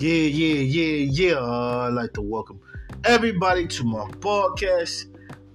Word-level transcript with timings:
Yeah, 0.00 0.12
yeah, 0.12 0.60
yeah, 0.60 1.10
yeah. 1.10 1.40
I'd 1.40 1.88
like 1.88 2.12
to 2.12 2.22
welcome 2.22 2.60
everybody 3.02 3.66
to 3.66 3.82
my 3.82 4.04
podcast. 4.20 5.06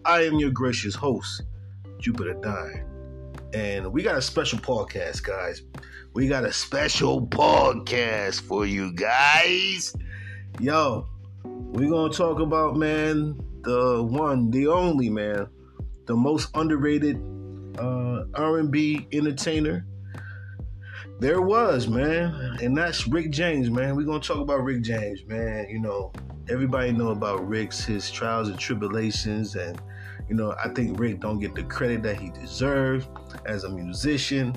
I 0.03 0.23
am 0.23 0.33
your 0.33 0.49
gracious 0.51 0.95
host, 0.95 1.43
Jupiter 1.97 2.33
Nine. 2.33 2.85
And 3.53 3.93
we 3.93 4.03
got 4.03 4.17
a 4.17 4.21
special 4.21 4.59
podcast, 4.59 5.23
guys. 5.23 5.61
We 6.13 6.27
got 6.27 6.43
a 6.43 6.51
special 6.51 7.25
podcast 7.25 8.41
for 8.41 8.65
you 8.65 8.91
guys. 8.91 9.95
Yo, 10.59 11.07
we're 11.45 11.89
going 11.89 12.11
to 12.11 12.17
talk 12.17 12.41
about, 12.41 12.75
man, 12.75 13.39
the 13.61 14.03
one, 14.03 14.51
the 14.51 14.67
only, 14.67 15.09
man, 15.09 15.47
the 16.05 16.17
most 16.17 16.49
underrated 16.53 17.15
uh, 17.79 18.25
R&B 18.33 19.07
entertainer 19.13 19.85
there 21.23 21.41
was, 21.41 21.87
man. 21.87 22.57
And 22.61 22.77
that's 22.77 23.07
Rick 23.07 23.31
James, 23.31 23.69
man. 23.69 23.95
We're 23.95 24.05
gonna 24.05 24.19
talk 24.19 24.39
about 24.39 24.61
Rick 24.61 24.81
James, 24.81 25.23
man. 25.25 25.67
You 25.69 25.79
know, 25.79 26.11
everybody 26.49 26.91
know 26.91 27.11
about 27.11 27.47
Rick's 27.47 27.85
his 27.85 28.11
trials 28.11 28.49
and 28.49 28.59
tribulations 28.59 29.55
and 29.55 29.81
you 30.27 30.35
know, 30.35 30.53
I 30.63 30.67
think 30.69 30.99
Rick 30.99 31.21
don't 31.21 31.39
get 31.39 31.55
the 31.55 31.63
credit 31.63 32.03
that 32.03 32.19
he 32.19 32.29
deserves 32.29 33.07
as 33.45 33.63
a 33.63 33.69
musician. 33.69 34.53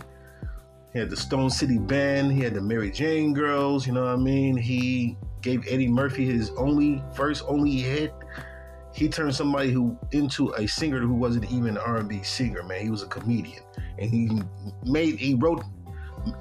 He 0.93 0.99
had 0.99 1.09
the 1.09 1.17
Stone 1.17 1.51
City 1.51 1.79
Band, 1.79 2.33
he 2.33 2.41
had 2.41 2.55
the 2.55 2.61
Mary 2.61 2.91
Jane 2.91 3.33
Girls, 3.33 3.87
you 3.87 3.93
know 3.93 4.03
what 4.03 4.15
I 4.15 4.17
mean? 4.17 4.57
He 4.57 5.17
gave 5.43 5.65
Eddie 5.69 5.89
Murphy 5.89 6.25
his 6.25 6.51
only 6.57 7.01
first 7.15 7.45
only 7.47 7.77
hit. 7.77 8.13
He 8.93 9.09
turned 9.09 9.37
somebody 9.37 9.71
who 9.71 9.97
into 10.11 10.53
a 10.55 10.67
singer 10.67 10.99
who 10.99 11.15
wasn't 11.15 11.53
even 11.53 11.77
an 11.77 11.79
R&B 11.79 12.25
singer, 12.25 12.65
man. 12.65 12.81
He 12.81 12.91
was 12.91 13.05
a 13.05 13.07
comedian. 13.07 13.63
And 13.99 14.11
he 14.11 14.31
made 14.85 15.17
he 15.19 15.35
wrote 15.35 15.63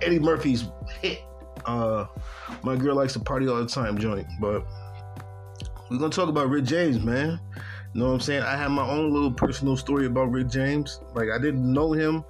Eddie 0.01 0.19
Murphy's 0.19 0.65
hit. 1.01 1.23
Uh, 1.65 2.05
my 2.63 2.75
girl 2.75 2.95
likes 2.95 3.13
to 3.13 3.19
party 3.19 3.47
all 3.47 3.57
the 3.57 3.65
time 3.65 3.97
joint, 3.97 4.27
but 4.39 4.65
we're 5.89 5.97
gonna 5.97 6.09
talk 6.09 6.29
about 6.29 6.49
Rick 6.49 6.65
James, 6.65 6.99
man. 6.99 7.39
You 7.93 8.01
know 8.01 8.07
what 8.07 8.13
I'm 8.13 8.19
saying? 8.19 8.43
I 8.43 8.55
have 8.57 8.71
my 8.71 8.87
own 8.87 9.11
little 9.11 9.31
personal 9.31 9.77
story 9.77 10.05
about 10.05 10.31
Rick 10.31 10.49
James. 10.49 10.99
Like 11.13 11.29
I 11.29 11.37
didn't 11.37 11.71
know 11.71 11.93
him, 11.93 12.23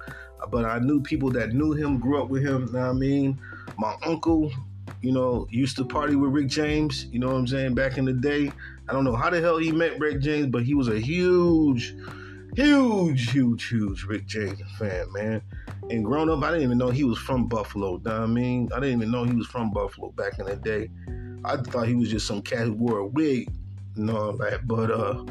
but 0.50 0.64
I 0.64 0.78
knew 0.78 1.02
people 1.02 1.30
that 1.32 1.52
knew 1.52 1.72
him, 1.72 1.98
grew 1.98 2.22
up 2.22 2.28
with 2.28 2.42
him. 2.42 2.66
You 2.66 2.72
know 2.72 2.80
what 2.80 2.90
I 2.90 2.92
mean? 2.92 3.40
My 3.76 3.96
uncle, 4.04 4.52
you 5.00 5.12
know, 5.12 5.46
used 5.50 5.76
to 5.78 5.84
party 5.84 6.16
with 6.16 6.30
Rick 6.30 6.48
James. 6.48 7.06
You 7.06 7.18
know 7.18 7.28
what 7.28 7.36
I'm 7.36 7.46
saying? 7.46 7.74
Back 7.74 7.98
in 7.98 8.04
the 8.04 8.12
day, 8.12 8.52
I 8.88 8.92
don't 8.92 9.04
know 9.04 9.16
how 9.16 9.30
the 9.30 9.40
hell 9.40 9.58
he 9.58 9.72
met 9.72 9.98
Rick 9.98 10.20
James, 10.20 10.46
but 10.46 10.62
he 10.62 10.74
was 10.74 10.88
a 10.88 10.98
huge, 10.98 11.96
huge, 12.54 13.30
huge, 13.30 13.68
huge 13.68 14.04
Rick 14.04 14.26
James 14.26 14.60
fan, 14.78 15.12
man. 15.12 15.42
And 15.88 16.04
growing 16.04 16.28
up, 16.28 16.42
I 16.42 16.50
didn't 16.50 16.64
even 16.64 16.78
know 16.78 16.90
he 16.90 17.04
was 17.04 17.18
from 17.18 17.46
Buffalo. 17.46 17.98
You 17.98 18.02
know 18.04 18.22
I 18.22 18.26
mean? 18.26 18.68
I 18.74 18.80
didn't 18.80 18.96
even 18.96 19.10
know 19.10 19.24
he 19.24 19.32
was 19.32 19.46
from 19.46 19.70
Buffalo 19.70 20.10
back 20.10 20.38
in 20.38 20.46
the 20.46 20.56
day. 20.56 20.90
I 21.44 21.56
thought 21.56 21.86
he 21.86 21.94
was 21.94 22.10
just 22.10 22.26
some 22.26 22.42
cat 22.42 22.66
who 22.66 22.72
wore 22.72 22.98
a 22.98 23.06
wig 23.06 23.48
and 23.94 24.10
all 24.10 24.32
that. 24.38 24.66
But 24.66 24.90
uh, 24.90 25.24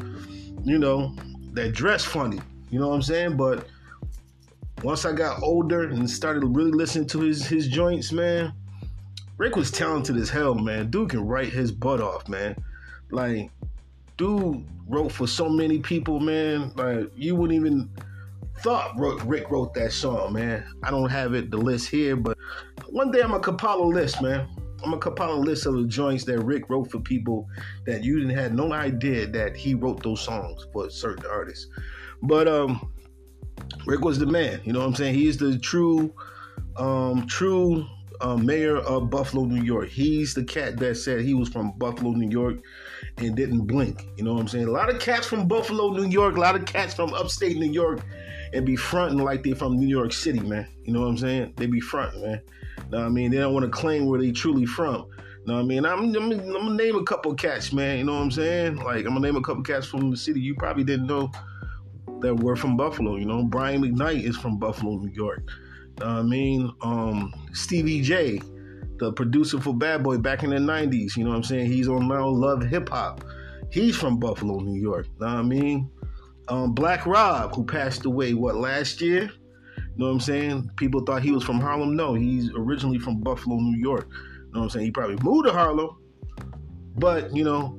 you 0.64 0.78
know, 0.78 1.14
that 1.52 1.72
dress 1.72 2.04
funny. 2.04 2.40
You 2.70 2.80
know 2.80 2.88
what 2.88 2.94
I'm 2.94 3.02
saying? 3.02 3.36
But 3.36 3.66
once 4.82 5.04
I 5.04 5.12
got 5.12 5.42
older 5.42 5.88
and 5.90 6.08
started 6.08 6.44
really 6.44 6.72
listening 6.72 7.06
to 7.08 7.20
his 7.20 7.46
his 7.46 7.68
joints, 7.68 8.12
man, 8.12 8.52
Rick 9.36 9.56
was 9.56 9.70
talented 9.70 10.16
as 10.16 10.30
hell, 10.30 10.54
man. 10.54 10.90
Dude 10.90 11.10
can 11.10 11.26
write 11.26 11.52
his 11.52 11.70
butt 11.70 12.00
off, 12.00 12.28
man. 12.28 12.56
Like, 13.10 13.50
dude 14.16 14.64
wrote 14.88 15.12
for 15.12 15.26
so 15.26 15.48
many 15.48 15.80
people, 15.80 16.18
man. 16.20 16.72
Like, 16.76 17.10
you 17.14 17.36
wouldn't 17.36 17.58
even 17.58 17.90
thought 18.60 18.98
Rick 18.98 19.50
wrote 19.50 19.74
that 19.74 19.92
song, 19.92 20.32
man. 20.32 20.64
I 20.82 20.90
don't 20.90 21.10
have 21.10 21.34
it 21.34 21.50
the 21.50 21.56
list 21.56 21.88
here, 21.88 22.16
but 22.16 22.36
one 22.88 23.10
day 23.10 23.22
I'm 23.22 23.30
gonna 23.30 23.42
compile 23.42 23.82
a 23.82 23.84
list, 23.84 24.22
man. 24.22 24.48
I'm 24.82 24.90
gonna 24.90 24.98
compile 24.98 25.32
a 25.32 25.34
list 25.34 25.66
of 25.66 25.74
the 25.74 25.86
joints 25.86 26.24
that 26.24 26.40
Rick 26.40 26.68
wrote 26.68 26.90
for 26.90 27.00
people 27.00 27.48
that 27.86 28.04
you 28.04 28.18
didn't 28.18 28.36
had 28.36 28.54
no 28.54 28.72
idea 28.72 29.26
that 29.26 29.56
he 29.56 29.74
wrote 29.74 30.02
those 30.02 30.20
songs 30.20 30.66
for 30.72 30.90
certain 30.90 31.26
artists. 31.30 31.66
But 32.22 32.48
um, 32.48 32.92
Rick 33.86 34.00
was 34.00 34.18
the 34.18 34.26
man. 34.26 34.60
You 34.64 34.72
know 34.72 34.80
what 34.80 34.86
I'm 34.86 34.94
saying? 34.94 35.14
He's 35.14 35.36
the 35.36 35.58
true, 35.58 36.14
um, 36.76 37.26
true 37.26 37.86
uh, 38.20 38.36
mayor 38.36 38.78
of 38.78 39.10
Buffalo, 39.10 39.44
New 39.44 39.62
York. 39.62 39.88
He's 39.88 40.34
the 40.34 40.44
cat 40.44 40.78
that 40.78 40.96
said 40.96 41.20
he 41.20 41.34
was 41.34 41.48
from 41.48 41.72
Buffalo, 41.78 42.12
New 42.12 42.30
York, 42.30 42.58
and 43.18 43.36
didn't 43.36 43.66
blink. 43.66 44.06
You 44.16 44.24
know 44.24 44.34
what 44.34 44.40
I'm 44.40 44.48
saying? 44.48 44.66
A 44.66 44.70
lot 44.70 44.88
of 44.88 45.00
cats 45.00 45.26
from 45.26 45.48
Buffalo, 45.48 45.90
New 45.90 46.08
York. 46.08 46.36
A 46.36 46.40
lot 46.40 46.54
of 46.54 46.64
cats 46.64 46.94
from 46.94 47.12
upstate 47.14 47.56
New 47.56 47.70
York 47.70 48.00
and 48.52 48.64
be 48.64 48.76
fronting 48.76 49.18
like 49.18 49.42
they 49.42 49.52
from 49.52 49.76
New 49.76 49.88
York 49.88 50.12
City, 50.12 50.40
man. 50.40 50.68
You 50.82 50.92
know 50.92 51.00
what 51.00 51.08
I'm 51.08 51.18
saying? 51.18 51.54
They 51.56 51.66
be 51.66 51.80
fronting, 51.80 52.22
man. 52.22 52.40
You 52.78 52.84
know 52.90 52.98
what 52.98 53.06
I 53.06 53.08
mean? 53.08 53.30
They 53.30 53.38
don't 53.38 53.54
want 53.54 53.64
to 53.64 53.70
claim 53.70 54.06
where 54.06 54.20
they 54.20 54.32
truly 54.32 54.66
from. 54.66 55.06
You 55.46 55.52
know 55.52 55.54
what 55.54 55.60
I 55.60 55.66
mean? 55.66 55.86
I'm, 55.86 56.14
I'm, 56.16 56.32
I'm, 56.32 56.52
gonna 56.52 56.74
name 56.74 56.96
a 56.96 57.04
couple 57.04 57.32
cats, 57.34 57.72
man. 57.72 57.98
You 57.98 58.04
know 58.04 58.14
what 58.14 58.22
I'm 58.22 58.30
saying? 58.30 58.76
Like 58.76 59.06
I'm 59.06 59.14
gonna 59.14 59.20
name 59.20 59.36
a 59.36 59.42
couple 59.42 59.62
cats 59.62 59.86
from 59.86 60.10
the 60.10 60.16
city 60.16 60.40
you 60.40 60.54
probably 60.54 60.84
didn't 60.84 61.06
know 61.06 61.30
that 62.20 62.34
were 62.34 62.56
from 62.56 62.76
Buffalo. 62.76 63.16
You 63.16 63.26
know, 63.26 63.44
Brian 63.44 63.82
McKnight 63.82 64.24
is 64.24 64.36
from 64.36 64.58
Buffalo, 64.58 64.96
New 64.96 65.12
York. 65.12 65.48
Know 66.00 66.06
what 66.06 66.16
I 66.16 66.22
mean? 66.22 66.72
Um, 66.82 67.32
Stevie 67.52 68.02
J, 68.02 68.40
the 68.98 69.12
producer 69.12 69.60
for 69.60 69.74
Bad 69.74 70.02
Boy 70.02 70.18
back 70.18 70.42
in 70.42 70.50
the 70.50 70.56
'90s. 70.56 71.16
You 71.16 71.24
know 71.24 71.30
what 71.30 71.36
I'm 71.36 71.44
saying? 71.44 71.66
He's 71.66 71.88
on 71.88 72.08
now 72.08 72.28
Love 72.28 72.62
Hip 72.64 72.88
Hop. 72.88 73.24
He's 73.70 73.96
from 73.96 74.18
Buffalo, 74.18 74.58
New 74.60 74.80
York. 74.80 75.06
You 75.06 75.26
know 75.26 75.34
what 75.34 75.38
I 75.38 75.42
mean? 75.42 75.90
Um, 76.48 76.72
Black 76.72 77.06
Rob, 77.06 77.54
who 77.54 77.64
passed 77.64 78.04
away, 78.04 78.34
what, 78.34 78.56
last 78.56 79.00
year? 79.00 79.22
You 79.22 80.02
know 80.02 80.06
what 80.06 80.12
I'm 80.12 80.20
saying? 80.20 80.70
People 80.76 81.00
thought 81.02 81.22
he 81.22 81.32
was 81.32 81.42
from 81.42 81.60
Harlem. 81.60 81.96
No, 81.96 82.14
he's 82.14 82.50
originally 82.54 82.98
from 82.98 83.20
Buffalo, 83.20 83.56
New 83.56 83.78
York. 83.78 84.08
You 84.10 84.52
know 84.52 84.60
what 84.60 84.62
I'm 84.64 84.70
saying? 84.70 84.86
He 84.86 84.90
probably 84.90 85.16
moved 85.22 85.46
to 85.46 85.52
Harlem. 85.52 85.96
But, 86.96 87.34
you 87.34 87.44
know, 87.44 87.78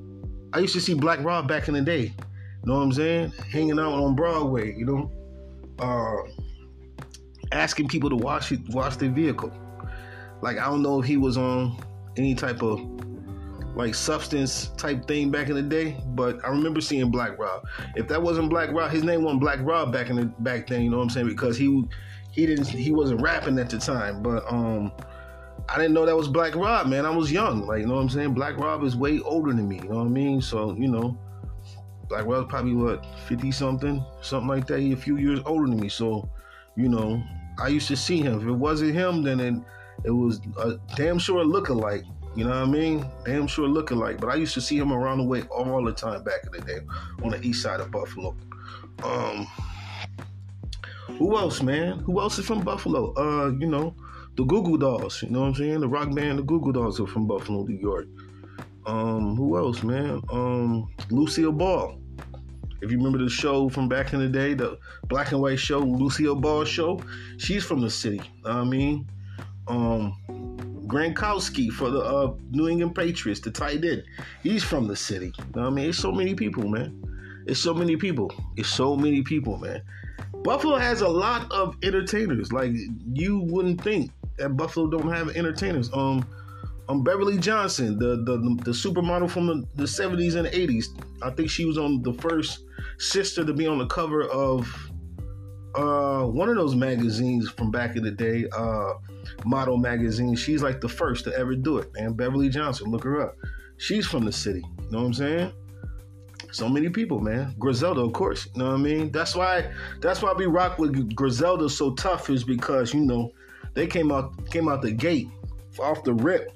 I 0.53 0.59
used 0.59 0.73
to 0.73 0.81
see 0.81 0.93
Black 0.93 1.23
Rob 1.23 1.47
back 1.47 1.67
in 1.67 1.73
the 1.73 1.81
day. 1.81 2.03
You 2.03 2.65
know 2.65 2.75
what 2.75 2.83
I'm 2.83 2.91
saying? 2.91 3.31
Hanging 3.51 3.79
out 3.79 3.93
on 3.93 4.15
Broadway, 4.15 4.75
you 4.75 4.85
know? 4.85 5.11
Uh, 5.79 6.29
asking 7.51 7.87
people 7.87 8.09
to 8.09 8.15
wash 8.15 8.51
wash 8.69 8.95
their 8.97 9.11
vehicle. 9.11 9.51
Like, 10.41 10.57
I 10.57 10.65
don't 10.65 10.81
know 10.81 10.99
if 10.99 11.07
he 11.07 11.17
was 11.17 11.37
on 11.37 11.77
any 12.17 12.35
type 12.35 12.61
of 12.61 12.79
like 13.77 13.93
substance 13.93 14.69
type 14.69 15.07
thing 15.07 15.29
back 15.29 15.49
in 15.49 15.55
the 15.55 15.61
day. 15.61 15.97
But 16.07 16.43
I 16.43 16.49
remember 16.49 16.81
seeing 16.81 17.11
Black 17.11 17.37
Rob. 17.37 17.63
If 17.95 18.07
that 18.07 18.21
wasn't 18.21 18.49
Black 18.49 18.71
Rob, 18.71 18.91
his 18.91 19.03
name 19.03 19.23
wasn't 19.23 19.41
Black 19.41 19.59
Rob 19.61 19.93
back 19.93 20.09
in 20.09 20.15
the 20.15 20.25
back 20.25 20.67
then. 20.67 20.81
You 20.81 20.89
know 20.89 20.97
what 20.97 21.03
I'm 21.03 21.09
saying? 21.11 21.27
Because 21.27 21.57
he 21.57 21.83
he 22.31 22.45
didn't 22.45 22.67
he 22.67 22.91
wasn't 22.91 23.21
rapping 23.21 23.59
at 23.59 23.69
the 23.69 23.77
time. 23.77 24.23
But 24.23 24.43
um, 24.51 24.91
I 25.69 25.77
didn't 25.77 25.93
know 25.93 26.05
that 26.05 26.17
was 26.17 26.27
Black 26.27 26.55
Rob, 26.55 26.87
man. 26.87 27.05
I 27.05 27.11
was 27.11 27.31
young. 27.31 27.67
Like 27.67 27.81
you 27.81 27.87
know 27.87 27.95
what 27.95 28.01
I'm 28.01 28.09
saying? 28.09 28.33
Black 28.33 28.57
Rob 28.57 28.83
is 28.83 28.95
way 28.95 29.19
older 29.19 29.53
than 29.53 29.67
me. 29.67 29.75
You 29.77 29.89
know 29.89 29.97
what 29.97 30.07
I 30.07 30.09
mean? 30.09 30.41
So 30.41 30.75
you 30.75 30.87
know. 30.87 31.17
Black 32.09 32.25
Rob's 32.25 32.49
probably 32.49 32.73
what, 32.73 33.05
50 33.27 33.51
something, 33.51 34.01
something 34.21 34.47
like 34.47 34.65
that. 34.67 34.79
He 34.79 34.93
a 34.93 34.95
few 34.95 35.17
years 35.17 35.41
older 35.45 35.67
than 35.67 35.77
me. 35.77 35.89
So, 35.89 36.29
you 36.77 36.87
know, 36.87 37.21
I 37.61 37.67
used 37.67 37.89
to 37.89 37.97
see 37.97 38.21
him. 38.21 38.39
If 38.39 38.47
it 38.47 38.51
wasn't 38.53 38.93
him, 38.93 39.23
then 39.23 39.41
it, 39.41 39.55
it 40.05 40.11
was 40.11 40.39
a 40.57 40.75
damn 40.95 41.19
sure 41.19 41.43
look-alike. 41.43 42.05
You 42.37 42.43
know 42.43 42.51
what 42.51 42.59
I 42.59 42.65
mean? 42.65 43.03
Damn 43.25 43.47
sure 43.47 43.67
looking 43.67 43.97
like. 43.97 44.21
But 44.21 44.29
I 44.29 44.35
used 44.35 44.53
to 44.53 44.61
see 44.61 44.77
him 44.77 44.93
around 44.93 45.17
the 45.17 45.23
way 45.23 45.41
all 45.49 45.83
the 45.83 45.91
time 45.91 46.23
back 46.23 46.41
in 46.45 46.51
the 46.51 46.61
day 46.61 46.79
on 47.23 47.31
the 47.31 47.41
east 47.41 47.63
side 47.63 47.79
of 47.79 47.89
Buffalo. 47.89 48.35
Um, 49.03 49.47
who 51.17 51.35
else, 51.35 51.63
man? 51.63 51.97
Who 52.01 52.21
else 52.21 52.37
is 52.37 52.45
from 52.45 52.61
Buffalo? 52.61 53.11
Uh, 53.15 53.49
you 53.57 53.65
know, 53.65 53.95
the 54.35 54.43
Goo 54.43 54.61
Goo 54.61 54.77
Dolls. 54.77 55.23
You 55.23 55.31
know 55.31 55.41
what 55.41 55.47
I'm 55.47 55.55
saying? 55.55 55.79
The 55.79 55.87
rock 55.87 56.13
band, 56.13 56.37
the 56.37 56.43
Goo 56.43 56.61
Goo 56.61 56.71
Dolls 56.71 56.99
are 56.99 57.07
from 57.07 57.25
Buffalo, 57.25 57.63
New 57.63 57.79
York. 57.79 58.05
Um, 58.85 59.35
who 59.35 59.57
else, 59.57 59.81
man? 59.81 60.21
Um, 60.31 60.93
Lucille 61.09 61.51
Ball. 61.51 61.99
If 62.83 62.91
you 62.91 62.97
remember 62.97 63.17
the 63.17 63.31
show 63.31 63.67
from 63.67 63.89
back 63.89 64.13
in 64.13 64.19
the 64.19 64.29
day, 64.29 64.53
the 64.53 64.77
black 65.07 65.31
and 65.31 65.41
white 65.41 65.59
show, 65.59 65.79
Lucille 65.79 66.35
Ball 66.35 66.65
show, 66.65 67.01
she's 67.37 67.63
from 67.63 67.81
the 67.81 67.89
city. 67.89 68.21
I 68.45 68.63
mean, 68.63 69.09
um, 69.67 70.13
Gronkowski 70.87 71.69
for 71.71 71.89
the 71.89 71.99
uh, 71.99 72.33
New 72.51 72.67
England 72.67 72.95
Patriots, 72.95 73.39
the 73.41 73.51
tight 73.51 73.83
end. 73.83 74.03
He's 74.41 74.63
from 74.63 74.87
the 74.87 74.95
city. 74.95 75.33
You 75.37 75.61
know 75.61 75.67
I 75.67 75.69
mean? 75.69 75.89
It's 75.89 75.97
so 75.97 76.11
many 76.11 76.33
people, 76.33 76.67
man. 76.67 77.03
It's 77.45 77.59
so 77.59 77.73
many 77.73 77.95
people. 77.95 78.31
It's 78.55 78.69
so 78.69 78.95
many 78.95 79.21
people, 79.21 79.57
man. 79.57 79.81
Buffalo 80.43 80.77
has 80.77 81.01
a 81.01 81.07
lot 81.07 81.51
of 81.51 81.77
entertainers. 81.83 82.51
Like 82.51 82.71
you 83.13 83.39
wouldn't 83.39 83.83
think 83.83 84.11
that 84.37 84.49
Buffalo 84.55 84.87
don't 84.87 85.11
have 85.11 85.35
entertainers. 85.35 85.89
Um, 85.93 86.25
um 86.89 87.03
Beverly 87.03 87.37
Johnson, 87.37 87.99
the 87.99 88.17
the 88.23 88.37
the 88.63 88.71
supermodel 88.71 89.29
from 89.29 89.47
the, 89.47 89.67
the 89.75 89.83
70s 89.83 90.35
and 90.35 90.47
80s. 90.47 90.85
I 91.21 91.31
think 91.31 91.49
she 91.49 91.65
was 91.65 91.77
on 91.77 92.01
the 92.01 92.13
first 92.13 92.63
sister 92.97 93.43
to 93.45 93.53
be 93.53 93.67
on 93.67 93.77
the 93.77 93.87
cover 93.87 94.23
of 94.23 94.73
uh 95.75 96.23
one 96.23 96.49
of 96.49 96.55
those 96.55 96.75
magazines 96.75 97.49
from 97.49 97.71
back 97.71 97.95
in 97.95 98.03
the 98.03 98.11
day. 98.11 98.45
Uh 98.55 98.93
model 99.45 99.77
magazine. 99.77 100.35
She's 100.35 100.61
like 100.63 100.81
the 100.81 100.89
first 100.89 101.23
to 101.25 101.37
ever 101.37 101.55
do 101.55 101.77
it, 101.77 101.93
man. 101.93 102.13
Beverly 102.13 102.49
Johnson, 102.49 102.91
look 102.91 103.03
her 103.03 103.21
up. 103.21 103.35
She's 103.77 104.05
from 104.05 104.25
the 104.25 104.31
city. 104.31 104.63
You 104.81 104.91
know 104.91 104.99
what 104.99 105.05
I'm 105.07 105.13
saying? 105.13 105.51
So 106.51 106.69
many 106.69 106.89
people, 106.89 107.19
man. 107.19 107.53
Griselda, 107.59 108.01
of 108.01 108.13
course. 108.13 108.47
You 108.53 108.63
know 108.63 108.69
what 108.69 108.75
I 108.75 108.77
mean? 108.77 109.11
That's 109.11 109.35
why 109.35 109.71
that's 110.01 110.21
why 110.21 110.33
we 110.33 110.45
rock 110.45 110.79
with 110.79 111.15
Griselda 111.15 111.69
so 111.69 111.93
tough 111.95 112.29
is 112.29 112.43
because, 112.43 112.93
you 112.93 113.01
know, 113.01 113.31
they 113.73 113.85
came 113.85 114.11
out 114.11 114.49
came 114.49 114.69
out 114.69 114.81
the 114.81 114.91
gate 114.91 115.27
off 115.79 116.03
the 116.03 116.13
rip 116.13 116.51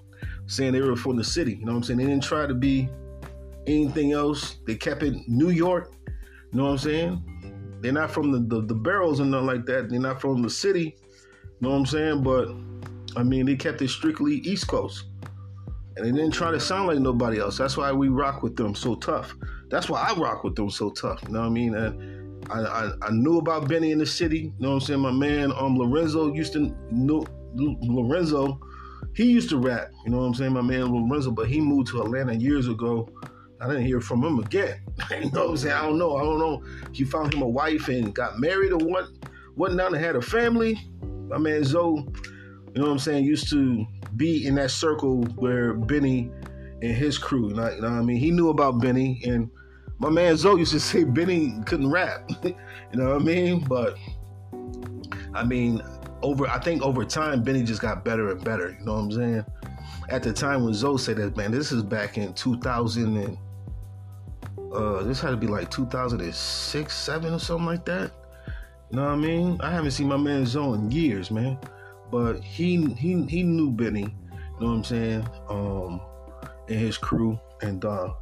saying 0.47 0.73
they 0.73 0.81
were 0.81 0.95
from 0.95 1.17
the 1.17 1.23
city. 1.23 1.53
You 1.53 1.65
know 1.65 1.73
what 1.73 1.77
I'm 1.77 1.83
saying? 1.83 1.99
They 1.99 2.05
didn't 2.05 2.23
try 2.23 2.45
to 2.45 2.53
be 2.53 2.89
anything 3.67 4.11
else. 4.11 4.57
They 4.65 4.75
kept 4.75 5.03
it 5.03 5.15
New 5.27 5.49
York. 5.49 5.93
You 6.07 6.57
know 6.57 6.65
what 6.65 6.71
I'm 6.71 6.77
saying? 6.77 7.77
They're 7.81 7.91
not 7.91 8.11
from 8.11 8.31
the, 8.31 8.39
the, 8.39 8.65
the 8.65 8.75
barrels 8.75 9.19
and 9.19 9.31
nothing 9.31 9.47
like 9.47 9.65
that. 9.65 9.89
They're 9.89 9.99
not 9.99 10.21
from 10.21 10.41
the 10.41 10.49
city. 10.49 10.95
Know 11.61 11.69
what 11.69 11.75
I'm 11.75 11.85
saying? 11.85 12.23
But 12.23 12.49
I 13.15 13.23
mean, 13.23 13.45
they 13.45 13.55
kept 13.55 13.81
it 13.81 13.89
strictly 13.89 14.35
East 14.35 14.67
Coast. 14.67 15.05
And 15.95 16.05
they 16.05 16.11
didn't 16.11 16.33
try 16.33 16.51
to 16.51 16.59
sound 16.59 16.87
like 16.87 16.99
nobody 16.99 17.39
else. 17.39 17.57
That's 17.57 17.77
why 17.77 17.91
we 17.91 18.07
rock 18.07 18.43
with 18.43 18.55
them 18.55 18.73
so 18.73 18.95
tough. 18.95 19.35
That's 19.69 19.89
why 19.89 20.01
I 20.01 20.13
rock 20.19 20.43
with 20.43 20.55
them 20.55 20.69
so 20.69 20.89
tough. 20.89 21.21
You 21.23 21.33
know 21.33 21.41
what 21.41 21.47
I 21.47 21.49
mean? 21.49 21.75
And 21.75 22.49
I, 22.49 22.61
I, 22.61 22.91
I 23.01 23.11
knew 23.11 23.37
about 23.37 23.67
Benny 23.67 23.91
in 23.91 23.99
the 23.99 24.05
city. 24.05 24.39
You 24.39 24.53
know 24.59 24.69
what 24.69 24.75
I'm 24.75 24.81
saying? 24.81 24.99
My 24.99 25.11
man 25.11 25.51
um 25.51 25.77
Lorenzo 25.77 26.33
used 26.33 26.53
to 26.53 26.75
know 26.89 27.25
Lorenzo, 27.53 28.59
he 29.13 29.25
used 29.25 29.49
to 29.49 29.57
rap. 29.57 29.89
You 30.05 30.11
know 30.11 30.19
what 30.19 30.25
I'm 30.25 30.33
saying? 30.33 30.53
My 30.53 30.61
man 30.61 30.85
Lorenzo, 30.85 31.31
but 31.31 31.47
he 31.47 31.59
moved 31.59 31.89
to 31.89 32.01
Atlanta 32.01 32.33
years 32.33 32.67
ago. 32.67 33.09
I 33.59 33.67
didn't 33.67 33.85
hear 33.85 34.01
from 34.01 34.23
him 34.23 34.39
again. 34.39 34.81
you 35.11 35.29
know 35.31 35.41
what 35.41 35.49
I'm 35.51 35.57
saying? 35.57 35.75
I 35.75 35.85
don't 35.85 35.99
know. 35.99 36.15
I 36.15 36.23
don't 36.23 36.39
know. 36.39 36.63
He 36.93 37.03
found 37.03 37.33
him 37.33 37.41
a 37.41 37.47
wife 37.47 37.89
and 37.89 38.13
got 38.15 38.39
married 38.39 38.71
or 38.71 38.79
what 38.79 39.09
whatnot 39.55 39.93
and 39.93 40.03
had 40.03 40.15
a 40.15 40.21
family. 40.21 40.79
My 41.31 41.37
man 41.37 41.63
Zoe, 41.63 41.95
you 41.95 42.81
know 42.81 42.87
what 42.87 42.91
I'm 42.91 42.99
saying, 42.99 43.23
used 43.23 43.49
to 43.51 43.85
be 44.17 44.45
in 44.45 44.55
that 44.55 44.69
circle 44.69 45.23
where 45.37 45.73
Benny 45.73 46.29
and 46.81 46.91
his 46.91 47.17
crew, 47.17 47.47
you 47.47 47.55
know, 47.55 47.69
you 47.69 47.81
know 47.81 47.89
what 47.89 47.99
I 47.99 48.01
mean? 48.01 48.17
He 48.17 48.31
knew 48.31 48.49
about 48.49 48.81
Benny 48.81 49.21
and 49.23 49.49
my 49.99 50.09
man 50.09 50.35
Zoe 50.35 50.59
used 50.59 50.73
to 50.73 50.79
say 50.81 51.05
Benny 51.05 51.53
couldn't 51.65 51.89
rap. 51.89 52.29
you 52.43 52.53
know 52.93 53.13
what 53.13 53.21
I 53.21 53.23
mean? 53.23 53.63
But 53.63 53.95
I 55.33 55.45
mean, 55.45 55.81
over 56.21 56.47
I 56.47 56.59
think 56.59 56.83
over 56.83 57.05
time 57.05 57.43
Benny 57.43 57.63
just 57.63 57.81
got 57.81 58.03
better 58.03 58.29
and 58.29 58.43
better. 58.43 58.75
You 58.77 58.85
know 58.85 58.95
what 58.95 58.99
I'm 58.99 59.11
saying? 59.13 59.45
At 60.09 60.23
the 60.23 60.33
time 60.33 60.65
when 60.65 60.73
Zoe 60.73 60.97
said 60.97 61.15
that, 61.15 61.37
man, 61.37 61.51
this 61.51 61.71
is 61.71 61.81
back 61.81 62.17
in 62.17 62.33
2000 62.33 63.15
and 63.15 63.37
uh, 64.73 65.03
this 65.03 65.21
had 65.21 65.29
to 65.29 65.37
be 65.37 65.47
like 65.47 65.71
2006, 65.71 66.93
seven 66.93 67.33
or 67.33 67.39
something 67.39 67.65
like 67.65 67.85
that. 67.85 68.11
Know 68.91 69.05
what 69.05 69.11
I 69.11 69.15
mean? 69.15 69.57
I 69.61 69.71
haven't 69.71 69.91
seen 69.91 70.07
my 70.07 70.17
man 70.17 70.45
Zoe 70.45 70.77
in 70.77 70.91
years, 70.91 71.31
man. 71.31 71.57
But 72.11 72.41
he 72.43 72.85
he 72.93 73.23
he 73.23 73.43
knew 73.43 73.71
Benny. 73.71 74.01
You 74.01 74.07
know 74.59 74.67
what 74.67 74.73
I'm 74.73 74.83
saying? 74.83 75.27
Um, 75.49 76.01
and 76.67 76.79
his 76.79 76.97
crew, 76.97 77.39
and 77.61 77.83
uh, 77.85 78.13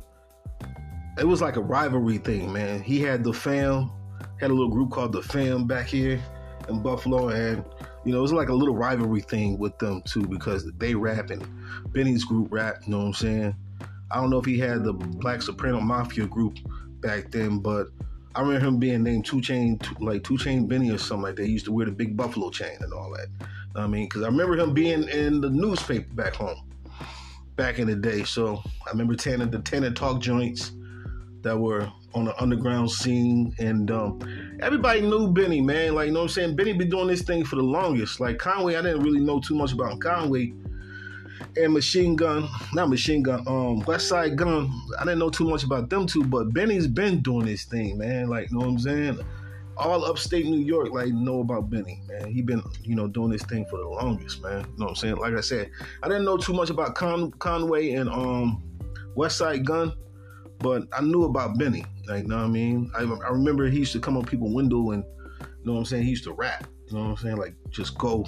it 1.17 1.25
was 1.25 1.41
like 1.41 1.55
a 1.55 1.61
rivalry 1.61 2.19
thing, 2.19 2.53
man. 2.53 2.81
He 2.81 3.01
had 3.01 3.23
the 3.23 3.33
fam, 3.33 3.91
had 4.39 4.51
a 4.51 4.53
little 4.53 4.69
group 4.69 4.91
called 4.91 5.11
the 5.11 5.23
fam 5.23 5.65
back 5.65 5.87
here 5.87 6.21
in 6.69 6.81
Buffalo, 6.83 7.29
and 7.29 7.65
you 8.05 8.11
know, 8.11 8.19
it 8.19 8.21
was 8.21 8.33
like 8.33 8.49
a 8.49 8.53
little 8.53 8.75
rivalry 8.75 9.21
thing 9.21 9.57
with 9.57 9.77
them 9.79 10.01
too 10.03 10.25
because 10.27 10.69
they 10.77 10.93
rap 10.95 11.31
and 11.31 11.45
Benny's 11.93 12.23
group 12.23 12.47
rap, 12.51 12.83
you 12.85 12.91
know 12.91 12.99
what 12.99 13.05
I'm 13.05 13.13
saying? 13.13 13.55
I 14.11 14.21
don't 14.21 14.29
know 14.29 14.39
if 14.39 14.45
he 14.45 14.57
had 14.57 14.83
the 14.83 14.93
Black 14.93 15.41
Soprano 15.41 15.81
Mafia 15.81 16.25
group 16.25 16.57
back 17.01 17.31
then, 17.31 17.59
but 17.59 17.87
I 18.39 18.41
remember 18.41 18.65
him 18.65 18.77
being 18.77 19.03
named 19.03 19.25
Two 19.25 19.41
Chain, 19.41 19.77
like 19.99 20.23
Two 20.23 20.37
Chain 20.37 20.65
Benny 20.65 20.91
or 20.91 20.97
something 20.97 21.23
like 21.23 21.35
that. 21.35 21.45
He 21.45 21.51
used 21.51 21.65
to 21.65 21.73
wear 21.73 21.85
the 21.85 21.91
big 21.91 22.15
buffalo 22.15 22.49
chain 22.49 22.77
and 22.79 22.93
all 22.93 23.11
that. 23.11 23.27
I 23.75 23.85
mean, 23.85 24.05
because 24.05 24.21
I 24.21 24.27
remember 24.27 24.57
him 24.57 24.73
being 24.73 25.09
in 25.09 25.41
the 25.41 25.49
newspaper 25.49 26.13
back 26.13 26.35
home, 26.35 26.55
back 27.57 27.79
in 27.79 27.87
the 27.87 27.97
day. 27.97 28.23
So 28.23 28.61
I 28.87 28.91
remember 28.91 29.15
tanning 29.15 29.51
the 29.51 29.59
Tana 29.59 29.91
Talk 29.91 30.21
joints 30.21 30.71
that 31.41 31.59
were 31.59 31.91
on 32.13 32.23
the 32.23 32.41
underground 32.41 32.89
scene, 32.89 33.53
and 33.59 33.91
um, 33.91 34.21
everybody 34.61 35.01
knew 35.01 35.33
Benny, 35.33 35.59
man. 35.59 35.95
Like, 35.95 36.07
you 36.07 36.13
know 36.13 36.19
what 36.19 36.27
I'm 36.27 36.29
saying? 36.29 36.55
Benny 36.55 36.71
been 36.71 36.89
doing 36.89 37.07
this 37.07 37.23
thing 37.23 37.43
for 37.43 37.57
the 37.57 37.61
longest. 37.61 38.21
Like 38.21 38.37
Conway, 38.37 38.77
I 38.77 38.81
didn't 38.81 39.03
really 39.03 39.19
know 39.19 39.41
too 39.41 39.55
much 39.55 39.73
about 39.73 39.99
Conway 39.99 40.53
and 41.63 41.73
Machine 41.73 42.15
Gun, 42.15 42.47
not 42.73 42.89
Machine 42.89 43.21
Gun, 43.21 43.39
um, 43.47 43.81
Westside 43.83 44.35
Gun. 44.35 44.71
I 44.99 45.03
didn't 45.03 45.19
know 45.19 45.29
too 45.29 45.47
much 45.47 45.63
about 45.63 45.89
them 45.89 46.07
two, 46.07 46.23
but 46.23 46.53
Benny's 46.53 46.87
been 46.87 47.21
doing 47.21 47.45
this 47.45 47.65
thing, 47.65 47.97
man. 47.97 48.29
Like, 48.29 48.49
you 48.49 48.57
know 48.57 48.65
what 48.65 48.71
I'm 48.71 48.79
saying? 48.79 49.19
All 49.77 50.03
upstate 50.05 50.45
New 50.45 50.59
York, 50.59 50.91
like, 50.91 51.09
know 51.09 51.41
about 51.41 51.69
Benny, 51.69 52.01
man. 52.07 52.31
He 52.31 52.41
been, 52.41 52.61
you 52.83 52.95
know, 52.95 53.07
doing 53.07 53.31
this 53.31 53.43
thing 53.43 53.65
for 53.65 53.77
the 53.77 53.87
longest, 53.87 54.41
man. 54.41 54.59
You 54.59 54.77
know 54.77 54.85
what 54.85 54.89
I'm 54.89 54.95
saying? 54.95 55.15
Like 55.17 55.33
I 55.33 55.41
said, 55.41 55.71
I 56.03 56.07
didn't 56.07 56.25
know 56.25 56.37
too 56.37 56.53
much 56.53 56.69
about 56.69 56.95
Con- 56.95 57.31
Conway 57.31 57.91
and 57.91 58.09
um 58.09 58.63
Westside 59.15 59.65
Gun, 59.65 59.93
but 60.59 60.83
I 60.93 61.01
knew 61.01 61.23
about 61.23 61.57
Benny. 61.57 61.85
Like, 62.07 62.23
you 62.23 62.29
know 62.29 62.37
what 62.37 62.45
I 62.45 62.47
mean? 62.47 62.91
I, 62.97 63.03
I 63.03 63.29
remember 63.29 63.67
he 63.69 63.79
used 63.79 63.93
to 63.93 63.99
come 63.99 64.17
on 64.17 64.25
people's 64.25 64.53
window 64.53 64.91
and, 64.91 65.03
you 65.41 65.65
know 65.65 65.73
what 65.73 65.79
I'm 65.79 65.85
saying? 65.85 66.03
He 66.03 66.09
used 66.09 66.23
to 66.25 66.33
rap. 66.33 66.67
You 66.87 66.97
know 66.97 67.03
what 67.03 67.09
I'm 67.11 67.17
saying? 67.17 67.37
Like, 67.37 67.55
just 67.69 67.97
go, 67.97 68.25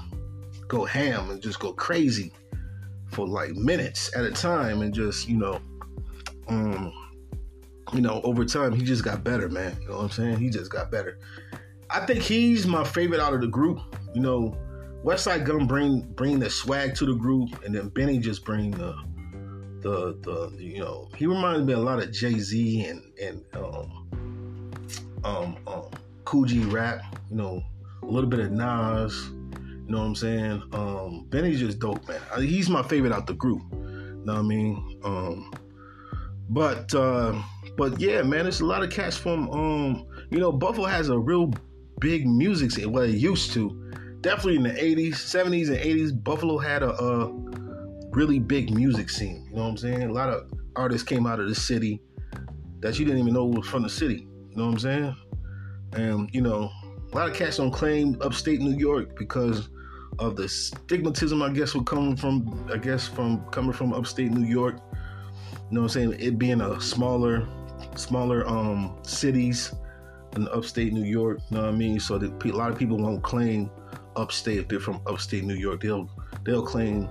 go 0.68 0.86
ham 0.86 1.32
and 1.32 1.42
just 1.42 1.60
go 1.60 1.74
crazy 1.74 2.32
for 3.12 3.28
like 3.28 3.52
minutes 3.56 4.16
at 4.16 4.24
a 4.24 4.32
time 4.32 4.82
and 4.82 4.94
just, 4.94 5.28
you 5.28 5.38
know, 5.38 5.60
um, 6.48 6.94
you 7.94 8.02
know, 8.02 8.22
over 8.24 8.46
time 8.46 8.74
he 8.74 8.84
just 8.84 9.04
got 9.04 9.24
better, 9.24 9.50
man. 9.50 9.78
You 9.82 9.90
know 9.90 9.98
what 9.98 10.04
I'm 10.04 10.10
saying? 10.10 10.38
He 10.38 10.50
just 10.50 10.72
got 10.72 10.92
better. 10.92 11.20
I 11.90 12.06
think 12.06 12.22
he's 12.22 12.66
my 12.66 12.84
favorite 12.84 13.20
out 13.20 13.34
of 13.34 13.42
the 13.42 13.48
group. 13.48 13.80
You 14.14 14.22
know, 14.22 14.58
Westside 15.04 15.46
Gun 15.46 15.68
bring 15.68 16.02
bring 16.14 16.40
the 16.40 16.50
swag 16.50 16.96
to 16.96 17.06
the 17.06 17.16
group, 17.16 17.64
and 17.66 17.76
then 17.76 17.90
Benny 17.90 18.18
just 18.20 18.46
bring 18.46 18.72
the 18.72 18.96
the 19.82 20.18
the 20.22 20.56
you 20.58 20.80
know 20.80 21.10
he 21.18 21.26
reminds 21.26 21.66
me 21.66 21.74
a 21.74 21.80
lot 21.80 22.02
of 22.02 22.12
Jay 22.12 22.38
Z 22.40 22.86
and 22.86 23.02
and 23.22 23.44
um 23.54 24.90
um 25.24 25.58
um 25.68 26.46
G 26.46 26.60
rap. 26.66 27.02
You 27.30 27.36
know, 27.36 27.64
a 28.04 28.06
little 28.06 28.30
bit 28.30 28.40
of 28.40 28.52
Nas. 28.52 29.32
Know 29.92 30.00
what 30.00 30.06
I'm 30.06 30.16
saying? 30.16 30.64
Um, 30.72 31.26
Benny's 31.28 31.60
just 31.60 31.80
dope, 31.80 32.08
man. 32.08 32.22
He's 32.38 32.70
my 32.70 32.82
favorite 32.82 33.12
out 33.12 33.28
the 33.28 33.34
group. 33.34 33.62
You 33.74 34.22
know 34.24 34.36
what 34.36 34.40
I 34.40 34.42
mean? 34.42 35.02
Um, 35.04 35.52
but 36.50 36.96
uh, 36.96 37.42
but 37.76 38.00
yeah, 38.00 38.22
man, 38.22 38.44
there's 38.44 38.62
a 38.62 38.66
lot 38.66 38.84
of 38.84 38.90
cats 38.90 39.18
from 39.18 39.50
um, 39.52 40.08
you 40.30 40.40
know, 40.40 40.50
Buffalo 40.50 40.88
has 40.88 41.10
a 41.10 41.20
real 41.20 41.54
big 42.00 42.26
music 42.26 42.72
scene. 42.72 42.90
Well, 42.94 43.04
it 43.04 43.16
used 43.16 43.52
to. 43.52 43.78
Definitely 44.22 44.58
in 44.58 44.64
the 44.64 44.70
80s, 44.70 45.16
70s, 45.16 45.68
and 45.68 45.78
80s, 45.78 46.24
Buffalo 46.24 46.58
had 46.58 46.84
a, 46.84 46.92
a 46.92 47.34
really 48.12 48.40
big 48.40 48.74
music 48.74 49.10
scene. 49.10 49.46
You 49.50 49.58
know 49.58 49.64
what 49.64 49.70
I'm 49.72 49.78
saying? 49.78 50.04
A 50.04 50.14
lot 50.14 50.30
of 50.30 50.50
artists 50.78 51.06
came 51.06 51.26
out 51.26 51.42
of 51.42 51.50
the 51.50 51.56
city 51.56 52.02
that 52.80 52.98
you 52.98 53.04
didn't 53.04 53.20
even 53.20 53.34
know 53.34 53.46
was 53.46 53.68
from 53.68 53.84
the 53.84 53.90
city. 53.90 54.26
You 54.52 54.56
know 54.56 54.68
what 54.68 54.72
I'm 54.72 54.80
saying? 54.80 55.16
And 55.94 56.30
you 56.34 56.40
know, 56.40 56.72
a 57.12 57.16
lot 57.16 57.30
of 57.30 57.36
cats 57.36 57.58
don't 57.58 57.72
claim 57.72 58.18
upstate 58.22 58.62
New 58.62 58.78
York 58.78 59.18
because 59.18 59.68
of 60.20 60.36
the 60.36 60.44
stigmatism, 60.44 61.42
I 61.48 61.54
guess, 61.54 61.74
would 61.74 61.86
come 61.86 62.16
from, 62.16 62.70
I 62.72 62.78
guess, 62.78 63.08
from 63.08 63.44
coming 63.52 63.74
from 63.74 63.94
upstate 63.94 64.32
New 64.32 64.46
York. 64.46 64.76
You 64.76 65.76
know 65.76 65.82
what 65.82 65.96
I'm 65.96 66.12
saying? 66.12 66.16
It 66.20 66.38
being 66.38 66.62
a 66.62 66.80
smaller, 66.82 67.48
smaller 67.96 68.48
um 68.48 68.98
cities 69.04 69.74
in 70.36 70.48
upstate 70.50 70.94
New 70.94 71.04
York. 71.04 71.40
You 71.50 71.58
know 71.58 71.64
what 71.64 71.74
I 71.74 71.78
mean? 71.78 72.00
So 72.00 72.18
that 72.18 72.46
a 72.46 72.52
lot 72.52 72.72
of 72.72 72.78
people 72.78 72.98
won't 72.98 73.24
claim 73.24 73.70
upstate 74.16 74.58
if 74.58 74.68
they're 74.68 74.80
from 74.80 75.02
upstate 75.08 75.44
New 75.44 75.56
York. 75.56 75.82
They'll 75.82 76.10
they'll 76.44 76.66
claim 76.66 77.10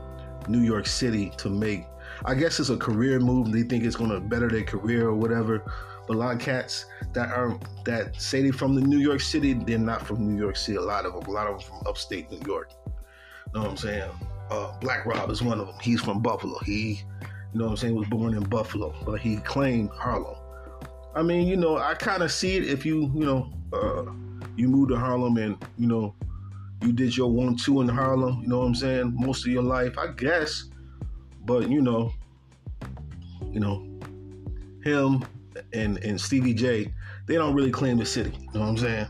New 0.48 0.60
York 0.60 0.86
City 0.86 1.32
to 1.38 1.48
make. 1.48 1.84
I 2.24 2.34
guess 2.34 2.60
it's 2.60 2.70
a 2.70 2.76
career 2.76 3.18
move. 3.18 3.52
They 3.52 3.62
think 3.62 3.84
it's 3.84 3.96
to 3.96 4.20
better 4.20 4.48
their 4.48 4.64
career 4.64 5.08
or 5.08 5.14
whatever. 5.14 5.62
But 6.06 6.16
a 6.16 6.18
lot 6.18 6.34
of 6.34 6.40
cats 6.40 6.86
that 7.12 7.30
are 7.30 7.58
that 7.84 8.20
say 8.20 8.42
they're 8.42 8.52
from 8.52 8.74
the 8.74 8.80
New 8.80 8.98
York 8.98 9.20
City, 9.20 9.54
they're 9.54 9.78
not 9.78 10.06
from 10.06 10.26
New 10.26 10.40
York 10.40 10.56
City. 10.56 10.76
A 10.76 10.82
lot 10.82 11.06
of 11.06 11.14
them, 11.14 11.22
a 11.24 11.30
lot 11.30 11.46
of 11.46 11.60
them 11.60 11.68
from 11.68 11.86
upstate 11.86 12.30
New 12.30 12.40
York 12.46 12.72
know 13.54 13.62
what 13.62 13.70
I'm 13.70 13.76
saying? 13.76 14.10
Uh, 14.50 14.72
Black 14.80 15.06
Rob 15.06 15.30
is 15.30 15.42
one 15.42 15.60
of 15.60 15.66
them. 15.66 15.76
He's 15.80 16.00
from 16.00 16.20
Buffalo. 16.20 16.58
He, 16.60 17.02
you 17.52 17.58
know 17.58 17.64
what 17.64 17.70
I'm 17.70 17.76
saying, 17.76 17.94
was 17.94 18.08
born 18.08 18.34
in 18.34 18.42
Buffalo, 18.44 18.94
but 19.04 19.20
he 19.20 19.36
claimed 19.38 19.90
Harlem. 19.90 20.36
I 21.14 21.22
mean, 21.22 21.46
you 21.46 21.56
know, 21.56 21.76
I 21.78 21.94
kind 21.94 22.22
of 22.22 22.30
see 22.30 22.56
it 22.56 22.68
if 22.68 22.86
you, 22.86 23.10
you 23.14 23.24
know, 23.24 23.52
uh, 23.72 24.04
you 24.56 24.68
moved 24.68 24.90
to 24.90 24.96
Harlem 24.96 25.36
and, 25.36 25.56
you 25.78 25.86
know, 25.86 26.14
you 26.82 26.92
did 26.92 27.16
your 27.16 27.30
one, 27.30 27.56
two 27.56 27.80
in 27.80 27.88
Harlem, 27.88 28.40
you 28.42 28.48
know 28.48 28.60
what 28.60 28.66
I'm 28.66 28.74
saying, 28.74 29.14
most 29.16 29.44
of 29.46 29.52
your 29.52 29.62
life, 29.62 29.98
I 29.98 30.08
guess. 30.08 30.64
But, 31.44 31.68
you 31.68 31.82
know, 31.82 32.12
you 33.50 33.60
know, 33.60 33.86
him 34.84 35.24
and, 35.72 35.98
and 36.04 36.20
Stevie 36.20 36.54
J, 36.54 36.92
they 37.26 37.34
don't 37.34 37.54
really 37.54 37.70
claim 37.70 37.98
the 37.98 38.06
city, 38.06 38.32
you 38.38 38.48
know 38.54 38.60
what 38.60 38.68
I'm 38.68 38.78
saying? 38.78 39.06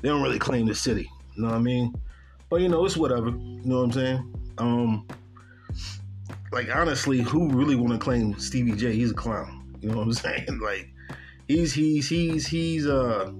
They 0.00 0.08
don't 0.08 0.22
really 0.22 0.38
claim 0.38 0.66
the 0.66 0.74
city, 0.74 1.08
you 1.34 1.42
know 1.42 1.48
what 1.48 1.56
I 1.56 1.60
mean? 1.60 1.94
But 2.50 2.60
you 2.60 2.68
know, 2.68 2.84
it's 2.84 2.96
whatever. 2.96 3.28
You 3.28 3.60
know 3.64 3.78
what 3.78 3.84
I'm 3.84 3.92
saying? 3.92 4.34
Um, 4.58 5.06
like 6.52 6.74
honestly, 6.74 7.20
who 7.20 7.50
really 7.50 7.76
want 7.76 7.92
to 7.92 7.98
claim 7.98 8.38
Stevie 8.38 8.72
J? 8.72 8.94
He's 8.94 9.10
a 9.10 9.14
clown. 9.14 9.74
You 9.80 9.90
know 9.90 9.98
what 9.98 10.04
I'm 10.04 10.12
saying? 10.14 10.58
Like 10.60 10.88
he's 11.46 11.72
he's 11.72 12.08
he's 12.08 12.46
he's 12.46 12.86
uh 12.86 13.30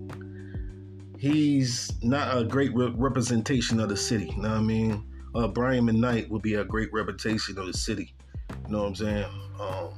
he's 1.18 1.92
not 2.02 2.36
a 2.36 2.44
great 2.44 2.74
re- 2.74 2.92
representation 2.96 3.80
of 3.80 3.88
the 3.88 3.96
city. 3.96 4.32
You 4.36 4.42
know 4.42 4.50
what 4.50 4.58
I 4.58 4.62
mean? 4.62 5.04
Uh, 5.34 5.48
Brian 5.48 5.86
McKnight 5.86 6.28
would 6.30 6.42
be 6.42 6.54
a 6.54 6.64
great 6.64 6.92
representation 6.92 7.58
of 7.58 7.66
the 7.66 7.72
city. 7.72 8.14
You 8.66 8.72
know 8.72 8.82
what 8.82 8.88
I'm 8.88 8.94
saying? 8.94 9.26
Um, 9.60 9.90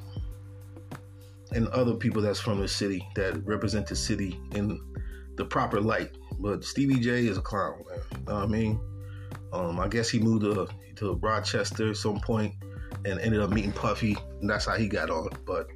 and 1.52 1.68
other 1.68 1.94
people 1.94 2.22
that's 2.22 2.40
from 2.40 2.60
the 2.60 2.68
city 2.68 3.06
that 3.16 3.44
represent 3.44 3.86
the 3.86 3.96
city 3.96 4.40
in 4.54 4.80
the 5.36 5.44
proper 5.44 5.80
light. 5.80 6.16
But 6.38 6.64
Stevie 6.64 7.00
J 7.00 7.26
is 7.26 7.38
a 7.38 7.42
clown, 7.42 7.84
man. 7.88 7.98
You 7.98 8.24
know 8.26 8.34
what 8.34 8.44
I 8.44 8.46
mean? 8.46 8.80
Um, 9.52 9.80
I 9.80 9.88
guess 9.88 10.08
he 10.08 10.18
moved 10.18 10.42
to, 10.42 10.68
to 10.96 11.14
Rochester 11.14 11.90
at 11.90 11.96
some 11.96 12.20
point 12.20 12.54
and 13.04 13.18
ended 13.20 13.40
up 13.40 13.50
meeting 13.50 13.72
Puffy, 13.72 14.16
and 14.40 14.48
that's 14.48 14.66
how 14.66 14.76
he 14.76 14.88
got 14.88 15.10
on. 15.10 15.28
But 15.46 15.68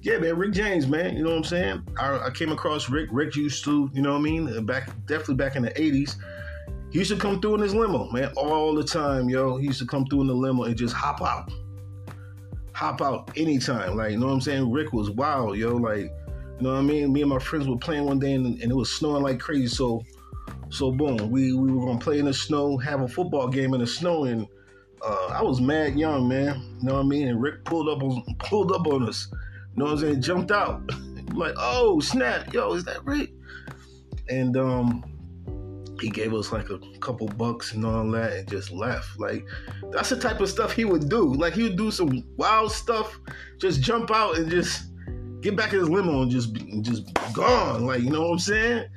yeah, 0.00 0.18
man, 0.18 0.36
Rick 0.36 0.52
James, 0.52 0.86
man, 0.86 1.16
you 1.16 1.24
know 1.24 1.30
what 1.30 1.38
I'm 1.38 1.44
saying? 1.44 1.82
I, 1.98 2.26
I 2.26 2.30
came 2.30 2.52
across 2.52 2.88
Rick. 2.88 3.08
Rick 3.12 3.36
used 3.36 3.64
to, 3.64 3.90
you 3.92 4.02
know 4.02 4.12
what 4.12 4.18
I 4.18 4.22
mean? 4.22 4.66
Back 4.66 4.90
definitely 5.06 5.36
back 5.36 5.56
in 5.56 5.62
the 5.62 5.70
'80s, 5.70 6.16
he 6.90 6.98
used 6.98 7.10
to 7.10 7.16
come 7.16 7.40
through 7.40 7.56
in 7.56 7.60
his 7.60 7.74
limo, 7.74 8.10
man, 8.10 8.32
all 8.36 8.74
the 8.74 8.84
time, 8.84 9.28
yo. 9.28 9.56
He 9.56 9.66
used 9.66 9.80
to 9.80 9.86
come 9.86 10.06
through 10.06 10.22
in 10.22 10.26
the 10.28 10.34
limo 10.34 10.64
and 10.64 10.76
just 10.76 10.94
hop 10.94 11.22
out, 11.22 11.50
hop 12.72 13.02
out 13.02 13.30
anytime. 13.36 13.96
Like, 13.96 14.12
you 14.12 14.18
know 14.18 14.26
what 14.26 14.32
I'm 14.32 14.40
saying? 14.40 14.70
Rick 14.70 14.92
was 14.92 15.10
wild, 15.10 15.56
yo. 15.56 15.76
Like, 15.76 16.10
you 16.58 16.60
know 16.60 16.72
what 16.72 16.78
I 16.78 16.82
mean? 16.82 17.12
Me 17.12 17.22
and 17.22 17.30
my 17.30 17.38
friends 17.38 17.68
were 17.68 17.76
playing 17.76 18.04
one 18.04 18.18
day 18.18 18.34
and, 18.34 18.46
and 18.46 18.70
it 18.70 18.76
was 18.76 18.92
snowing 18.92 19.22
like 19.22 19.38
crazy, 19.38 19.68
so. 19.68 20.02
So 20.76 20.92
boom, 20.92 21.30
we, 21.30 21.54
we 21.54 21.72
were 21.72 21.86
gonna 21.86 21.98
play 21.98 22.18
in 22.18 22.26
the 22.26 22.34
snow, 22.34 22.76
have 22.76 23.00
a 23.00 23.08
football 23.08 23.48
game 23.48 23.72
in 23.72 23.80
the 23.80 23.86
snow, 23.86 24.24
and 24.24 24.46
uh, 25.02 25.28
I 25.28 25.42
was 25.42 25.58
mad 25.58 25.98
young, 25.98 26.28
man. 26.28 26.60
You 26.80 26.88
know 26.88 26.94
what 26.96 27.00
I 27.00 27.08
mean? 27.08 27.28
And 27.28 27.40
Rick 27.40 27.64
pulled 27.64 27.88
up 27.88 28.02
on 28.02 28.22
pulled 28.40 28.72
up 28.72 28.86
on 28.86 29.08
us. 29.08 29.28
You 29.32 29.38
know 29.78 29.84
what 29.86 29.92
I'm 29.92 29.98
saying? 30.00 30.20
Jumped 30.20 30.50
out. 30.50 30.82
like, 31.34 31.54
oh 31.56 31.98
snap, 32.00 32.52
yo, 32.52 32.74
is 32.74 32.84
that 32.84 33.02
Rick? 33.06 33.30
And 34.28 34.54
um, 34.58 35.02
he 35.98 36.10
gave 36.10 36.34
us 36.34 36.52
like 36.52 36.68
a 36.68 36.78
couple 37.00 37.26
bucks 37.26 37.72
and 37.72 37.86
all 37.86 38.10
that, 38.10 38.34
and 38.34 38.46
just 38.46 38.70
left. 38.70 39.18
Like, 39.18 39.46
that's 39.92 40.10
the 40.10 40.20
type 40.20 40.42
of 40.42 40.50
stuff 40.50 40.72
he 40.72 40.84
would 40.84 41.08
do. 41.08 41.32
Like, 41.32 41.54
he 41.54 41.62
would 41.62 41.78
do 41.78 41.90
some 41.90 42.22
wild 42.36 42.70
stuff, 42.70 43.18
just 43.56 43.80
jump 43.80 44.10
out 44.10 44.36
and 44.36 44.50
just 44.50 44.90
get 45.40 45.56
back 45.56 45.72
in 45.72 45.78
his 45.78 45.88
limo 45.88 46.20
and 46.20 46.30
just 46.30 46.54
just 46.82 47.14
gone. 47.32 47.86
Like, 47.86 48.02
you 48.02 48.10
know 48.10 48.20
what 48.20 48.32
I'm 48.32 48.38
saying? 48.40 48.88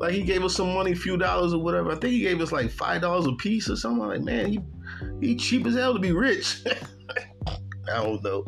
Like 0.00 0.14
he 0.14 0.22
gave 0.22 0.42
us 0.42 0.56
some 0.56 0.72
money, 0.72 0.92
a 0.92 0.96
few 0.96 1.18
dollars 1.18 1.52
or 1.52 1.58
whatever. 1.58 1.92
I 1.92 1.94
think 1.94 2.14
he 2.14 2.20
gave 2.20 2.40
us 2.40 2.52
like 2.52 2.70
five 2.70 3.02
dollars 3.02 3.26
a 3.26 3.32
piece 3.32 3.68
or 3.68 3.76
something. 3.76 4.08
Like, 4.08 4.22
man, 4.22 4.46
he 4.50 4.60
he 5.20 5.36
cheap 5.36 5.66
as 5.66 5.74
hell 5.74 5.92
to 5.92 6.00
be 6.00 6.10
rich. 6.10 6.64
I 7.46 8.02
don't 8.02 8.22
know. 8.24 8.46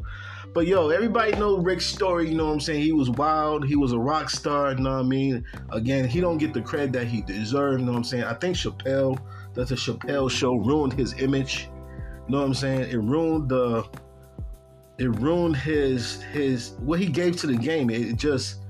But 0.55 0.67
yo, 0.67 0.89
everybody 0.89 1.33
know 1.33 1.59
Rick's 1.59 1.85
story, 1.85 2.31
you 2.31 2.37
know 2.37 2.47
what 2.47 2.53
I'm 2.53 2.61
saying? 2.61 2.83
He 2.83 2.93
was 2.93 3.11
wild, 3.11 3.67
he 3.67 3.77
was 3.77 3.93
a 3.93 3.99
rock 3.99 4.31
star, 4.31 4.73
you 4.73 4.79
know 4.79 4.95
what 4.95 5.01
I 5.01 5.03
mean? 5.03 5.45
Again, 5.71 6.07
he 6.07 6.21
don't 6.21 6.39
get 6.39 6.53
the 6.53 6.61
credit 6.61 6.93
that 6.93 7.07
he 7.07 7.23
deserved, 7.23 7.81
you 7.81 7.87
know 7.87 7.93
what 7.93 7.99
I'm 7.99 8.05
saying? 8.05 8.25
I 8.25 8.35
think 8.35 8.57
Chappelle, 8.57 9.19
that 9.55 9.69
the 9.69 9.75
Chappelle 9.75 10.31
show 10.31 10.55
ruined 10.55 10.93
his 10.93 11.21
image. 11.21 11.69
You 12.27 12.33
know 12.33 12.41
what 12.41 12.47
I'm 12.47 12.55
saying? 12.55 12.91
It 12.91 12.99
ruined 12.99 13.49
the 13.49 13.89
it 14.99 15.09
ruined 15.21 15.57
his 15.57 16.23
his 16.23 16.73
what 16.81 16.99
he 16.99 17.07
gave 17.07 17.37
to 17.39 17.47
the 17.47 17.57
game. 17.57 17.91
It 17.91 18.17
just 18.17 18.61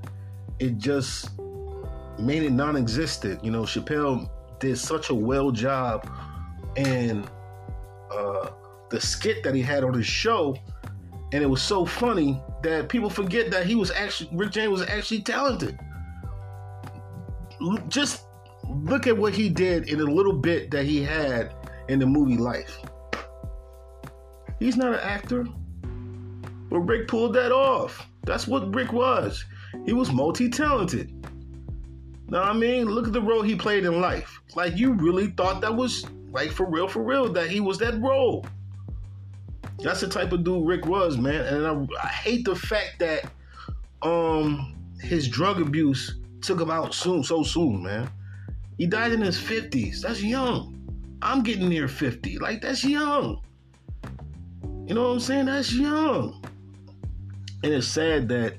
it 0.60 0.78
just 0.78 1.30
made 2.22 2.42
it 2.42 2.52
non-existent. 2.52 3.44
You 3.44 3.50
know, 3.50 3.62
Chappelle 3.62 4.30
did 4.60 4.78
such 4.78 5.10
a 5.10 5.14
well 5.14 5.50
job, 5.50 6.08
and 6.76 7.28
uh, 8.10 8.50
the 8.90 9.00
skit 9.00 9.42
that 9.42 9.54
he 9.54 9.62
had 9.62 9.84
on 9.84 9.94
his 9.94 10.06
show, 10.06 10.56
and 11.32 11.42
it 11.42 11.46
was 11.46 11.62
so 11.62 11.84
funny 11.84 12.40
that 12.62 12.88
people 12.88 13.10
forget 13.10 13.50
that 13.50 13.66
he 13.66 13.74
was 13.74 13.90
actually 13.90 14.30
Rick 14.32 14.52
James 14.52 14.70
was 14.70 14.88
actually 14.88 15.22
talented. 15.22 15.78
Just 17.88 18.26
look 18.68 19.06
at 19.06 19.16
what 19.16 19.34
he 19.34 19.48
did 19.48 19.88
in 19.88 20.00
a 20.00 20.04
little 20.04 20.32
bit 20.32 20.70
that 20.70 20.84
he 20.84 21.02
had 21.02 21.54
in 21.88 21.98
the 21.98 22.06
movie 22.06 22.36
Life. 22.36 22.78
He's 24.58 24.76
not 24.76 24.94
an 24.94 25.00
actor, 25.00 25.44
but 26.70 26.80
Rick 26.80 27.08
pulled 27.08 27.34
that 27.34 27.50
off. 27.52 28.06
That's 28.24 28.46
what 28.46 28.72
Rick 28.74 28.92
was. 28.92 29.44
He 29.84 29.92
was 29.92 30.12
multi-talented. 30.12 31.10
Know 32.32 32.40
what 32.40 32.48
I 32.48 32.54
mean? 32.54 32.86
Look 32.86 33.06
at 33.06 33.12
the 33.12 33.20
role 33.20 33.42
he 33.42 33.54
played 33.54 33.84
in 33.84 34.00
life. 34.00 34.40
Like 34.54 34.74
you 34.74 34.94
really 34.94 35.26
thought 35.32 35.60
that 35.60 35.76
was 35.76 36.06
like 36.30 36.50
for 36.50 36.64
real, 36.64 36.88
for 36.88 37.02
real, 37.02 37.30
that 37.30 37.50
he 37.50 37.60
was 37.60 37.76
that 37.80 38.00
role. 38.00 38.46
That's 39.80 40.00
the 40.00 40.08
type 40.08 40.32
of 40.32 40.42
dude 40.42 40.66
Rick 40.66 40.86
was, 40.86 41.18
man. 41.18 41.44
And 41.44 41.66
I, 41.66 42.02
I 42.02 42.08
hate 42.08 42.46
the 42.46 42.56
fact 42.56 43.00
that 43.00 43.30
um 44.00 44.74
his 44.98 45.28
drug 45.28 45.60
abuse 45.60 46.20
took 46.40 46.58
him 46.58 46.70
out 46.70 46.94
soon, 46.94 47.22
so 47.22 47.42
soon, 47.42 47.82
man. 47.82 48.10
He 48.78 48.86
died 48.86 49.12
in 49.12 49.20
his 49.20 49.38
50s. 49.38 50.00
That's 50.00 50.22
young. 50.22 50.80
I'm 51.20 51.42
getting 51.42 51.68
near 51.68 51.86
50. 51.86 52.38
Like 52.38 52.62
that's 52.62 52.82
young. 52.82 53.42
You 54.86 54.94
know 54.94 55.02
what 55.02 55.12
I'm 55.12 55.20
saying? 55.20 55.44
That's 55.44 55.74
young. 55.74 56.42
And 57.62 57.74
it's 57.74 57.88
sad 57.88 58.26
that 58.30 58.54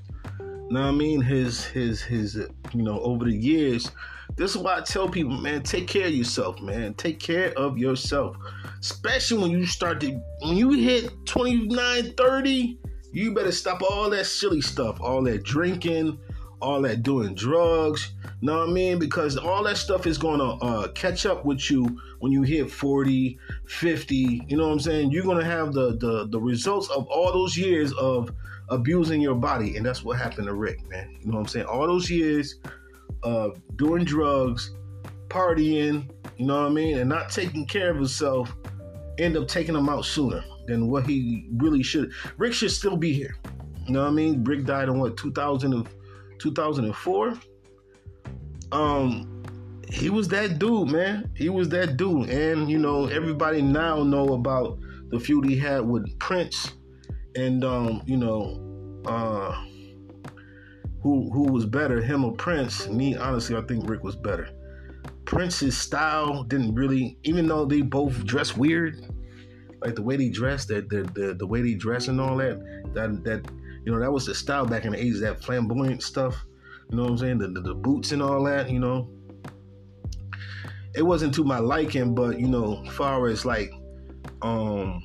now 0.69 0.87
I 0.87 0.91
mean 0.91 1.21
his 1.21 1.63
his 1.65 2.01
his 2.01 2.35
you 2.73 2.81
know 2.81 2.99
over 3.01 3.25
the 3.25 3.35
years. 3.35 3.91
This 4.35 4.55
is 4.55 4.57
why 4.57 4.77
I 4.77 4.81
tell 4.81 5.07
people, 5.07 5.37
man, 5.37 5.61
take 5.61 5.87
care 5.87 6.07
of 6.07 6.13
yourself, 6.13 6.59
man. 6.59 6.95
Take 6.95 7.19
care 7.19 7.53
of 7.57 7.77
yourself. 7.77 8.35
Especially 8.79 9.37
when 9.37 9.51
you 9.51 9.65
start 9.65 9.99
to 10.01 10.19
when 10.41 10.57
you 10.57 10.71
hit 10.71 11.11
29, 11.25 12.13
30, 12.13 12.79
you 13.11 13.33
better 13.33 13.51
stop 13.51 13.83
all 13.83 14.09
that 14.09 14.25
silly 14.25 14.61
stuff, 14.61 14.99
all 15.01 15.21
that 15.23 15.43
drinking, 15.43 16.17
all 16.61 16.81
that 16.81 17.03
doing 17.03 17.35
drugs. 17.35 18.13
Know 18.41 18.59
what 18.59 18.69
I 18.69 18.71
mean? 18.71 18.97
Because 18.99 19.37
all 19.37 19.63
that 19.63 19.77
stuff 19.77 20.07
is 20.07 20.17
going 20.17 20.39
to 20.39 20.65
uh, 20.65 20.87
catch 20.89 21.25
up 21.25 21.45
with 21.45 21.69
you 21.69 21.85
when 22.19 22.31
you 22.31 22.41
hit 22.41 22.71
40, 22.71 23.37
50. 23.67 24.45
You 24.47 24.57
know 24.57 24.67
what 24.67 24.73
I'm 24.73 24.79
saying? 24.79 25.11
You're 25.11 25.23
going 25.23 25.39
to 25.39 25.45
have 25.45 25.73
the, 25.73 25.95
the 25.97 26.27
the 26.27 26.39
results 26.39 26.89
of 26.89 27.05
all 27.07 27.31
those 27.31 27.57
years 27.57 27.93
of 27.93 28.31
abusing 28.69 29.21
your 29.21 29.35
body. 29.35 29.77
And 29.77 29.85
that's 29.85 30.03
what 30.03 30.17
happened 30.17 30.47
to 30.47 30.53
Rick, 30.53 30.87
man. 30.89 31.17
You 31.19 31.27
know 31.27 31.37
what 31.37 31.41
I'm 31.41 31.47
saying? 31.47 31.65
All 31.65 31.87
those 31.87 32.09
years 32.09 32.59
of 33.23 33.61
doing 33.77 34.03
drugs, 34.03 34.75
partying, 35.29 36.09
you 36.37 36.45
know 36.45 36.61
what 36.61 36.71
I 36.71 36.73
mean, 36.73 36.97
and 36.97 37.09
not 37.09 37.29
taking 37.29 37.65
care 37.65 37.91
of 37.91 37.97
himself, 37.97 38.55
end 39.17 39.37
up 39.37 39.47
taking 39.47 39.75
him 39.75 39.89
out 39.89 40.05
sooner 40.05 40.43
than 40.67 40.89
what 40.89 41.05
he 41.05 41.47
really 41.57 41.83
should. 41.83 42.11
Rick 42.37 42.53
should 42.53 42.71
still 42.71 42.97
be 42.97 43.13
here. 43.13 43.35
You 43.85 43.93
know 43.93 44.03
what 44.03 44.09
I 44.09 44.13
mean? 44.13 44.43
Rick 44.43 44.65
died 44.65 44.89
in 44.89 44.99
what 44.99 45.17
2000 45.17 45.73
of 45.73 45.87
2004. 46.39 47.33
Um 48.71 49.29
he 49.89 50.09
was 50.09 50.27
that 50.29 50.57
dude, 50.57 50.89
man. 50.89 51.29
He 51.35 51.49
was 51.49 51.69
that 51.69 51.97
dude. 51.97 52.29
And 52.29 52.69
you 52.69 52.79
know, 52.79 53.05
everybody 53.07 53.61
now 53.61 54.01
know 54.03 54.29
about 54.29 54.79
the 55.09 55.19
feud 55.19 55.45
he 55.45 55.57
had 55.57 55.81
with 55.81 56.17
Prince 56.17 56.73
and 57.35 57.63
um, 57.63 58.01
you 58.05 58.17
know, 58.17 59.01
uh, 59.05 59.51
who 61.01 61.29
who 61.31 61.51
was 61.51 61.65
better, 61.65 62.01
him 62.01 62.25
or 62.25 62.33
Prince? 62.33 62.87
Me, 62.87 63.15
honestly, 63.15 63.55
I 63.55 63.61
think 63.61 63.89
Rick 63.89 64.03
was 64.03 64.15
better. 64.15 64.49
Prince's 65.25 65.77
style 65.77 66.43
didn't 66.43 66.75
really, 66.75 67.17
even 67.23 67.47
though 67.47 67.65
they 67.65 67.81
both 67.81 68.25
dress 68.25 68.55
weird, 68.55 69.05
like 69.81 69.95
the 69.95 70.01
way 70.01 70.15
they 70.15 70.29
dress, 70.29 70.65
that 70.65 70.89
the, 70.89 71.03
the 71.13 71.33
the 71.33 71.47
way 71.47 71.61
they 71.61 71.73
dress 71.73 72.07
and 72.07 72.19
all 72.19 72.37
that, 72.37 72.59
that 72.93 73.23
that 73.23 73.51
you 73.85 73.91
know 73.91 73.99
that 73.99 74.11
was 74.11 74.25
the 74.25 74.35
style 74.35 74.65
back 74.65 74.85
in 74.85 74.91
the 74.91 74.97
'80s, 74.97 75.21
that 75.21 75.43
flamboyant 75.43 76.03
stuff. 76.03 76.45
You 76.89 76.97
know 76.97 77.03
what 77.03 77.11
I'm 77.11 77.17
saying? 77.17 77.37
The, 77.39 77.47
the, 77.47 77.61
the 77.61 77.73
boots 77.73 78.11
and 78.11 78.21
all 78.21 78.43
that. 78.43 78.69
You 78.69 78.79
know, 78.79 79.09
it 80.93 81.01
wasn't 81.01 81.33
to 81.35 81.43
my 81.43 81.59
liking, 81.59 82.13
but 82.13 82.39
you 82.39 82.47
know, 82.47 82.83
far 82.91 83.27
as 83.27 83.45
like 83.45 83.71
um 84.41 85.01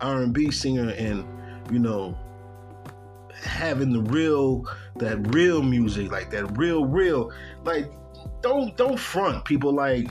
R&B 0.00 0.50
singer 0.50 0.90
and 0.90 1.24
you 1.72 1.78
know 1.78 2.16
having 3.32 3.92
the 3.92 4.02
real 4.10 4.64
that 4.96 5.34
real 5.34 5.62
music 5.62 6.10
like 6.10 6.30
that 6.30 6.46
real 6.56 6.86
real 6.86 7.30
like 7.64 7.90
don't 8.40 8.76
don't 8.76 8.98
front 8.98 9.44
people 9.44 9.72
like 9.72 10.08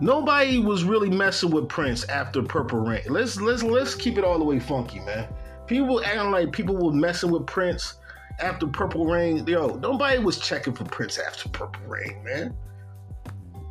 nobody 0.00 0.58
was 0.58 0.84
really 0.84 1.10
messing 1.10 1.50
with 1.50 1.68
Prince 1.68 2.04
after 2.04 2.42
Purple 2.42 2.80
Rain. 2.80 3.02
Let's 3.08 3.40
let's 3.40 3.62
let's 3.62 3.94
keep 3.94 4.18
it 4.18 4.24
all 4.24 4.38
the 4.38 4.44
way 4.44 4.58
funky, 4.58 5.00
man. 5.00 5.28
People 5.66 6.04
acting 6.04 6.30
like 6.30 6.52
people 6.52 6.76
were 6.76 6.92
messing 6.92 7.30
with 7.30 7.46
Prince 7.46 7.94
after 8.40 8.66
Purple 8.66 9.06
Rain. 9.06 9.46
Yo, 9.46 9.68
nobody 9.76 10.18
was 10.18 10.38
checking 10.38 10.74
for 10.74 10.84
Prince 10.84 11.18
after 11.18 11.48
Purple 11.48 11.86
Rain, 11.86 12.22
man. 12.24 12.54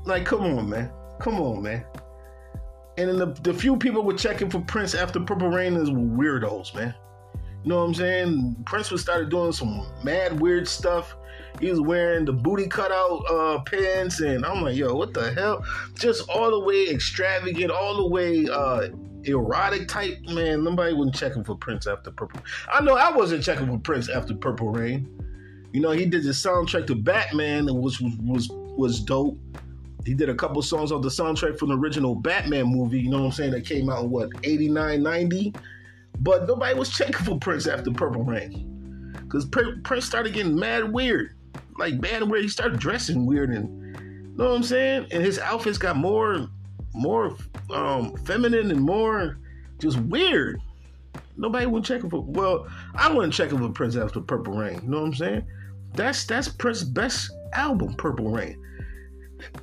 Like, 0.05 0.25
come 0.25 0.41
on, 0.41 0.69
man. 0.69 0.91
Come 1.19 1.39
on, 1.39 1.61
man. 1.61 1.85
And 2.97 3.09
then 3.09 3.17
the, 3.17 3.25
the 3.41 3.53
few 3.53 3.77
people 3.77 4.03
were 4.03 4.13
checking 4.13 4.49
for 4.49 4.61
Prince 4.61 4.93
after 4.93 5.19
Purple 5.19 5.49
Rain 5.49 5.75
is 5.75 5.89
weirdos, 5.89 6.75
man. 6.75 6.93
You 7.63 7.69
know 7.69 7.79
what 7.79 7.85
I'm 7.85 7.93
saying? 7.93 8.63
Prince 8.65 8.91
was 8.91 9.01
started 9.01 9.29
doing 9.29 9.51
some 9.51 9.87
mad 10.03 10.39
weird 10.39 10.67
stuff. 10.67 11.15
He 11.59 11.69
was 11.69 11.79
wearing 11.79 12.25
the 12.25 12.33
booty 12.33 12.67
cutout 12.67 13.23
uh, 13.29 13.59
pants, 13.61 14.19
and 14.19 14.45
I'm 14.45 14.61
like, 14.61 14.75
yo, 14.75 14.93
what 14.95 15.13
the 15.13 15.33
hell? 15.33 15.63
Just 15.97 16.27
all 16.29 16.51
the 16.51 16.59
way 16.59 16.89
extravagant, 16.89 17.71
all 17.71 17.97
the 17.97 18.07
way 18.07 18.47
uh, 18.47 18.89
erotic 19.23 19.87
type. 19.87 20.17
Man, 20.27 20.63
nobody 20.63 20.93
wasn't 20.93 21.15
checking 21.15 21.43
for 21.43 21.55
Prince 21.55 21.87
after 21.87 22.11
Purple. 22.11 22.41
I 22.71 22.81
know 22.81 22.95
I 22.95 23.15
wasn't 23.15 23.43
checking 23.43 23.67
for 23.67 23.77
Prince 23.79 24.09
after 24.09 24.33
Purple 24.33 24.69
Rain. 24.69 25.07
You 25.71 25.81
know, 25.81 25.91
he 25.91 26.05
did 26.05 26.23
the 26.23 26.29
soundtrack 26.29 26.87
to 26.87 26.95
Batman, 26.95 27.65
which 27.65 28.01
was 28.01 28.13
was 28.21 28.49
was 28.51 28.99
dope. 28.99 29.39
He 30.05 30.13
did 30.13 30.29
a 30.29 30.35
couple 30.35 30.61
songs 30.61 30.91
on 30.91 31.01
the 31.01 31.09
soundtrack 31.09 31.57
from 31.57 31.69
the 31.69 31.77
original 31.77 32.15
Batman 32.15 32.65
movie, 32.65 32.99
you 32.99 33.09
know 33.09 33.19
what 33.19 33.25
I'm 33.27 33.31
saying, 33.31 33.51
that 33.51 33.65
came 33.65 33.89
out 33.89 34.03
in 34.03 34.09
what, 34.09 34.29
89, 34.43 35.01
90? 35.01 35.53
But 36.19 36.47
nobody 36.47 36.77
was 36.77 36.89
checking 36.89 37.25
for 37.25 37.37
Prince 37.39 37.67
after 37.67 37.91
Purple 37.91 38.23
Rain. 38.23 39.15
Because 39.23 39.45
Prince 39.45 40.05
started 40.05 40.33
getting 40.33 40.55
mad 40.55 40.91
weird. 40.91 41.35
Like, 41.77 41.95
mad 41.95 42.23
weird. 42.23 42.43
He 42.43 42.49
started 42.49 42.79
dressing 42.79 43.25
weird 43.25 43.49
and, 43.49 43.97
you 43.97 44.37
know 44.37 44.49
what 44.49 44.55
I'm 44.55 44.63
saying? 44.63 45.07
And 45.11 45.23
his 45.23 45.39
outfits 45.39 45.77
got 45.77 45.95
more, 45.95 46.47
more 46.93 47.35
um, 47.71 48.15
feminine 48.17 48.71
and 48.71 48.81
more 48.81 49.37
just 49.79 49.99
weird. 49.99 50.61
Nobody 51.37 51.65
went 51.65 51.85
checking 51.85 52.09
for. 52.09 52.21
Well, 52.21 52.67
I 52.95 53.11
wasn't 53.11 53.33
checking 53.33 53.57
for 53.57 53.69
Prince 53.69 53.95
after 53.95 54.21
Purple 54.21 54.53
Rain. 54.53 54.81
You 54.83 54.89
know 54.89 55.01
what 55.01 55.07
I'm 55.07 55.13
saying? 55.15 55.45
That's 55.93 56.25
that's 56.25 56.47
Prince's 56.47 56.87
best 56.87 57.31
album, 57.53 57.93
Purple 57.95 58.29
Rain. 58.29 58.61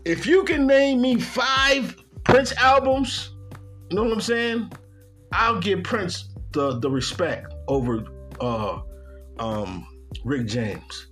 If 0.04 0.26
you 0.26 0.44
can 0.44 0.66
name 0.66 1.00
me 1.00 1.18
five 1.20 1.96
Prince 2.24 2.52
albums, 2.56 3.30
you 3.88 3.96
know 3.96 4.04
what 4.04 4.12
I'm 4.12 4.20
saying? 4.20 4.72
I'll 5.32 5.60
give 5.60 5.82
Prince 5.82 6.30
the 6.52 6.78
the 6.78 6.90
respect 6.90 7.54
over 7.68 8.04
uh 8.40 8.80
um 9.38 9.86
Rick 10.24 10.46
James. 10.46 11.08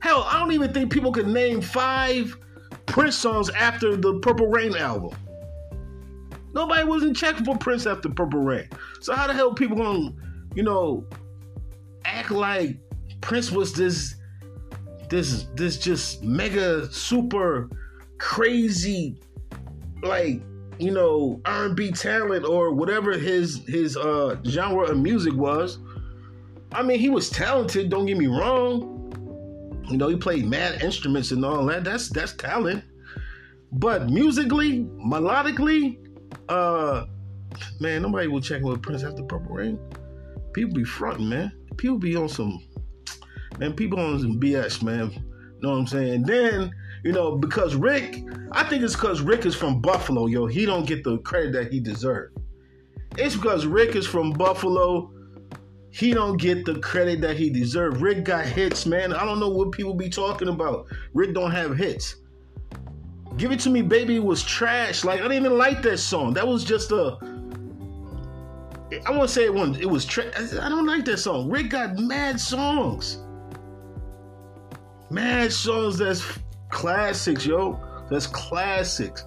Hell, 0.00 0.24
I 0.28 0.38
don't 0.38 0.52
even 0.52 0.72
think 0.72 0.90
people 0.92 1.12
can 1.12 1.32
name 1.32 1.60
five 1.60 2.36
Prince 2.86 3.16
songs 3.16 3.50
after 3.50 3.96
the 3.96 4.18
Purple 4.20 4.48
Rain 4.48 4.74
album. 4.74 5.16
Nobody 6.52 6.84
wasn't 6.84 7.16
checking 7.16 7.44
for 7.44 7.56
Prince 7.56 7.86
after 7.86 8.08
Purple 8.08 8.40
Rain. 8.40 8.68
So 9.00 9.14
how 9.14 9.26
the 9.26 9.34
hell 9.34 9.54
people 9.54 9.76
gonna, 9.76 10.12
you 10.54 10.62
know, 10.62 11.06
act 12.04 12.30
like 12.30 12.78
Prince 13.20 13.52
was 13.52 13.72
this 13.72 14.16
this 15.08 15.46
this 15.54 15.76
just 15.76 16.22
mega 16.22 16.90
super 16.92 17.68
crazy 18.20 19.16
like 20.02 20.40
you 20.78 20.90
know 20.90 21.40
R&B 21.46 21.90
talent 21.92 22.44
or 22.44 22.72
whatever 22.72 23.18
his 23.18 23.62
his 23.66 23.96
uh 23.96 24.36
genre 24.44 24.84
of 24.84 24.98
music 24.98 25.34
was. 25.34 25.78
I 26.72 26.82
mean, 26.84 27.00
he 27.00 27.08
was 27.08 27.28
talented. 27.28 27.90
Don't 27.90 28.06
get 28.06 28.16
me 28.16 28.28
wrong. 28.28 28.96
You 29.88 29.96
know, 29.96 30.06
he 30.06 30.16
played 30.16 30.46
mad 30.46 30.82
instruments 30.82 31.32
and 31.32 31.44
all 31.44 31.66
that. 31.66 31.82
That's 31.82 32.08
that's 32.10 32.32
talent. 32.34 32.84
But 33.72 34.08
musically, 34.08 34.84
melodically, 34.84 35.98
uh, 36.48 37.06
man, 37.80 38.02
nobody 38.02 38.28
will 38.28 38.40
check 38.40 38.62
with 38.62 38.82
Prince 38.82 39.02
after 39.02 39.24
Purple 39.24 39.54
Rain. 39.54 39.78
People 40.52 40.74
be 40.74 40.84
fronting, 40.84 41.28
man. 41.28 41.52
People 41.76 41.98
be 41.98 42.14
on 42.14 42.28
some, 42.28 42.62
man. 43.58 43.72
People 43.72 43.98
on 43.98 44.20
some 44.20 44.38
BS, 44.38 44.82
man. 44.82 45.12
Know 45.60 45.70
what 45.70 45.78
I'm 45.78 45.86
saying? 45.86 46.22
Then 46.22 46.72
you 47.04 47.12
know, 47.12 47.36
because 47.36 47.74
Rick, 47.74 48.24
I 48.52 48.64
think 48.64 48.82
it's 48.82 48.94
because 48.94 49.20
Rick 49.20 49.46
is 49.46 49.54
from 49.54 49.80
Buffalo, 49.80 50.26
yo. 50.26 50.46
He 50.46 50.66
don't 50.66 50.86
get 50.86 51.04
the 51.04 51.18
credit 51.18 51.52
that 51.52 51.72
he 51.72 51.80
deserves. 51.80 52.34
It's 53.16 53.36
because 53.36 53.66
Rick 53.66 53.96
is 53.96 54.06
from 54.06 54.32
Buffalo. 54.32 55.10
He 55.90 56.14
don't 56.14 56.36
get 56.36 56.64
the 56.64 56.78
credit 56.78 57.20
that 57.22 57.36
he 57.36 57.50
deserves. 57.50 58.00
Rick 58.00 58.24
got 58.24 58.46
hits, 58.46 58.86
man. 58.86 59.12
I 59.12 59.24
don't 59.24 59.40
know 59.40 59.48
what 59.48 59.72
people 59.72 59.94
be 59.94 60.08
talking 60.08 60.48
about. 60.48 60.86
Rick 61.14 61.34
don't 61.34 61.50
have 61.50 61.76
hits. 61.76 62.16
Give 63.36 63.50
It 63.52 63.60
To 63.60 63.70
Me 63.70 63.82
Baby 63.82 64.18
was 64.18 64.42
trash. 64.42 65.04
Like, 65.04 65.20
I 65.20 65.22
didn't 65.22 65.44
even 65.44 65.58
like 65.58 65.82
that 65.82 65.98
song. 65.98 66.34
That 66.34 66.46
was 66.46 66.64
just 66.64 66.92
a. 66.92 67.18
I 69.06 69.10
won't 69.10 69.30
say 69.30 69.44
it 69.44 69.54
was, 69.54 69.78
it 69.78 69.88
was 69.88 70.04
trash. 70.04 70.34
I 70.60 70.68
don't 70.68 70.86
like 70.86 71.04
that 71.06 71.18
song. 71.18 71.48
Rick 71.48 71.70
got 71.70 71.96
mad 71.96 72.40
songs. 72.40 73.18
Mad 75.10 75.52
songs 75.52 75.98
that's 75.98 76.22
classics, 76.70 77.46
yo. 77.46 77.80
That's 78.10 78.26
classics. 78.26 79.26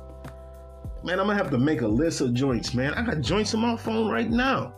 Man, 1.04 1.20
I'm 1.20 1.28
gonna 1.28 1.38
have 1.38 1.52
to 1.52 1.58
make 1.58 1.82
a 1.82 1.88
list 1.88 2.22
of 2.22 2.34
joints, 2.34 2.74
man. 2.74 2.94
I 2.94 3.04
got 3.04 3.22
joints 3.22 3.54
on 3.54 3.62
my 3.62 3.78
phone 3.78 4.10
right 4.10 4.30
now. 4.30 4.74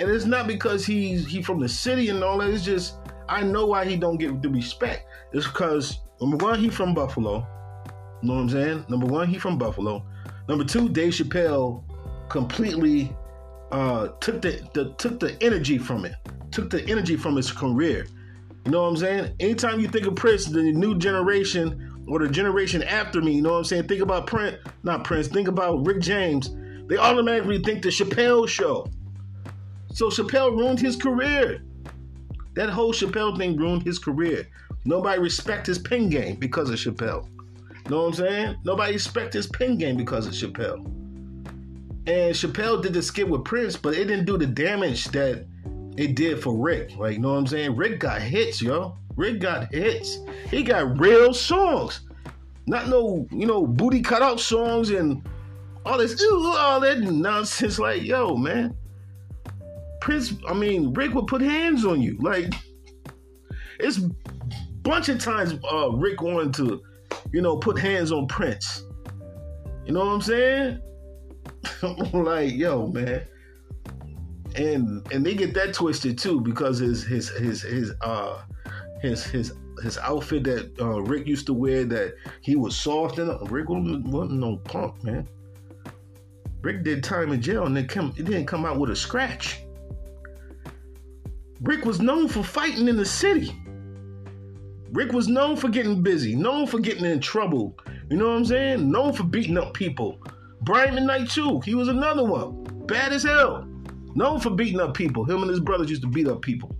And 0.00 0.10
it's 0.10 0.24
not 0.24 0.46
because 0.46 0.84
he's 0.84 1.26
he 1.26 1.42
from 1.42 1.60
the 1.60 1.68
city 1.68 2.08
and 2.08 2.22
all 2.24 2.38
that. 2.38 2.50
It's 2.50 2.64
just 2.64 2.96
I 3.28 3.42
know 3.42 3.66
why 3.66 3.84
he 3.84 3.96
don't 3.96 4.16
get 4.16 4.42
the 4.42 4.48
respect. 4.48 5.06
It's 5.32 5.46
because 5.46 6.00
number 6.20 6.36
one, 6.36 6.58
he 6.58 6.68
from 6.68 6.94
Buffalo. 6.94 7.46
You 8.22 8.28
know 8.28 8.34
what 8.34 8.40
I'm 8.40 8.48
saying? 8.50 8.84
Number 8.88 9.06
one, 9.06 9.28
he 9.28 9.38
from 9.38 9.58
Buffalo. 9.58 10.04
Number 10.48 10.64
two, 10.64 10.88
Dave 10.88 11.12
Chappelle 11.12 11.82
completely 12.28 13.14
uh, 13.72 14.08
took 14.20 14.42
the, 14.42 14.66
the 14.72 14.94
took 14.94 15.20
the 15.20 15.36
energy 15.42 15.78
from 15.78 16.04
it. 16.04 16.14
Took 16.50 16.70
the 16.70 16.88
energy 16.88 17.16
from 17.16 17.36
his 17.36 17.50
career. 17.50 18.06
You 18.64 18.70
know 18.70 18.82
what 18.82 18.88
I'm 18.88 18.96
saying? 18.96 19.36
Anytime 19.40 19.80
you 19.80 19.88
think 19.88 20.06
of 20.06 20.16
Prince, 20.16 20.46
the 20.46 20.62
new 20.62 20.96
generation 20.96 22.04
or 22.08 22.18
the 22.18 22.28
generation 22.28 22.82
after 22.82 23.20
me, 23.20 23.32
you 23.32 23.42
know 23.42 23.52
what 23.52 23.58
I'm 23.58 23.64
saying? 23.64 23.88
Think 23.88 24.00
about 24.00 24.26
Prince, 24.26 24.56
not 24.82 25.04
Prince, 25.04 25.28
think 25.28 25.48
about 25.48 25.86
Rick 25.86 26.00
James. 26.00 26.50
They 26.86 26.96
automatically 26.96 27.58
think 27.58 27.82
the 27.82 27.88
Chappelle 27.90 28.48
show. 28.48 28.86
So 29.92 30.08
Chappelle 30.08 30.56
ruined 30.56 30.80
his 30.80 30.96
career. 30.96 31.62
That 32.54 32.70
whole 32.70 32.92
Chappelle 32.92 33.36
thing 33.36 33.56
ruined 33.56 33.82
his 33.82 33.98
career. 33.98 34.46
Nobody 34.84 35.20
respect 35.20 35.66
his 35.66 35.78
pen 35.78 36.08
game 36.08 36.36
because 36.36 36.70
of 36.70 36.76
Chappelle. 36.76 37.28
You 37.84 37.90
know 37.90 38.02
what 38.02 38.06
I'm 38.06 38.14
saying? 38.14 38.56
Nobody 38.64 38.94
respect 38.94 39.34
his 39.34 39.46
pen 39.46 39.76
game 39.76 39.96
because 39.96 40.26
of 40.26 40.32
Chappelle. 40.32 40.84
And 42.06 42.34
Chappelle 42.34 42.82
did 42.82 42.92
the 42.92 43.02
skit 43.02 43.28
with 43.28 43.44
Prince, 43.44 43.76
but 43.76 43.94
it 43.94 44.06
didn't 44.06 44.26
do 44.26 44.36
the 44.38 44.46
damage 44.46 45.06
that 45.08 45.46
it 45.96 46.14
did 46.14 46.42
for 46.42 46.56
Rick. 46.56 46.96
Like, 46.96 47.14
you 47.14 47.18
know 47.20 47.32
what 47.32 47.38
I'm 47.38 47.46
saying? 47.46 47.76
Rick 47.76 48.00
got 48.00 48.20
hits, 48.20 48.60
yo. 48.60 48.96
Rick 49.16 49.40
got 49.40 49.72
hits. 49.72 50.18
He 50.50 50.62
got 50.62 50.98
real 50.98 51.32
songs. 51.32 52.00
Not 52.66 52.88
no, 52.88 53.26
you 53.30 53.46
know, 53.46 53.66
booty 53.66 54.02
cut 54.02 54.22
out 54.22 54.40
songs 54.40 54.90
and 54.90 55.22
all 55.84 55.98
this, 55.98 56.20
all 56.32 56.80
that 56.80 57.00
nonsense. 57.00 57.78
Like, 57.84 58.02
yo, 58.02 58.36
man. 58.36 58.76
Prince, 60.00 60.34
I 60.48 60.52
mean, 60.52 60.92
Rick 60.92 61.14
would 61.14 61.26
put 61.26 61.40
hands 61.40 61.84
on 61.84 62.02
you. 62.02 62.18
Like, 62.20 62.52
it's 63.78 63.98
bunch 64.82 65.08
of 65.08 65.18
times 65.18 65.54
uh, 65.70 65.90
Rick 65.92 66.20
wanted 66.20 66.54
to, 66.54 66.82
you 67.32 67.40
know, 67.40 67.56
put 67.56 67.78
hands 67.78 68.12
on 68.12 68.26
Prince. 68.26 68.84
You 69.86 69.92
know 69.92 70.00
what 70.00 70.12
I'm 70.12 70.20
saying? 70.20 70.80
I'm 71.82 72.24
like, 72.24 72.52
yo, 72.52 72.88
man 72.88 73.26
and 74.56 75.06
and 75.12 75.24
they 75.24 75.34
get 75.34 75.54
that 75.54 75.74
twisted 75.74 76.18
too 76.18 76.40
because 76.40 76.78
his 76.78 77.04
his 77.04 77.28
his 77.30 77.62
his 77.62 77.92
uh 78.00 78.42
his 79.00 79.24
his 79.24 79.52
his 79.82 79.98
outfit 79.98 80.44
that 80.44 80.80
uh, 80.80 81.02
Rick 81.02 81.26
used 81.26 81.46
to 81.46 81.52
wear 81.52 81.84
that 81.84 82.14
he 82.40 82.56
was 82.56 82.76
soft 82.76 83.18
and 83.18 83.50
Rick 83.50 83.68
wasn't, 83.68 84.06
wasn't 84.06 84.38
no 84.38 84.56
punk 84.58 85.02
man. 85.02 85.28
Rick 86.62 86.84
did 86.84 87.02
time 87.02 87.32
in 87.32 87.42
jail 87.42 87.66
and 87.66 87.76
then 87.76 87.86
come 87.86 88.14
it 88.16 88.24
didn't 88.24 88.46
come 88.46 88.64
out 88.64 88.78
with 88.78 88.90
a 88.90 88.96
scratch. 88.96 89.62
Rick 91.62 91.84
was 91.84 92.00
known 92.00 92.28
for 92.28 92.42
fighting 92.42 92.88
in 92.88 92.96
the 92.96 93.04
city. 93.04 93.54
Rick 94.92 95.12
was 95.12 95.28
known 95.28 95.56
for 95.56 95.68
getting 95.68 96.02
busy, 96.02 96.36
known 96.36 96.66
for 96.66 96.78
getting 96.78 97.04
in 97.04 97.20
trouble. 97.20 97.76
You 98.08 98.16
know 98.16 98.28
what 98.28 98.36
I'm 98.36 98.44
saying? 98.44 98.90
Known 98.90 99.12
for 99.12 99.24
beating 99.24 99.58
up 99.58 99.74
people. 99.74 100.22
Brian 100.62 100.94
McKnight 100.94 101.32
too. 101.32 101.60
He 101.60 101.74
was 101.74 101.88
another 101.88 102.24
one. 102.24 102.62
Bad 102.86 103.12
as 103.12 103.24
hell. 103.24 103.66
Known 104.14 104.40
for 104.40 104.50
beating 104.50 104.80
up 104.80 104.94
people. 104.94 105.24
Him 105.24 105.42
and 105.42 105.50
his 105.50 105.60
brothers 105.60 105.90
used 105.90 106.02
to 106.02 106.08
beat 106.08 106.28
up 106.28 106.42
people. 106.42 106.76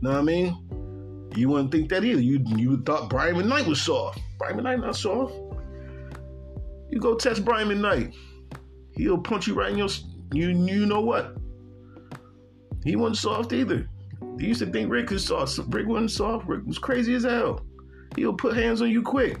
Know 0.00 0.10
what 0.10 0.18
I 0.18 0.22
mean? 0.22 1.30
You 1.36 1.48
wouldn't 1.48 1.70
think 1.70 1.88
that 1.90 2.04
either. 2.04 2.20
You 2.20 2.42
you 2.56 2.82
thought 2.82 3.10
Brian 3.10 3.36
McKnight 3.36 3.66
was 3.66 3.80
soft. 3.80 4.20
Brian 4.38 4.56
McKnight 4.56 4.80
not 4.80 4.96
soft. 4.96 5.34
You 6.90 6.98
go 6.98 7.14
test 7.14 7.44
Brian 7.44 7.68
McKnight. 7.68 8.14
He'll 8.92 9.18
punch 9.18 9.46
you 9.46 9.54
right 9.54 9.70
in 9.70 9.78
your 9.78 9.88
you 10.32 10.48
you 10.48 10.86
know 10.86 11.00
what? 11.00 11.36
He 12.84 12.96
wasn't 12.96 13.18
soft 13.18 13.52
either. 13.52 13.88
He 14.38 14.46
used 14.46 14.60
to 14.60 14.66
think 14.66 14.90
Rick 14.90 15.10
was 15.10 15.26
soft. 15.26 15.58
Rick 15.68 15.86
wasn't 15.86 16.10
soft. 16.10 16.48
Rick 16.48 16.64
was 16.66 16.78
crazy 16.78 17.14
as 17.14 17.24
hell. 17.24 17.64
He'll 18.16 18.32
put 18.32 18.56
hands 18.56 18.80
on 18.80 18.90
you 18.90 19.02
quick. 19.02 19.38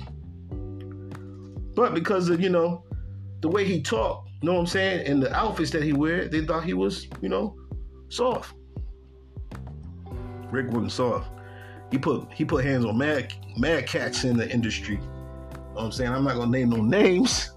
But 1.74 1.94
because 1.94 2.28
of, 2.28 2.40
you 2.40 2.50
know, 2.50 2.84
the 3.40 3.48
way 3.48 3.64
he 3.64 3.82
talked, 3.82 4.29
you 4.42 4.46
know 4.46 4.54
what 4.54 4.60
I'm 4.60 4.66
saying? 4.66 5.06
And 5.06 5.22
the 5.22 5.34
outfits 5.34 5.70
that 5.72 5.82
he 5.82 5.92
wear, 5.92 6.26
they 6.26 6.44
thought 6.44 6.64
he 6.64 6.72
was, 6.72 7.08
you 7.20 7.28
know, 7.28 7.56
soft. 8.08 8.54
Rick 10.50 10.68
wasn't 10.68 10.92
soft. 10.92 11.30
He 11.90 11.98
put 11.98 12.32
he 12.32 12.44
put 12.44 12.64
hands 12.64 12.84
on 12.84 12.96
mad 12.96 13.32
mad 13.58 13.86
cats 13.86 14.24
in 14.24 14.36
the 14.36 14.50
industry. 14.50 14.94
You 14.94 15.00
know 15.00 15.74
what 15.74 15.84
I'm 15.84 15.92
saying? 15.92 16.12
I'm 16.12 16.24
not 16.24 16.36
gonna 16.36 16.50
name 16.50 16.70
no 16.70 16.82
names. 16.82 17.52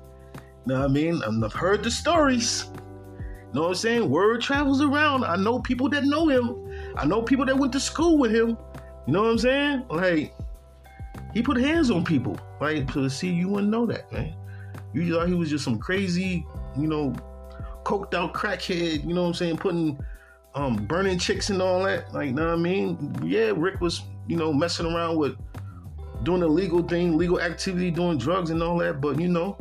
You 0.66 0.74
know 0.74 0.80
what 0.80 0.90
I 0.90 0.94
mean? 0.94 1.22
I've 1.24 1.54
heard 1.54 1.84
the 1.84 1.92
stories. 1.92 2.66
You 2.68 3.60
know 3.60 3.62
what 3.62 3.68
I'm 3.70 3.76
saying? 3.76 4.10
Word 4.10 4.42
travels 4.42 4.82
around. 4.82 5.24
I 5.24 5.36
know 5.36 5.60
people 5.60 5.88
that 5.90 6.04
know 6.04 6.28
him. 6.28 6.70
I 6.98 7.06
know 7.06 7.22
people 7.22 7.46
that 7.46 7.58
went 7.58 7.72
to 7.74 7.80
school 7.80 8.18
with 8.18 8.32
him. 8.32 8.58
You 9.06 9.14
know 9.14 9.24
what 9.24 9.32
I'm 9.32 9.38
saying? 9.38 9.86
Like, 9.90 10.34
he 11.34 11.44
put 11.44 11.58
hands 11.58 11.92
on 11.92 12.04
people. 12.04 12.38
Like, 12.60 12.92
to 12.94 13.10
see 13.10 13.30
you 13.30 13.50
wouldn't 13.50 13.72
know 13.72 13.86
that, 13.86 14.12
man. 14.12 14.36
You 14.94 15.14
thought 15.14 15.28
he 15.28 15.34
was 15.34 15.50
just 15.50 15.64
some 15.64 15.78
crazy 15.78 16.46
you 16.78 16.88
know, 16.88 17.14
coked 17.84 18.14
out 18.14 18.34
crackhead, 18.34 19.06
you 19.06 19.14
know 19.14 19.24
what 19.24 19.30
I'm 19.30 19.34
saying, 19.34 19.58
putting 19.58 20.00
um 20.56 20.76
burning 20.86 21.18
chicks 21.18 21.50
and 21.50 21.62
all 21.62 21.84
that. 21.84 22.14
Like, 22.14 22.28
you 22.28 22.34
know 22.34 22.48
what 22.48 22.54
I 22.54 22.58
mean? 22.58 23.16
Yeah, 23.24 23.52
Rick 23.56 23.82
was, 23.82 24.04
you 24.28 24.38
know, 24.38 24.54
messing 24.54 24.86
around 24.86 25.18
with 25.18 25.38
doing 26.24 26.42
the 26.42 26.48
legal 26.48 26.82
thing, 26.84 27.18
legal 27.18 27.42
activity, 27.42 27.92
doing 27.92 28.18
drugs 28.18 28.50
and 28.50 28.64
all 28.64 28.78
that, 28.78 29.02
but 29.02 29.20
you 29.20 29.28
know, 29.28 29.58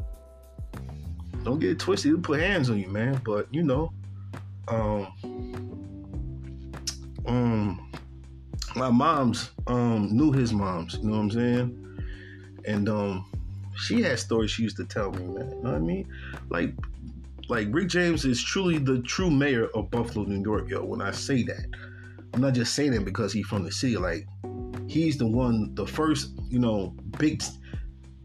don't 1.44 1.58
get 1.58 1.70
it 1.70 1.78
twisted, 1.78 2.10
he'll 2.12 2.20
put 2.20 2.40
hands 2.40 2.70
on 2.70 2.78
you, 2.78 2.88
man. 2.88 3.20
But 3.24 3.52
you 3.52 3.62
know, 3.62 3.92
um 4.68 5.08
um 7.26 7.90
my 8.76 8.90
mom's 8.90 9.50
um 9.66 10.08
knew 10.16 10.32
his 10.32 10.52
moms, 10.52 10.94
you 10.94 11.04
know 11.04 11.16
what 11.16 11.22
I'm 11.22 11.30
saying? 11.30 11.98
And 12.64 12.88
um 12.88 13.24
she 13.74 14.02
had 14.02 14.18
stories 14.18 14.50
she 14.50 14.62
used 14.62 14.76
to 14.76 14.84
tell 14.84 15.10
me, 15.10 15.24
man. 15.24 15.50
You 15.50 15.62
know 15.62 15.70
what 15.70 15.74
I 15.74 15.78
mean? 15.78 16.08
Like 16.48 16.74
Like 17.52 17.68
Rick 17.70 17.88
James 17.88 18.24
is 18.24 18.42
truly 18.42 18.78
the 18.78 19.02
true 19.02 19.30
mayor 19.30 19.66
of 19.74 19.90
Buffalo, 19.90 20.24
New 20.24 20.40
York, 20.42 20.70
yo. 20.70 20.86
When 20.86 21.02
I 21.02 21.10
say 21.10 21.42
that, 21.42 21.66
I'm 22.32 22.40
not 22.40 22.54
just 22.54 22.72
saying 22.74 22.94
it 22.94 23.04
because 23.04 23.30
he's 23.30 23.46
from 23.46 23.62
the 23.62 23.70
city. 23.70 23.98
Like 23.98 24.26
he's 24.88 25.18
the 25.18 25.26
one, 25.26 25.74
the 25.74 25.86
first, 25.86 26.30
you 26.48 26.58
know, 26.58 26.96
big, 27.18 27.42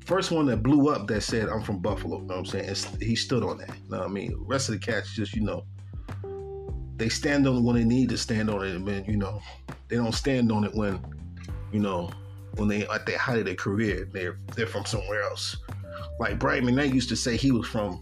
first 0.05 0.31
one 0.31 0.45
that 0.45 0.63
blew 0.63 0.87
up 0.87 1.07
that 1.07 1.23
said 1.23 1.49
I'm 1.49 1.61
from 1.61 1.79
Buffalo. 1.79 2.19
You 2.19 2.23
know 2.27 2.35
what 2.35 2.53
I'm 2.55 2.75
saying? 2.75 2.99
He 3.01 3.17
stood 3.17 3.43
on 3.43 3.57
that. 3.57 3.67
You 3.67 3.89
know 3.89 3.97
what 3.97 4.07
I 4.07 4.09
mean? 4.09 4.31
The 4.31 4.45
rest 4.45 4.69
of 4.69 4.79
the 4.79 4.79
cats 4.79 5.13
just, 5.13 5.35
you 5.35 5.41
know, 5.41 5.65
they 6.95 7.09
stand 7.09 7.45
on 7.47 7.57
it 7.57 7.63
when 7.63 7.75
they 7.75 7.83
need 7.83 8.07
to 8.07 8.17
stand 8.17 8.49
on 8.49 8.65
it, 8.65 8.73
and 8.73 9.07
you 9.09 9.17
know, 9.17 9.41
they 9.89 9.97
don't 9.97 10.15
stand 10.15 10.53
on 10.53 10.63
it 10.63 10.73
when, 10.73 11.03
you 11.73 11.81
know, 11.81 12.09
when 12.55 12.69
they 12.69 12.87
at 12.87 13.05
the 13.05 13.17
height 13.17 13.39
of 13.39 13.45
their 13.45 13.55
career, 13.55 14.07
they're 14.13 14.39
they're 14.55 14.67
from 14.67 14.85
somewhere 14.85 15.21
else. 15.23 15.57
Like 16.17 16.39
Brian 16.39 16.63
McKnight 16.63 16.93
used 16.93 17.09
to 17.09 17.17
say 17.17 17.35
he 17.35 17.51
was 17.51 17.67
from 17.67 18.01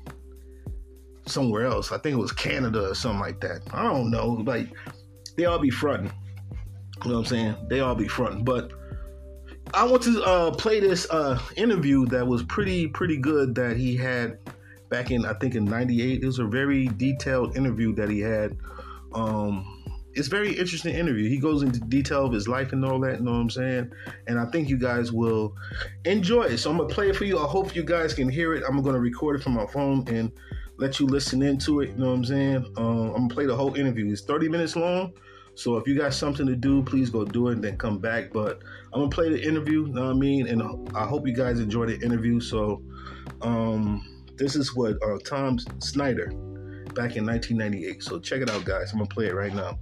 somewhere 1.25 1.65
else. 1.65 1.91
I 1.91 1.97
think 1.97 2.13
it 2.15 2.19
was 2.19 2.31
Canada 2.31 2.91
or 2.91 2.95
something 2.95 3.19
like 3.19 3.39
that. 3.41 3.61
I 3.73 3.83
don't 3.83 4.11
know. 4.11 4.43
Like 4.45 4.69
they 5.37 5.45
all 5.45 5.59
be 5.59 5.69
fronting. 5.69 6.11
You 7.03 7.11
know 7.11 7.17
what 7.17 7.21
I'm 7.21 7.25
saying? 7.25 7.55
They 7.69 7.81
all 7.81 7.95
be 7.95 8.07
fronting. 8.07 8.43
But 8.43 8.71
I 9.73 9.83
want 9.83 10.03
to 10.03 10.23
uh, 10.23 10.51
play 10.51 10.79
this 10.79 11.07
uh, 11.09 11.39
interview 11.57 12.05
that 12.07 12.25
was 12.25 12.43
pretty 12.43 12.87
pretty 12.87 13.17
good 13.17 13.55
that 13.55 13.77
he 13.77 13.95
had 13.95 14.37
back 14.89 15.11
in 15.11 15.25
I 15.25 15.33
think 15.33 15.55
in 15.55 15.65
'98. 15.65 16.21
It 16.21 16.25
was 16.25 16.39
a 16.39 16.45
very 16.45 16.87
detailed 16.87 17.57
interview 17.57 17.93
that 17.95 18.09
he 18.09 18.19
had. 18.19 18.57
Um, 19.13 19.71
it's 20.13 20.29
very 20.29 20.53
interesting 20.53 20.95
interview. 20.95 21.27
He 21.29 21.39
goes 21.39 21.61
into 21.61 21.79
detail 21.79 22.25
of 22.25 22.31
his 22.31 22.47
life 22.47 22.71
and 22.71 22.85
all 22.85 22.99
that. 23.01 23.19
You 23.19 23.25
know 23.25 23.31
what 23.31 23.39
I'm 23.39 23.49
saying? 23.49 23.91
And 24.27 24.39
I 24.39 24.45
think 24.45 24.69
you 24.69 24.77
guys 24.77 25.11
will 25.11 25.53
enjoy 26.05 26.43
it. 26.43 26.59
So 26.59 26.71
I'm 26.71 26.77
gonna 26.77 26.89
play 26.89 27.09
it 27.09 27.15
for 27.15 27.25
you. 27.25 27.37
I 27.37 27.45
hope 27.45 27.75
you 27.75 27.83
guys 27.83 28.13
can 28.13 28.29
hear 28.29 28.53
it. 28.53 28.63
I'm 28.67 28.81
gonna 28.81 28.99
record 28.99 29.39
it 29.39 29.43
from 29.43 29.53
my 29.53 29.65
phone 29.65 30.07
and 30.07 30.31
let 30.77 30.99
you 30.99 31.05
listen 31.05 31.41
into 31.41 31.81
it. 31.81 31.89
You 31.91 31.97
know 31.97 32.07
what 32.07 32.17
I'm 32.17 32.25
saying? 32.25 32.65
Um, 32.77 33.07
I'm 33.07 33.13
gonna 33.13 33.33
play 33.33 33.45
the 33.45 33.55
whole 33.55 33.75
interview. 33.75 34.11
It's 34.11 34.21
30 34.21 34.49
minutes 34.49 34.75
long. 34.75 35.13
So 35.55 35.77
if 35.77 35.87
you 35.87 35.97
got 35.97 36.13
something 36.13 36.45
to 36.47 36.55
do, 36.55 36.83
please 36.83 37.09
go 37.09 37.23
do 37.23 37.47
it 37.47 37.53
and 37.53 37.63
then 37.63 37.77
come 37.77 37.97
back. 37.97 38.33
But 38.33 38.61
I'm 38.93 38.99
gonna 38.99 39.09
play 39.09 39.29
the 39.29 39.41
interview. 39.41 39.87
You 39.87 39.93
know 39.93 40.05
what 40.05 40.15
I 40.15 40.19
mean? 40.19 40.47
And 40.47 40.89
I 40.95 41.05
hope 41.05 41.27
you 41.27 41.33
guys 41.33 41.59
enjoy 41.59 41.85
the 41.85 41.99
interview. 41.99 42.39
So 42.41 42.81
um, 43.41 44.05
this 44.35 44.55
is 44.55 44.75
what 44.75 45.01
uh, 45.01 45.17
Tom 45.25 45.57
Snyder 45.79 46.27
back 46.93 47.15
in 47.15 47.25
1998. 47.25 48.03
So 48.03 48.19
check 48.19 48.41
it 48.41 48.49
out, 48.49 48.65
guys. 48.65 48.91
I'm 48.91 48.99
gonna 48.99 49.09
play 49.09 49.27
it 49.27 49.35
right 49.35 49.53
now. 49.53 49.79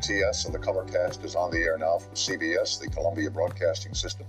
TS 0.00 0.44
and 0.44 0.54
the 0.54 0.58
Colorcast 0.58 1.24
is 1.24 1.34
on 1.34 1.50
the 1.50 1.58
air 1.58 1.76
now 1.76 1.98
from 1.98 2.14
CBS, 2.14 2.78
the 2.78 2.88
Columbia 2.88 3.28
Broadcasting 3.30 3.92
System. 3.92 4.24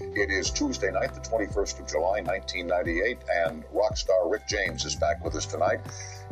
It 0.00 0.30
is 0.30 0.50
Tuesday 0.50 0.90
night, 0.90 1.14
the 1.14 1.20
21st 1.20 1.80
of 1.80 1.88
July, 1.88 2.20
1998, 2.20 3.18
and 3.34 3.64
rock 3.72 3.96
star 3.96 4.28
Rick 4.28 4.46
James 4.46 4.84
is 4.84 4.94
back 4.94 5.24
with 5.24 5.34
us 5.34 5.46
tonight. 5.46 5.80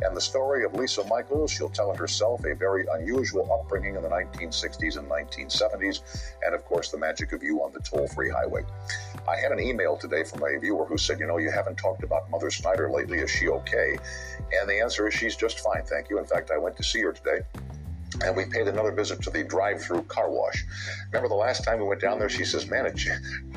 And 0.01 0.15
the 0.15 0.21
story 0.21 0.63
of 0.65 0.75
Lisa 0.75 1.03
Michaels, 1.05 1.51
she'll 1.51 1.69
tell 1.69 1.91
it 1.91 1.97
herself, 1.97 2.45
a 2.45 2.53
very 2.53 2.85
unusual 2.93 3.51
upbringing 3.51 3.95
in 3.95 4.03
the 4.03 4.09
1960s 4.09 4.97
and 4.97 5.09
1970s, 5.09 6.01
and 6.45 6.53
of 6.53 6.63
course, 6.65 6.91
the 6.91 6.97
magic 6.97 7.33
of 7.33 7.41
you 7.41 7.63
on 7.63 7.73
the 7.73 7.79
toll 7.79 8.07
free 8.07 8.29
highway. 8.29 8.63
I 9.27 9.37
had 9.37 9.51
an 9.51 9.59
email 9.59 9.97
today 9.97 10.23
from 10.23 10.43
a 10.43 10.59
viewer 10.59 10.85
who 10.85 10.97
said, 10.97 11.19
You 11.19 11.25
know, 11.25 11.37
you 11.37 11.49
haven't 11.49 11.77
talked 11.77 12.03
about 12.03 12.29
Mother 12.29 12.51
Snyder 12.51 12.91
lately. 12.91 13.19
Is 13.19 13.31
she 13.31 13.47
okay? 13.47 13.97
And 14.59 14.69
the 14.69 14.79
answer 14.81 15.07
is 15.07 15.13
she's 15.13 15.35
just 15.35 15.61
fine, 15.61 15.83
thank 15.83 16.09
you. 16.09 16.19
In 16.19 16.25
fact, 16.25 16.51
I 16.51 16.57
went 16.57 16.77
to 16.77 16.83
see 16.83 17.01
her 17.01 17.13
today 17.13 17.41
and 18.21 18.35
we 18.35 18.45
paid 18.45 18.67
another 18.67 18.91
visit 18.91 19.21
to 19.23 19.29
the 19.29 19.43
drive-through 19.43 20.03
car 20.03 20.29
wash. 20.29 20.65
Remember 21.11 21.29
the 21.29 21.35
last 21.35 21.63
time 21.63 21.79
we 21.79 21.85
went 21.85 22.01
down 22.01 22.19
there? 22.19 22.29
She 22.29 22.45
says, 22.45 22.67
"Man, 22.67 22.85
it, 22.85 22.99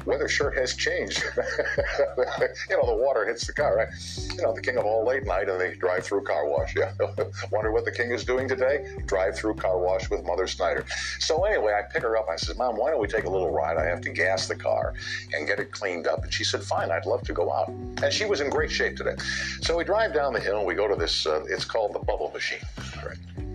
weather 0.05 0.29
sure 0.29 0.51
has 0.51 0.75
changed. 0.75 1.23
you 1.37 2.77
know, 2.77 2.87
the 2.87 2.97
water 2.97 3.27
hits 3.27 3.47
the 3.47 3.53
car, 3.53 3.77
right? 3.77 3.89
You 4.35 4.43
know, 4.43 4.55
the 4.55 4.63
king 4.63 4.79
of 4.79 4.85
all 4.85 5.05
late 5.05 5.25
night 5.25 5.49
and 5.49 5.61
the 5.61 5.75
drive-through 5.77 6.23
car 6.23 6.49
wash. 6.49 6.75
Yeah, 6.77 6.93
wonder 7.51 7.73
what 7.73 7.85
the 7.85 7.93
king 7.93 8.11
is 8.11 8.25
doing 8.25 8.49
today? 8.49 8.97
Drive-through 9.07 9.55
car 9.55 9.79
wash 9.79 10.09
with 10.11 10.25
Mother 10.25 10.47
Snyder. 10.47 10.85
So 11.19 11.45
anyway, 11.45 11.75
I 11.79 11.83
pick 11.93 12.03
her 12.03 12.17
up. 12.17 12.29
I 12.31 12.37
said, 12.37 12.57
"Mom, 12.57 12.77
why 12.77 12.91
don't 12.91 13.01
we 13.01 13.09
take 13.09 13.25
a 13.25 13.31
little 13.31 13.51
ride? 13.51 13.77
I 13.77 13.85
have 13.85 14.01
to 14.03 14.11
gas 14.11 14.49
the 14.49 14.57
car 14.57 14.95
and 15.33 15.47
get 15.47 15.59
it 15.59 15.73
cleaned 15.73 16.07
up." 16.07 16.23
And 16.23 16.33
she 16.33 16.45
said, 16.45 16.63
"Fine, 16.63 16.91
I'd 16.91 17.07
love 17.07 17.23
to 17.23 17.33
go 17.33 17.53
out." 17.53 17.69
And 17.69 18.13
she 18.13 18.25
was 18.25 18.41
in 18.41 18.51
great 18.51 18.71
shape 18.71 18.97
today. 18.97 19.17
So 19.61 19.77
we 19.77 19.85
drive 19.85 20.15
down 20.15 20.33
the 20.33 20.41
hill 20.41 20.59
and 20.59 20.67
we 20.67 20.75
go 20.75 20.89
to 20.89 20.97
this. 20.97 21.27
Uh, 21.27 21.45
it's 21.49 21.65
called 21.65 21.93
the 21.93 21.99
Bubble 21.99 22.31
Machine. 22.33 22.61
Right? 23.05 23.46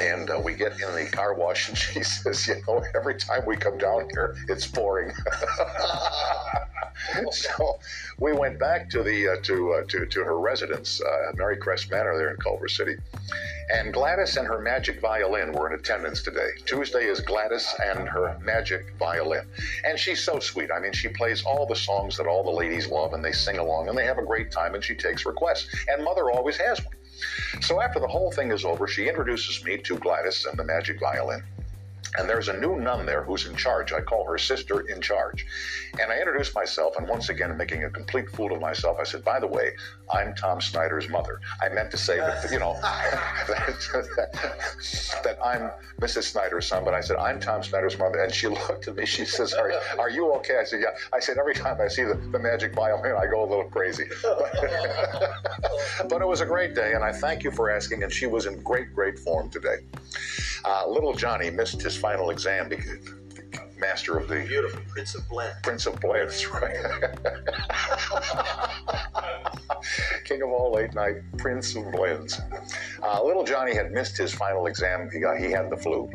And 0.00 0.30
uh, 0.30 0.40
we 0.42 0.54
get 0.54 0.72
in 0.72 0.94
the 0.94 1.08
car 1.10 1.34
wash, 1.34 1.68
and 1.68 1.78
she 1.78 2.02
says, 2.02 2.46
You 2.46 2.62
know, 2.66 2.82
every 2.94 3.16
time 3.16 3.42
we 3.46 3.56
come 3.56 3.78
down 3.78 4.08
here, 4.12 4.36
it's 4.48 4.66
boring." 4.66 5.12
so 7.30 7.78
we 8.18 8.32
went 8.32 8.58
back 8.58 8.88
to 8.90 9.02
the 9.02 9.28
uh, 9.28 9.36
to, 9.42 9.72
uh, 9.72 9.82
to 9.88 10.06
to 10.06 10.24
her 10.24 10.38
residence, 10.38 11.00
uh, 11.00 11.32
Marycrest 11.34 11.90
Manor, 11.90 12.16
there 12.16 12.30
in 12.30 12.36
Culver 12.36 12.68
City. 12.68 12.96
And 13.74 13.92
Gladys 13.92 14.36
and 14.36 14.46
her 14.46 14.60
magic 14.60 15.00
violin 15.00 15.52
were 15.52 15.72
in 15.72 15.78
attendance 15.78 16.22
today. 16.22 16.48
Tuesday 16.66 17.06
is 17.06 17.20
Gladys 17.20 17.74
and 17.82 18.08
her 18.08 18.38
magic 18.44 18.94
violin, 18.98 19.46
and 19.84 19.98
she's 19.98 20.22
so 20.22 20.38
sweet. 20.38 20.70
I 20.70 20.78
mean, 20.78 20.92
she 20.92 21.08
plays 21.08 21.42
all 21.44 21.66
the 21.66 21.76
songs 21.76 22.16
that 22.16 22.26
all 22.26 22.44
the 22.44 22.50
ladies 22.50 22.88
love, 22.88 23.14
and 23.14 23.24
they 23.24 23.32
sing 23.32 23.58
along, 23.58 23.88
and 23.88 23.96
they 23.96 24.04
have 24.04 24.18
a 24.18 24.24
great 24.24 24.50
time. 24.50 24.74
And 24.74 24.84
she 24.84 24.94
takes 24.94 25.24
requests, 25.24 25.68
and 25.88 26.04
Mother 26.04 26.30
always 26.30 26.56
has 26.58 26.84
one. 26.84 26.94
So 27.60 27.80
after 27.80 28.00
the 28.00 28.08
whole 28.08 28.32
thing 28.32 28.50
is 28.50 28.64
over, 28.64 28.86
she 28.86 29.08
introduces 29.08 29.64
me 29.64 29.78
to 29.78 29.98
Gladys 29.98 30.46
and 30.48 30.58
the 30.58 30.64
magic 30.64 30.98
violin. 30.98 31.42
And 32.18 32.28
there's 32.28 32.48
a 32.48 32.52
new 32.58 32.78
nun 32.78 33.06
there 33.06 33.22
who's 33.22 33.46
in 33.46 33.56
charge. 33.56 33.92
I 33.92 34.00
call 34.02 34.26
her 34.26 34.36
sister 34.36 34.80
in 34.80 35.00
charge. 35.00 35.46
And 35.98 36.12
I 36.12 36.18
introduce 36.18 36.54
myself, 36.54 36.96
and 36.98 37.08
once 37.08 37.30
again, 37.30 37.56
making 37.56 37.84
a 37.84 37.90
complete 37.90 38.30
fool 38.30 38.52
of 38.52 38.60
myself, 38.60 38.98
I 39.00 39.04
said, 39.04 39.24
By 39.24 39.40
the 39.40 39.46
way, 39.46 39.72
I'm 40.12 40.34
Tom 40.34 40.60
Snyder's 40.60 41.08
mother. 41.08 41.40
I 41.62 41.70
meant 41.70 41.90
to 41.92 41.96
say 41.96 42.18
that, 42.18 42.50
you 42.50 42.58
know, 42.58 42.74
that, 45.22 45.38
I'm 45.42 45.70
Mrs. 46.00 46.24
Snyder's 46.24 46.66
son, 46.66 46.84
but 46.84 46.92
I 46.92 47.00
said, 47.00 47.16
I'm 47.16 47.40
Tom 47.40 47.62
Snyder's 47.62 47.98
mother. 47.98 48.22
And 48.22 48.32
she 48.32 48.48
looked 48.68 48.88
at 48.88 48.96
me, 48.96 49.06
she 49.06 49.24
says, 49.24 49.54
Are, 49.54 49.72
are 49.98 50.10
you 50.10 50.32
okay? 50.34 50.58
I 50.58 50.64
said, 50.64 50.80
Yeah. 50.80 50.90
I 51.14 51.20
said, 51.20 51.38
Every 51.38 51.54
time 51.54 51.80
I 51.80 51.88
see 51.88 52.04
the, 52.04 52.14
the 52.14 52.38
magic 52.38 52.74
violin, 52.74 53.16
I 53.18 53.26
go 53.26 53.42
a 53.42 53.48
little 53.48 53.70
crazy. 53.70 54.04
but 56.08 56.20
it 56.20 56.26
was 56.28 56.42
a 56.42 56.46
great 56.46 56.74
day, 56.74 56.92
and 56.92 57.02
I 57.02 57.12
thank 57.12 57.42
you 57.42 57.50
for 57.50 57.70
asking, 57.70 58.02
and 58.02 58.12
she 58.12 58.26
was 58.26 58.44
in 58.46 58.60
great, 58.62 58.94
great 58.94 59.18
form 59.18 59.48
today. 59.48 59.76
Uh, 60.64 60.84
little 60.88 61.12
Johnny 61.12 61.50
missed 61.50 61.82
his 61.82 61.96
final 62.02 62.30
exam 62.30 62.68
because 62.68 62.98
master 63.78 64.18
of 64.18 64.28
the 64.28 64.44
beautiful 64.44 64.82
Prince 64.88 65.14
of 65.14 65.28
Blend. 65.28 65.54
Prince 65.62 65.86
of 65.86 66.00
Blend, 66.00 66.32
right. 66.52 66.74
King 70.24 70.42
of 70.42 70.50
all 70.50 70.72
late 70.72 70.94
night, 70.94 71.18
Prince 71.38 71.76
of 71.76 71.92
Blends. 71.92 72.40
Uh, 73.00 73.22
little 73.24 73.44
Johnny 73.44 73.72
had 73.72 73.92
missed 73.92 74.18
his 74.18 74.34
final 74.34 74.66
exam. 74.66 75.08
He 75.12 75.20
got 75.20 75.38
he 75.38 75.52
had 75.52 75.70
the 75.70 75.76
flu. 75.76 76.10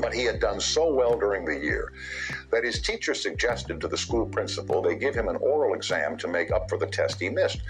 But 0.00 0.14
he 0.14 0.24
had 0.24 0.40
done 0.40 0.60
so 0.60 0.92
well 0.92 1.18
during 1.18 1.44
the 1.44 1.58
year 1.58 1.92
that 2.50 2.64
his 2.64 2.80
teacher 2.80 3.14
suggested 3.14 3.80
to 3.80 3.88
the 3.88 3.96
school 3.96 4.26
principal 4.26 4.82
they 4.82 4.94
give 4.94 5.14
him 5.14 5.28
an 5.28 5.36
oral 5.36 5.74
exam 5.74 6.16
to 6.18 6.28
make 6.28 6.50
up 6.50 6.68
for 6.68 6.78
the 6.78 6.86
test 6.86 7.20
he 7.20 7.28
missed. 7.28 7.60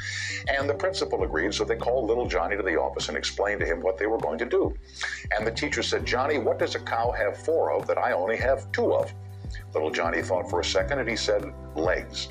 And 0.48 0.68
the 0.68 0.74
principal 0.74 1.22
agreed, 1.22 1.54
so 1.54 1.64
they 1.64 1.76
called 1.76 2.08
little 2.08 2.26
Johnny 2.26 2.56
to 2.56 2.62
the 2.62 2.78
office 2.78 3.08
and 3.08 3.16
explained 3.16 3.60
to 3.60 3.66
him 3.66 3.80
what 3.80 3.98
they 3.98 4.06
were 4.06 4.18
going 4.18 4.38
to 4.38 4.46
do. 4.46 4.76
And 5.36 5.46
the 5.46 5.52
teacher 5.52 5.82
said, 5.82 6.06
Johnny, 6.06 6.38
what 6.38 6.58
does 6.58 6.74
a 6.74 6.80
cow 6.80 7.12
have 7.12 7.36
four 7.36 7.72
of 7.72 7.86
that 7.86 7.98
I 7.98 8.12
only 8.12 8.36
have 8.36 8.70
two 8.72 8.94
of? 8.94 9.12
Little 9.74 9.90
Johnny 9.90 10.22
thought 10.22 10.50
for 10.50 10.60
a 10.60 10.64
second 10.64 10.98
and 10.98 11.08
he 11.08 11.16
said, 11.16 11.52
legs. 11.74 12.28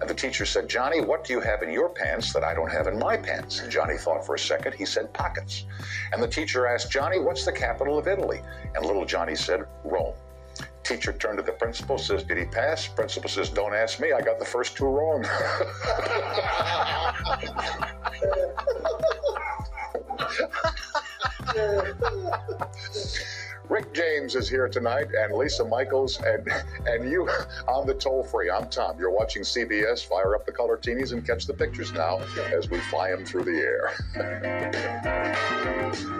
And 0.00 0.08
the 0.08 0.14
teacher 0.14 0.46
said, 0.46 0.68
Johnny, 0.68 1.00
what 1.00 1.24
do 1.24 1.32
you 1.32 1.40
have 1.40 1.62
in 1.62 1.70
your 1.70 1.88
pants 1.88 2.32
that 2.32 2.44
I 2.44 2.54
don't 2.54 2.70
have 2.70 2.86
in 2.86 2.98
my 2.98 3.16
pants? 3.16 3.60
And 3.60 3.70
Johnny 3.70 3.98
thought 3.98 4.24
for 4.24 4.36
a 4.36 4.38
second. 4.38 4.74
He 4.74 4.86
said, 4.86 5.12
pockets. 5.12 5.64
And 6.12 6.22
the 6.22 6.28
teacher 6.28 6.66
asked, 6.66 6.90
Johnny, 6.90 7.18
what's 7.18 7.44
the 7.44 7.52
capital 7.52 7.98
of 7.98 8.06
Italy? 8.06 8.40
And 8.74 8.86
little 8.86 9.04
Johnny 9.04 9.34
said, 9.34 9.64
Rome. 9.84 10.14
Teacher 10.84 11.12
turned 11.12 11.38
to 11.38 11.44
the 11.44 11.52
principal, 11.52 11.98
says, 11.98 12.22
Did 12.22 12.38
he 12.38 12.44
pass? 12.46 12.88
Principal 12.88 13.28
says, 13.28 13.50
Don't 13.50 13.74
ask 13.74 14.00
me. 14.00 14.12
I 14.12 14.22
got 14.22 14.38
the 14.38 14.44
first 14.44 14.76
two 14.76 14.86
wrong. 14.86 15.22
Is 24.34 24.46
here 24.46 24.68
tonight, 24.68 25.08
and 25.18 25.32
Lisa 25.32 25.64
Michaels, 25.64 26.20
and 26.20 26.46
and 26.86 27.10
you 27.10 27.26
on 27.68 27.86
the 27.86 27.94
toll 27.94 28.22
free. 28.22 28.50
I'm 28.50 28.68
Tom. 28.68 28.98
You're 28.98 29.10
watching 29.10 29.40
CBS. 29.42 30.04
Fire 30.04 30.34
up 30.34 30.44
the 30.44 30.52
colortinis 30.52 31.12
and 31.12 31.26
catch 31.26 31.46
the 31.46 31.54
pictures 31.54 31.92
now 31.92 32.20
as 32.52 32.68
we 32.68 32.78
fly 32.90 33.10
them 33.10 33.24
through 33.24 33.44
the 33.44 33.56
air. 33.56 33.94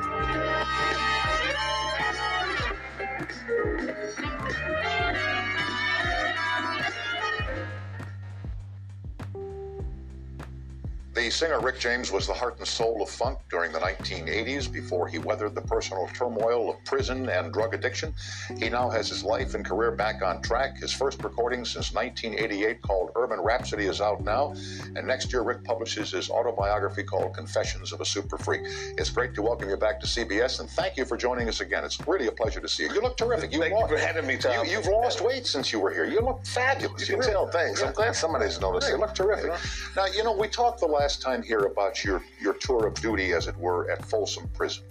singer 11.38 11.61
Rick 11.61 11.79
James 11.79 12.11
was 12.11 12.27
the 12.27 12.33
heart 12.33 12.59
and 12.59 12.66
soul 12.66 13.01
of 13.01 13.09
funk 13.09 13.38
during 13.48 13.70
the 13.70 13.79
1980s 13.79 14.72
before 14.72 15.07
he 15.07 15.18
weathered 15.18 15.55
the 15.55 15.61
personal 15.61 16.09
turmoil 16.09 16.70
of 16.70 16.85
prison 16.85 17.29
and 17.29 17.53
drug 17.53 17.74
addiction. 17.74 18.12
He 18.59 18.68
now 18.68 18.90
has 18.90 19.09
his 19.09 19.22
life 19.22 19.55
and 19.55 19.64
career 19.64 19.92
back 19.92 20.20
on 20.20 20.42
track. 20.42 20.79
His 20.79 20.92
first 20.92 21.22
recording 21.22 21.64
since 21.64 21.94
1988 21.94 22.83
called 22.83 23.12
Urban 23.14 23.38
Rhapsody 23.38 23.87
is 23.87 24.01
out 24.01 24.24
now. 24.24 24.53
And 24.96 25.07
next 25.07 25.33
year, 25.33 25.42
Rick 25.42 25.62
publishes 25.62 26.11
his 26.11 26.29
autobiography 26.29 27.05
called 27.05 27.35
Confessions 27.35 27.92
of 27.92 28.01
a 28.01 28.05
Super 28.05 28.37
Freak. 28.37 28.62
It's 28.98 29.11
great 29.11 29.37
to 29.37 29.42
welcome 29.42 29.70
you 29.70 29.77
back 29.77 30.01
to 30.01 30.07
CBS 30.07 30.59
and 30.59 30.68
thank 30.68 30.96
you 30.96 31.05
for 31.05 31.16
joining 31.16 31.48
us 31.48 31.61
again. 31.61 31.85
It's 31.85 32.01
really 32.09 32.27
a 32.27 32.33
pleasure 32.33 32.61
to 32.61 32.68
see 32.68 32.83
you. 32.83 32.94
You 32.94 33.01
look 33.01 33.16
terrific. 33.16 33.53
You 33.53 33.61
thank 33.61 33.74
lost, 33.74 33.92
you 33.92 33.96
for 33.96 34.05
having 34.05 34.27
me, 34.27 34.38
Tom. 34.38 34.66
You, 34.66 34.74
have 34.74 34.88
lost 34.88 35.20
weight 35.20 35.46
since 35.46 35.72
you 35.72 35.79
were 35.79 35.92
here. 35.92 36.05
You 36.05 36.20
look 36.20 36.44
fabulous. 36.44 37.09
You, 37.09 37.14
can 37.14 37.24
tell. 37.24 37.46
Thanks. 37.46 37.81
Yeah. 37.81 37.88
I'm 37.88 37.92
glad 37.92 38.16
somebody's 38.16 38.61
noticed. 38.61 38.88
You 38.88 38.96
look 38.96 39.14
terrific. 39.14 39.53
Now, 39.94 40.07
you 40.07 40.24
know, 40.24 40.33
we 40.33 40.48
talked 40.48 40.81
the 40.81 40.87
last 40.87 41.18
last 41.18 41.22
time 41.28 41.42
here 41.42 41.60
about 41.60 42.04
your, 42.04 42.22
your 42.40 42.54
tour 42.54 42.86
of 42.86 42.94
duty, 42.94 43.32
as 43.32 43.46
it 43.46 43.56
were, 43.56 43.90
at 43.90 44.04
Folsom 44.04 44.48
Prison. 44.54 44.84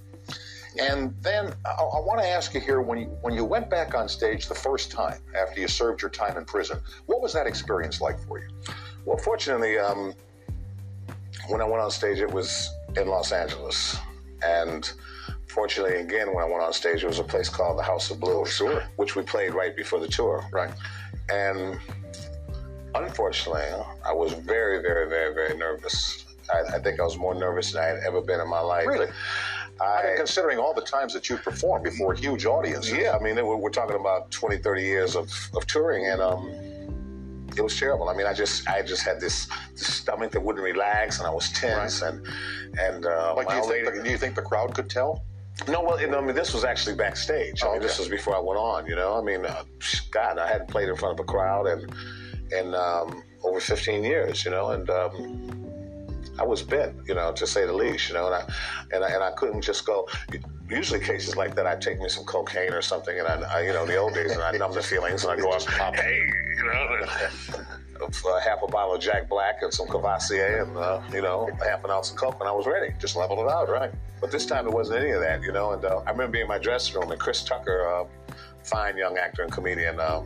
And 0.80 1.15
then 1.21 1.54
I, 1.65 1.69
I 1.69 2.00
want 2.00 2.21
to 2.21 2.28
ask 2.28 2.54
you 2.54 2.60
here 2.60 2.82
when 2.82 3.00
you, 3.00 3.06
when 3.21 3.34
you 3.34 3.43
went 3.43 3.69
back 3.69 3.95
on 3.95 4.08
stage 4.08 4.47
the 4.47 4.56
first 4.56 4.91
time 4.91 5.19
after 5.36 5.60
you 5.60 5.67
served 5.67 6.02
your 6.02 6.12
time 6.12 6.38
in 6.38 6.45
prison, 6.45 6.80
what 7.08 7.21
was 7.21 7.34
that 7.34 7.47
experience 7.47 8.00
like 8.00 8.19
for 8.28 8.39
you? 8.39 8.47
Well, 9.06 9.17
fortunately, 9.17 9.80
um, 9.80 10.13
when 11.47 11.62
I 11.62 11.63
went 11.63 11.82
on 11.82 11.89
stage, 11.89 12.19
it 12.19 12.32
was 12.32 12.69
in 12.95 13.08
Los 13.08 13.32
Angeles. 13.32 13.97
And 14.45 14.91
fortunately, 15.47 15.95
again, 16.02 16.28
when 16.36 16.43
I 16.43 16.47
went 16.47 16.62
on 16.62 16.73
stage, 16.73 17.04
it 17.04 17.08
was 17.08 17.19
a 17.19 17.23
place 17.23 17.50
called 17.50 17.80
the 17.80 17.84
House 17.84 18.12
of 18.12 18.19
Blues, 18.19 18.54
sure. 18.54 18.84
which 18.97 19.15
we 19.15 19.23
played 19.23 19.56
right 19.56 19.76
before 19.76 20.00
the 20.00 20.08
tour. 20.08 20.45
Right. 20.52 20.73
And 21.30 21.80
Unfortunately, 22.95 23.62
I 24.04 24.12
was 24.13 24.34
very, 24.34 24.82
very, 24.82 25.08
very, 25.08 25.34
very 25.34 25.58
nervous. 25.58 26.26
I, 26.54 26.76
I, 26.76 26.80
think 26.80 27.00
I 27.00 27.04
was 27.04 27.18
more 27.18 27.36
nervous 27.36 27.72
than 27.72 27.84
I 27.84 27.86
had 27.88 28.00
ever 28.06 28.22
been 28.22 28.40
in 28.40 28.50
my 28.50 28.60
life. 28.60 28.88
Really? 28.88 29.08
I, 29.82 29.86
I 29.86 30.08
mean, 30.08 30.18
considering 30.18 30.58
all 30.58 30.74
the 30.74 30.82
times 30.82 31.14
that 31.14 31.30
you 31.30 31.38
performed 31.38 31.84
before 31.84 32.14
huge 32.14 32.46
audiences. 32.46 32.94
Yeah, 32.94 33.16
I 33.20 33.24
mean, 33.24 33.36
we're, 33.36 33.56
we're 33.56 33.70
talking 33.70 33.96
about 33.96 34.32
20, 34.32 34.58
30 34.58 34.82
years 34.82 35.16
of, 35.16 35.32
of 35.56 35.68
touring, 35.68 36.08
and 36.08 36.22
um, 36.22 36.50
it 37.56 37.62
was 37.62 37.78
terrible. 37.78 38.10
I 38.10 38.16
mean, 38.16 38.28
I 38.28 38.34
just 38.34 38.68
I 38.70 38.82
just 38.82 39.04
had 39.04 39.20
this, 39.20 39.48
this 39.74 39.96
stomach 39.96 40.32
that 40.32 40.42
wouldn't 40.42 40.64
relax, 40.64 41.20
and 41.20 41.28
I 41.28 41.32
was 41.32 41.52
tense, 41.52 42.02
right. 42.02 42.14
and 42.14 42.28
and 42.80 43.06
uh, 43.06 43.34
like, 43.36 43.50
do 43.50 43.56
you, 43.56 43.68
think 43.68 43.96
the, 43.96 44.04
do 44.04 44.10
you 44.10 44.18
think 44.18 44.36
the 44.36 44.42
crowd 44.42 44.74
could 44.74 44.90
tell? 44.90 45.24
No, 45.68 45.82
well, 45.82 45.98
I 45.98 46.22
mean, 46.22 46.36
this 46.36 46.54
was 46.54 46.64
actually 46.64 46.96
backstage. 46.96 47.64
I 47.64 47.74
mean, 47.74 47.82
this 47.82 47.98
was 47.98 48.08
before 48.08 48.36
I 48.36 48.40
went 48.40 48.60
on. 48.60 48.86
You 48.86 48.96
know, 48.96 49.18
I 49.18 49.22
mean, 49.22 49.44
uh, 49.44 49.64
God, 50.12 50.38
I 50.38 50.48
hadn't 50.48 50.70
played 50.70 50.88
in 50.88 50.96
front 50.96 51.20
of 51.20 51.24
a 51.24 51.28
crowd, 51.28 51.66
and 51.66 51.92
in 52.52 52.76
um, 52.76 53.24
over 53.44 53.60
15 53.60 54.04
years, 54.04 54.46
you 54.46 54.52
know, 54.52 54.70
and 54.70 54.90
um, 54.90 55.66
I 56.39 56.43
was 56.43 56.62
bent, 56.62 56.95
you 57.08 57.15
know, 57.15 57.32
to 57.34 57.47
say 57.47 57.65
the 57.65 57.73
least, 57.73 58.10
you 58.10 58.15
know, 58.15 58.28
and 58.28 58.36
I, 58.36 58.54
and 58.93 59.04
I, 59.04 59.10
and 59.10 59.23
I 59.23 59.32
couldn't 59.32 59.62
just 59.62 59.86
go. 59.86 60.08
Usually, 60.69 61.00
cases 61.00 61.36
like 61.36 61.56
that, 61.56 61.65
I'd 61.65 61.82
take 61.82 62.00
me 62.00 62.10
some 62.10 62.26
cocaine 62.26 62.73
or 62.73 62.82
something, 62.82 63.17
and 63.17 63.28
I, 63.28 63.41
I 63.41 63.62
you 63.62 63.73
know, 63.73 63.84
in 63.84 63.88
the 63.88 63.95
old 63.95 64.13
days, 64.13 64.32
and 64.32 64.41
I 64.41 64.52
numb 64.52 64.73
the 64.73 64.82
feelings, 64.82 65.23
and 65.23 65.32
I 65.32 65.38
go 65.38 65.52
up, 65.52 65.62
hey, 65.95 66.19
you 66.58 66.65
know. 66.65 66.97
Uh, 67.04 67.63
half 68.43 68.62
a 68.62 68.67
bottle 68.67 68.95
of 68.95 69.02
Jack 69.02 69.30
Black 69.30 69.62
and 69.62 69.73
some 69.73 69.88
Courvoisier 69.88 70.63
and, 70.63 70.78
uh, 70.78 71.02
you 71.12 71.21
know, 71.21 71.50
half 71.63 71.84
an 71.84 71.91
ounce 71.91 72.12
of 72.12 72.17
Coke, 72.17 72.38
and 72.39 72.47
I 72.47 72.52
was 72.52 72.67
ready. 72.67 72.93
Just 73.00 73.15
leveled 73.15 73.39
it 73.39 73.50
out, 73.50 73.69
right? 73.69 73.91
But 74.21 74.32
this 74.32 74.45
time 74.45 74.67
it 74.67 74.73
wasn't 74.73 75.00
any 75.00 75.12
of 75.12 75.21
that, 75.21 75.41
you 75.41 75.52
know. 75.52 75.73
And 75.73 75.84
uh, 75.84 76.02
I 76.06 76.12
remember 76.12 76.34
being 76.34 76.43
in 76.43 76.47
my 76.47 76.58
dressing 76.58 77.00
room, 77.00 77.12
and 77.12 77.19
Chris 77.19 77.43
Tucker, 77.43 77.88
uh, 77.88 78.34
fine 78.63 78.97
young 78.97 79.17
actor 79.17 79.43
and 79.43 79.52
comedian, 79.52 80.00
uh, 80.00 80.23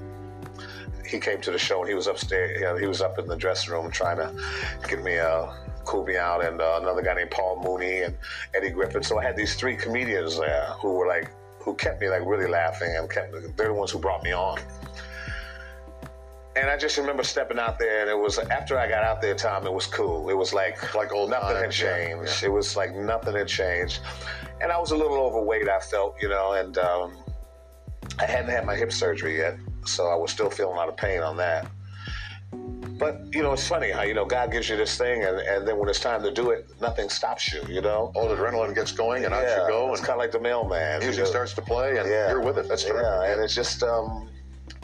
he 1.06 1.20
came 1.20 1.42
to 1.42 1.52
the 1.52 1.58
show 1.58 1.82
and 1.82 1.90
he 1.90 1.96
was 1.96 2.08
upstairs. 2.08 2.60
You 2.60 2.66
know, 2.66 2.78
he 2.78 2.88
was 2.88 3.02
up 3.02 3.20
in 3.20 3.28
the 3.28 3.36
dressing 3.36 3.74
room 3.74 3.92
trying 3.92 4.18
to 4.18 4.34
get 4.88 5.04
me 5.04 5.16
a. 5.16 5.54
Out, 6.18 6.44
and 6.44 6.62
uh, 6.62 6.80
another 6.82 7.02
guy 7.02 7.14
named 7.14 7.32
Paul 7.32 7.62
Mooney 7.64 8.02
and 8.02 8.18
Eddie 8.54 8.70
Griffin. 8.70 9.04
So 9.04 9.20
I 9.20 9.24
had 9.24 9.36
these 9.36 9.56
three 9.56 9.76
comedians 9.76 10.38
there 10.38 10.66
who 10.80 10.94
were 10.94 11.08
like, 11.08 11.32
who 11.60 11.76
kept 11.76 12.02
me 12.02 12.10
like 12.10 12.24
really 12.26 12.50
laughing, 12.50 12.96
and 12.96 13.10
kept 13.10 13.34
they're 13.58 13.68
the 13.68 13.74
ones 13.74 13.92
who 13.92 14.00
brought 14.00 14.24
me 14.24 14.32
on. 14.32 14.60
And 16.56 16.70
I 16.70 16.78
just 16.78 16.98
remember 16.98 17.24
stepping 17.24 17.60
out 17.60 17.80
there, 17.80 18.02
and 18.02 18.10
it 18.10 18.18
was 18.18 18.38
after 18.40 18.78
I 18.78 18.88
got 18.88 19.04
out 19.04 19.22
there, 19.22 19.36
Tom. 19.36 19.66
It 19.66 19.74
was 19.74 19.86
cool. 19.88 20.30
It 20.30 20.38
was 20.38 20.54
like 20.54 20.96
like 20.96 21.14
old 21.14 21.30
nothing 21.30 21.58
had 21.58 21.72
changed. 21.72 22.42
Yeah. 22.42 22.50
It 22.50 22.52
was 22.52 22.76
like 22.76 22.96
nothing 22.96 23.36
had 23.36 23.48
changed, 23.48 24.00
and 24.62 24.72
I 24.72 24.80
was 24.80 24.92
a 24.92 24.98
little 24.98 25.18
overweight. 25.18 25.70
I 25.70 25.80
felt, 25.80 26.16
you 26.22 26.30
know, 26.30 26.54
and 26.54 26.78
um, 26.78 27.18
I 28.20 28.26
hadn't 28.26 28.50
had 28.50 28.66
my 28.66 28.76
hip 28.76 28.92
surgery 28.92 29.38
yet 29.38 29.58
so 29.86 30.08
I 30.08 30.16
was 30.16 30.32
still 30.32 30.50
feeling 30.50 30.74
a 30.74 30.78
lot 30.78 30.90
of 30.90 30.98
pain 30.98 31.22
on 31.22 31.38
that. 31.38 31.68
But 33.02 33.34
you 33.34 33.42
know, 33.42 33.52
it's 33.54 33.68
funny 33.68 33.90
how 33.90 34.04
you 34.04 34.14
know 34.14 34.26
God 34.26 34.52
gives 34.52 34.70
you 34.70 34.78
this 34.78 34.96
thing, 34.96 35.24
and, 35.24 35.40
and 35.40 35.68
then 35.68 35.80
when 35.80 35.90
it's 35.90 36.00
time 36.00 36.22
to 36.22 36.32
do 36.32 36.52
it, 36.52 36.70
nothing 36.80 37.10
stops 37.10 37.52
you. 37.52 37.64
You 37.68 37.82
know, 37.82 38.12
all 38.14 38.30
the 38.30 38.36
adrenaline 38.36 38.76
gets 38.76 38.92
going, 38.92 39.26
and 39.26 39.34
yeah, 39.34 39.40
out 39.40 39.68
you 39.68 39.74
go. 39.74 39.92
It's 39.92 40.02
kind 40.02 40.12
of 40.12 40.20
like 40.20 40.32
the 40.32 40.40
mailman. 40.40 41.00
Music 41.00 41.26
starts 41.26 41.54
to 41.54 41.64
play, 41.64 41.98
and 41.98 42.08
yeah. 42.08 42.30
you're 42.30 42.42
with 42.42 42.60
it. 42.60 42.68
That's 42.68 42.84
terrific. 42.84 43.02
Yeah, 43.02 43.32
and 43.32 43.42
it's 43.42 43.56
just 43.56 43.82
um, 43.82 44.30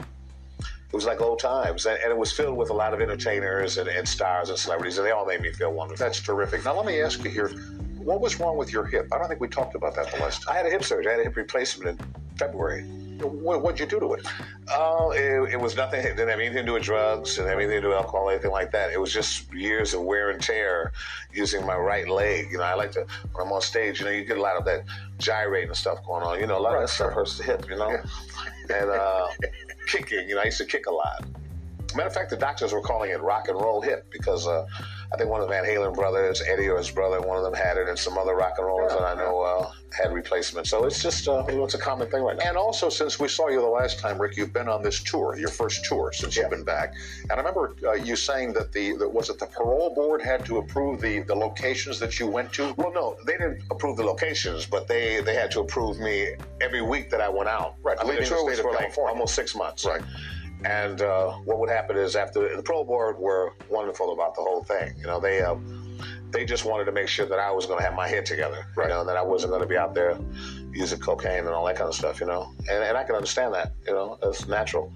it 0.00 0.92
was 0.92 1.06
like 1.06 1.20
old 1.20 1.38
times, 1.38 1.86
and, 1.86 1.96
and, 2.02 2.10
it 2.10 2.18
was 2.18 2.32
filled 2.32 2.56
with 2.56 2.70
a 2.70 2.74
lot 2.74 2.92
of 2.92 3.00
entertainers 3.00 3.78
and, 3.78 3.88
and 3.88 4.08
stars 4.08 4.50
and 4.50 4.58
celebrities, 4.58 4.98
and 4.98 5.06
they 5.06 5.12
all 5.12 5.24
made 5.24 5.40
me 5.40 5.52
feel 5.52 5.72
wonderful. 5.72 6.04
That's 6.04 6.18
terrific. 6.18 6.64
Now 6.64 6.74
let 6.74 6.86
me 6.86 7.00
ask 7.00 7.22
you 7.22 7.30
here, 7.30 7.50
what 7.98 8.20
was 8.20 8.40
wrong 8.40 8.56
with 8.56 8.72
your 8.72 8.84
hip? 8.84 9.06
I 9.12 9.18
don't 9.18 9.28
think 9.28 9.40
we 9.40 9.46
talked 9.46 9.76
about 9.76 9.94
that 9.94 10.10
the 10.10 10.18
last 10.18 10.42
time. 10.42 10.54
I 10.54 10.56
had 10.56 10.66
a 10.66 10.70
hip 10.70 10.82
surgery. 10.82 11.12
I 11.12 11.18
had 11.18 11.20
a 11.20 11.24
hip 11.24 11.36
replacement 11.36 12.00
in 12.00 12.14
February. 12.36 12.84
What, 13.20 13.62
would 13.62 13.80
you 13.80 13.86
do 13.86 13.98
to 14.00 14.12
it? 14.14 14.26
Oh, 14.70 15.10
it, 15.10 15.52
it, 15.52 15.60
was 15.60 15.76
nothing. 15.76 16.00
It 16.00 16.16
didn't 16.16 16.28
have 16.28 16.38
anything 16.38 16.58
to 16.58 16.62
do 16.64 16.72
with 16.74 16.84
drugs. 16.84 17.36
Have 17.36 17.46
anything 17.46 17.70
to 17.70 17.80
do 17.80 17.88
with 17.88 17.96
alcohol, 17.96 18.30
anything 18.30 18.50
like 18.50 18.70
that. 18.72 18.92
It 18.92 19.00
was 19.00 19.12
just 19.12 19.52
years 19.52 19.94
of 19.94 20.02
wear 20.02 20.30
and 20.30 20.42
tear 20.42 20.92
using 21.32 21.64
my 21.66 21.76
right 21.76 22.08
leg. 22.08 22.48
You 22.50 22.58
know, 22.58 22.64
I 22.64 22.74
like 22.74 22.92
to 22.92 23.06
when 23.32 23.46
I'm 23.46 23.52
on 23.52 23.60
stage. 23.60 24.00
You 24.00 24.06
know, 24.06 24.12
you 24.12 24.24
get 24.24 24.38
a 24.38 24.42
lot 24.42 24.56
of 24.56 24.64
that 24.66 24.84
gyrating 25.18 25.68
and 25.68 25.76
stuff 25.76 26.04
going 26.06 26.22
on. 26.22 26.38
You 26.38 26.46
know, 26.46 26.58
a 26.58 26.60
lot 26.60 26.74
right, 26.74 26.82
of 26.82 26.88
that 26.88 26.94
stuff 26.94 27.12
hurts 27.12 27.38
the 27.38 27.44
hip. 27.44 27.68
You 27.68 27.76
know, 27.76 27.90
yeah. 27.90 28.82
and 28.82 28.90
uh, 28.90 29.28
kicking. 29.88 30.28
You 30.28 30.36
know, 30.36 30.42
I 30.42 30.44
used 30.44 30.58
to 30.58 30.66
kick 30.66 30.86
a 30.86 30.92
lot. 30.92 31.24
Matter 31.94 32.08
of 32.08 32.14
fact, 32.14 32.30
the 32.30 32.36
doctors 32.36 32.72
were 32.72 32.82
calling 32.82 33.10
it 33.10 33.20
rock 33.20 33.48
and 33.48 33.60
roll 33.60 33.80
hip 33.80 34.06
because. 34.10 34.46
Uh, 34.46 34.66
I 35.12 35.16
think 35.16 35.30
one 35.30 35.40
of 35.40 35.48
the 35.48 35.54
Van 35.54 35.64
Halen 35.64 35.94
brothers, 35.94 36.42
Eddie 36.46 36.68
or 36.68 36.76
his 36.76 36.90
brother, 36.90 37.20
one 37.20 37.38
of 37.38 37.44
them 37.44 37.54
had 37.54 37.78
it, 37.78 37.88
and 37.88 37.98
some 37.98 38.18
other 38.18 38.34
rock 38.34 38.54
and 38.58 38.66
rollers 38.66 38.92
that 38.92 39.02
I 39.02 39.14
know 39.14 39.40
uh, 39.40 39.72
had 39.96 40.12
replacements. 40.12 40.68
So 40.68 40.84
it's 40.84 41.02
just 41.02 41.26
uh, 41.28 41.44
it's 41.48 41.74
a 41.74 41.78
common 41.78 42.10
thing 42.10 42.22
right 42.22 42.36
now. 42.36 42.48
And 42.48 42.56
also, 42.58 42.90
since 42.90 43.18
we 43.18 43.26
saw 43.26 43.48
you 43.48 43.60
the 43.60 43.66
last 43.66 43.98
time, 43.98 44.20
Rick, 44.20 44.36
you've 44.36 44.52
been 44.52 44.68
on 44.68 44.82
this 44.82 45.02
tour, 45.02 45.36
your 45.38 45.48
first 45.48 45.84
tour 45.86 46.12
since 46.12 46.36
yeah. 46.36 46.42
you've 46.42 46.50
been 46.50 46.64
back. 46.64 46.94
And 47.22 47.32
I 47.32 47.36
remember 47.36 47.74
uh, 47.86 47.92
you 47.94 48.16
saying 48.16 48.52
that 48.54 48.72
the 48.72 48.96
that 48.98 49.08
was 49.08 49.30
it 49.30 49.38
the 49.38 49.46
parole 49.46 49.94
board 49.94 50.20
had 50.20 50.44
to 50.46 50.58
approve 50.58 51.00
the 51.00 51.20
the 51.20 51.34
locations 51.34 51.98
that 52.00 52.18
you 52.20 52.26
went 52.26 52.52
to. 52.54 52.74
Well, 52.76 52.92
no, 52.92 53.16
they 53.24 53.32
didn't 53.32 53.62
approve 53.70 53.96
the 53.96 54.04
locations, 54.04 54.66
but 54.66 54.88
they 54.88 55.22
they 55.22 55.34
had 55.34 55.50
to 55.52 55.60
approve 55.60 55.98
me 55.98 56.34
every 56.60 56.82
week 56.82 57.10
that 57.10 57.22
I 57.22 57.30
went 57.30 57.48
out. 57.48 57.76
Right, 57.82 57.96
I 57.98 58.04
mean, 58.04 58.16
the 58.16 58.26
tour 58.26 58.44
was 58.44 58.60
for 58.60 58.72
like 58.72 58.96
almost 58.98 59.34
six 59.34 59.54
months. 59.54 59.86
Right. 59.86 60.02
And 60.64 61.02
uh, 61.02 61.32
what 61.44 61.58
would 61.60 61.70
happen 61.70 61.96
is 61.96 62.16
after 62.16 62.56
the 62.56 62.62
parole 62.62 62.84
board 62.84 63.18
were 63.18 63.54
wonderful 63.68 64.12
about 64.12 64.34
the 64.34 64.42
whole 64.42 64.64
thing. 64.64 64.94
You 64.98 65.06
know, 65.06 65.20
they 65.20 65.40
uh, 65.40 65.56
they 66.30 66.44
just 66.44 66.64
wanted 66.64 66.84
to 66.86 66.92
make 66.92 67.08
sure 67.08 67.26
that 67.26 67.38
I 67.38 67.50
was 67.50 67.66
going 67.66 67.78
to 67.78 67.84
have 67.84 67.94
my 67.94 68.08
head 68.08 68.26
together. 68.26 68.66
Right. 68.76 68.88
You 68.88 68.94
know, 68.94 69.04
that 69.04 69.16
I 69.16 69.22
wasn't 69.22 69.50
going 69.50 69.62
to 69.62 69.68
be 69.68 69.76
out 69.76 69.94
there 69.94 70.18
using 70.72 70.98
cocaine 70.98 71.40
and 71.40 71.48
all 71.48 71.64
that 71.66 71.76
kind 71.76 71.88
of 71.88 71.94
stuff. 71.94 72.20
You 72.20 72.26
know, 72.26 72.52
and 72.68 72.82
and 72.82 72.96
I 72.96 73.04
can 73.04 73.14
understand 73.14 73.54
that. 73.54 73.72
You 73.86 73.92
know, 73.92 74.18
it's 74.22 74.46
natural. 74.48 74.92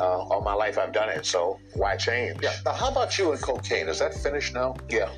Uh, 0.00 0.04
all 0.04 0.40
my 0.40 0.54
life 0.54 0.76
I've 0.76 0.92
done 0.92 1.08
it, 1.08 1.24
so 1.24 1.60
why 1.74 1.96
change? 1.96 2.38
Yeah. 2.42 2.52
Now, 2.64 2.72
how 2.72 2.90
about 2.90 3.16
you 3.16 3.30
and 3.30 3.40
cocaine? 3.40 3.88
Is 3.88 4.00
that 4.00 4.12
finished 4.12 4.52
now? 4.52 4.74
Yeah. 4.88 5.08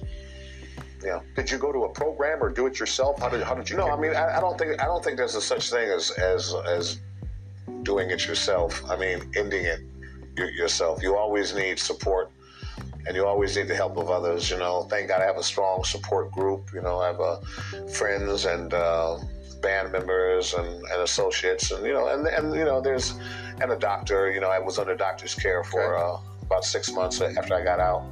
Yeah. 1.03 1.21
Did 1.35 1.51
you 1.51 1.57
go 1.57 1.73
to 1.73 1.85
a 1.85 1.89
program 1.89 2.43
or 2.43 2.51
do 2.51 2.67
it 2.67 2.79
yourself? 2.79 3.21
How 3.21 3.29
did 3.29 3.43
how 3.43 3.55
did 3.55 3.71
you? 3.71 3.77
No, 3.77 3.89
I 3.89 3.99
mean 3.99 4.15
I, 4.15 4.39
I, 4.39 4.41
don't 4.41 4.59
think 4.59 4.83
I 4.83 4.87
don't 4.87 5.03
think 5.05 5.17
there's 5.17 5.35
a 5.35 5.41
such 5.41 5.71
thing 5.71 5.91
as 5.91 6.11
as 6.11 6.55
as 6.67 7.01
doing 7.83 8.11
it 8.11 8.27
yourself. 8.27 8.83
I 8.89 8.97
mean, 8.97 9.31
ending 9.37 9.65
it 9.65 9.81
yourself. 10.37 11.03
You 11.03 11.17
always 11.17 11.55
need 11.55 11.79
support 11.79 12.31
and 13.07 13.15
you 13.15 13.27
always 13.27 13.57
need 13.57 13.69
the 13.69 13.75
help 13.75 13.97
of 13.97 14.11
others. 14.11 14.51
You 14.51 14.59
know, 14.59 14.83
thank 14.91 15.09
God 15.09 15.23
I 15.23 15.27
have 15.27 15.39
a 15.39 15.43
strong 15.43 15.85
support 15.85 16.33
group. 16.33 16.71
You 16.75 16.83
know, 16.83 16.99
I 16.99 17.07
have 17.09 17.21
uh, 17.21 17.41
friends 17.93 18.45
and 18.45 18.75
uh, 18.75 19.19
band 19.63 19.93
members 19.93 20.55
and, 20.55 20.67
and, 20.67 21.03
associates, 21.03 21.71
and 21.71 21.87
you 21.87 21.93
know, 21.93 22.09
and 22.09 22.27
and 22.27 22.55
you 22.55 22.65
know, 22.65 22.81
there's 22.81 23.15
and 23.61 23.71
a 23.71 23.79
doctor. 23.79 24.31
You 24.31 24.41
know, 24.41 24.51
I 24.51 24.59
was 24.59 24.79
under 24.79 24.95
doctor's 24.95 25.35
care 25.35 25.63
for 25.65 25.97
uh, 25.97 26.19
about 26.43 26.65
six 26.65 26.93
months 26.93 27.21
after 27.21 27.55
I 27.55 27.63
got 27.63 27.79
out, 27.79 28.05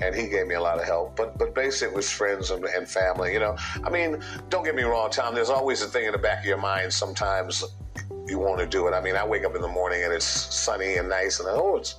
and 0.00 0.14
he 0.14 0.28
gave 0.28 0.46
me 0.46 0.54
a 0.54 0.60
lot 0.60 0.78
of 0.78 0.84
help. 0.84 1.16
But 1.16 1.38
but 1.38 1.54
basically, 1.54 1.92
it 1.92 1.96
was 1.96 2.10
friends 2.10 2.50
and, 2.50 2.64
and 2.64 2.88
family. 2.88 3.34
You 3.34 3.40
know, 3.40 3.56
I 3.84 3.90
mean, 3.90 4.22
don't 4.48 4.64
get 4.64 4.74
me 4.74 4.84
wrong, 4.84 5.10
Tom. 5.10 5.34
There's 5.34 5.50
always 5.50 5.82
a 5.82 5.86
thing 5.86 6.06
in 6.06 6.12
the 6.12 6.18
back 6.18 6.40
of 6.40 6.46
your 6.46 6.58
mind. 6.58 6.92
Sometimes 6.92 7.62
you 8.26 8.38
want 8.38 8.58
to 8.60 8.66
do 8.66 8.86
it. 8.88 8.92
I 8.92 9.00
mean, 9.00 9.16
I 9.16 9.24
wake 9.26 9.44
up 9.44 9.54
in 9.54 9.62
the 9.62 9.68
morning 9.68 10.02
and 10.04 10.12
it's 10.12 10.24
sunny 10.26 10.96
and 10.96 11.08
nice, 11.08 11.40
and 11.40 11.48
oh, 11.50 11.76
it's. 11.76 11.96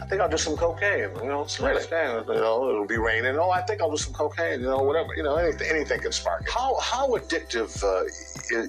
I 0.00 0.06
think 0.06 0.20
I'll 0.20 0.28
do 0.28 0.36
some 0.36 0.56
cocaine. 0.56 1.10
You 1.22 1.28
know, 1.28 1.42
it's 1.42 1.60
Really? 1.60 1.80
You 1.80 2.26
know, 2.34 2.68
it'll 2.68 2.84
be 2.84 2.98
raining. 2.98 3.36
Oh, 3.38 3.50
I 3.50 3.62
think 3.62 3.80
I'll 3.80 3.92
do 3.92 3.96
some 3.96 4.12
cocaine. 4.12 4.60
You 4.60 4.66
know, 4.66 4.78
whatever. 4.82 5.14
You 5.16 5.22
know, 5.22 5.36
anything, 5.36 5.68
anything 5.70 6.00
can 6.00 6.10
spark 6.10 6.42
it. 6.42 6.50
How 6.50 6.76
how 6.80 7.10
addictive 7.10 7.70
uh, 7.84 8.04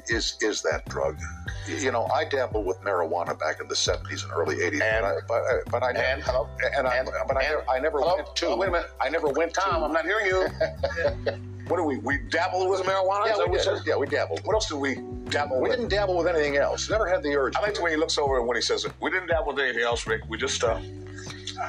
is 0.08 0.38
is 0.42 0.62
that 0.62 0.86
drug? 0.88 1.18
You 1.68 1.92
know, 1.92 2.06
I 2.14 2.26
dabbled 2.26 2.68
with 2.68 2.80
marijuana 2.82 3.38
back 3.40 3.60
in 3.60 3.68
the 3.68 3.76
seventies 3.76 4.22
and 4.24 4.32
early 4.34 4.62
eighties, 4.62 4.80
but 4.82 5.04
I, 5.04 5.14
but, 5.28 5.34
I- 5.42 5.60
but 5.72 5.84
I 5.84 5.92
and- 5.94 6.22
hello? 6.22 6.48
and 6.78 6.86
I, 6.88 6.98
and- 6.98 7.10
but 7.28 7.38
I, 7.38 7.42
and- 7.42 7.50
never, 7.56 7.70
I 7.72 7.80
never 7.80 8.00
hello? 8.02 8.16
went 8.18 8.36
to. 8.36 8.48
Oh, 8.50 8.58
wait 8.58 8.70
a 8.70 8.72
minute. 8.72 8.92
I 9.02 9.10
never 9.10 9.28
went 9.30 9.56
Tom, 9.56 9.80
to. 9.80 9.86
I'm 9.88 9.94
not 9.94 10.06
hearing 10.06 10.28
you. 10.28 11.42
what 11.68 11.78
do 11.78 11.84
we? 11.84 11.98
We 11.98 12.18
dabbled 12.30 12.70
with 12.70 12.82
marijuana. 12.82 13.28
Yeah, 13.28 13.46
we 13.48 13.58
did. 13.58 13.86
Yeah, 13.86 13.96
we 13.98 14.08
dabbled. 14.08 14.42
What 14.46 14.54
else 14.54 14.68
did 14.68 14.76
we 14.78 14.96
dabble 15.30 15.58
We 15.58 15.64
with? 15.70 15.72
didn't 15.78 15.90
dabble 15.90 16.18
with 16.18 16.28
anything 16.28 16.58
else. 16.58 16.90
Never 16.90 17.08
had 17.08 17.24
the 17.24 17.36
urge. 17.36 17.56
I 17.56 17.62
like 17.62 17.74
the 17.76 17.82
way 17.82 17.92
he 17.92 17.98
looks 17.98 18.18
over 18.18 18.42
when 18.42 18.56
he 18.56 18.62
says 18.62 18.86
it. 18.86 18.94
We 19.02 19.10
didn't 19.12 19.28
dabble 19.28 19.54
with 19.54 19.60
anything 19.60 19.84
else, 19.84 20.06
Rick. 20.08 20.22
We 20.30 20.38
just. 20.38 20.64
Uh, 20.64 20.80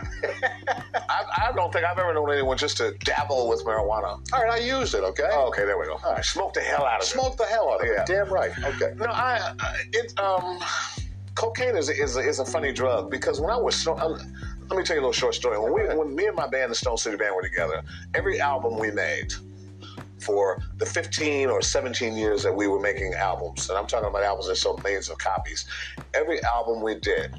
I, 1.08 1.48
I 1.48 1.52
don't 1.54 1.72
think 1.72 1.84
I've 1.84 1.98
ever 1.98 2.12
known 2.12 2.30
anyone 2.32 2.58
just 2.58 2.76
to 2.78 2.92
dabble 3.04 3.48
with 3.48 3.64
marijuana. 3.64 4.20
All 4.32 4.42
right, 4.42 4.50
I 4.52 4.56
used 4.58 4.94
it. 4.94 5.02
Okay. 5.04 5.28
Oh, 5.30 5.48
okay, 5.48 5.64
there 5.64 5.78
we 5.78 5.86
go. 5.86 5.98
All 6.04 6.12
right. 6.14 6.24
Smoke 6.24 6.54
the 6.54 6.60
hell 6.60 6.84
out 6.84 6.96
of 6.96 7.02
it. 7.02 7.06
Smoke 7.06 7.36
the 7.36 7.44
hell 7.44 7.72
out 7.72 7.80
of 7.80 7.86
Yeah. 7.86 8.00
it. 8.02 8.06
Damn 8.06 8.28
right. 8.32 8.50
Okay. 8.64 8.94
No, 8.96 9.06
I, 9.06 9.52
I 9.60 9.76
it 9.92 10.18
um, 10.18 10.58
cocaine 11.34 11.76
is 11.76 11.88
a, 11.88 11.92
is 12.02 12.16
a, 12.16 12.20
is 12.20 12.38
a 12.40 12.44
funny 12.44 12.72
drug 12.72 13.10
because 13.10 13.40
when 13.40 13.50
I 13.50 13.56
was 13.56 13.76
so, 13.80 13.96
um, 13.98 14.18
let 14.68 14.76
me 14.76 14.82
tell 14.84 14.96
you 14.96 15.00
a 15.00 15.04
little 15.04 15.12
short 15.12 15.34
story. 15.34 15.58
When 15.58 15.72
we 15.72 15.82
when 15.94 16.14
me 16.14 16.26
and 16.26 16.36
my 16.36 16.48
band, 16.48 16.70
the 16.72 16.74
Stone 16.74 16.96
City 16.98 17.16
Band, 17.16 17.34
were 17.36 17.42
together, 17.42 17.82
every 18.14 18.40
album 18.40 18.78
we 18.78 18.90
made 18.90 19.32
for 20.18 20.62
the 20.78 20.86
15 20.86 21.48
or 21.48 21.60
17 21.62 22.16
years 22.16 22.42
that 22.42 22.54
we 22.54 22.66
were 22.66 22.80
making 22.80 23.14
albums, 23.14 23.68
and 23.68 23.78
I'm 23.78 23.86
talking 23.86 24.08
about 24.08 24.22
albums 24.22 24.48
that 24.48 24.56
sold 24.56 24.82
millions 24.82 25.08
of 25.08 25.18
copies. 25.18 25.66
Every 26.14 26.42
album 26.42 26.82
we 26.82 26.94
did, 26.94 27.34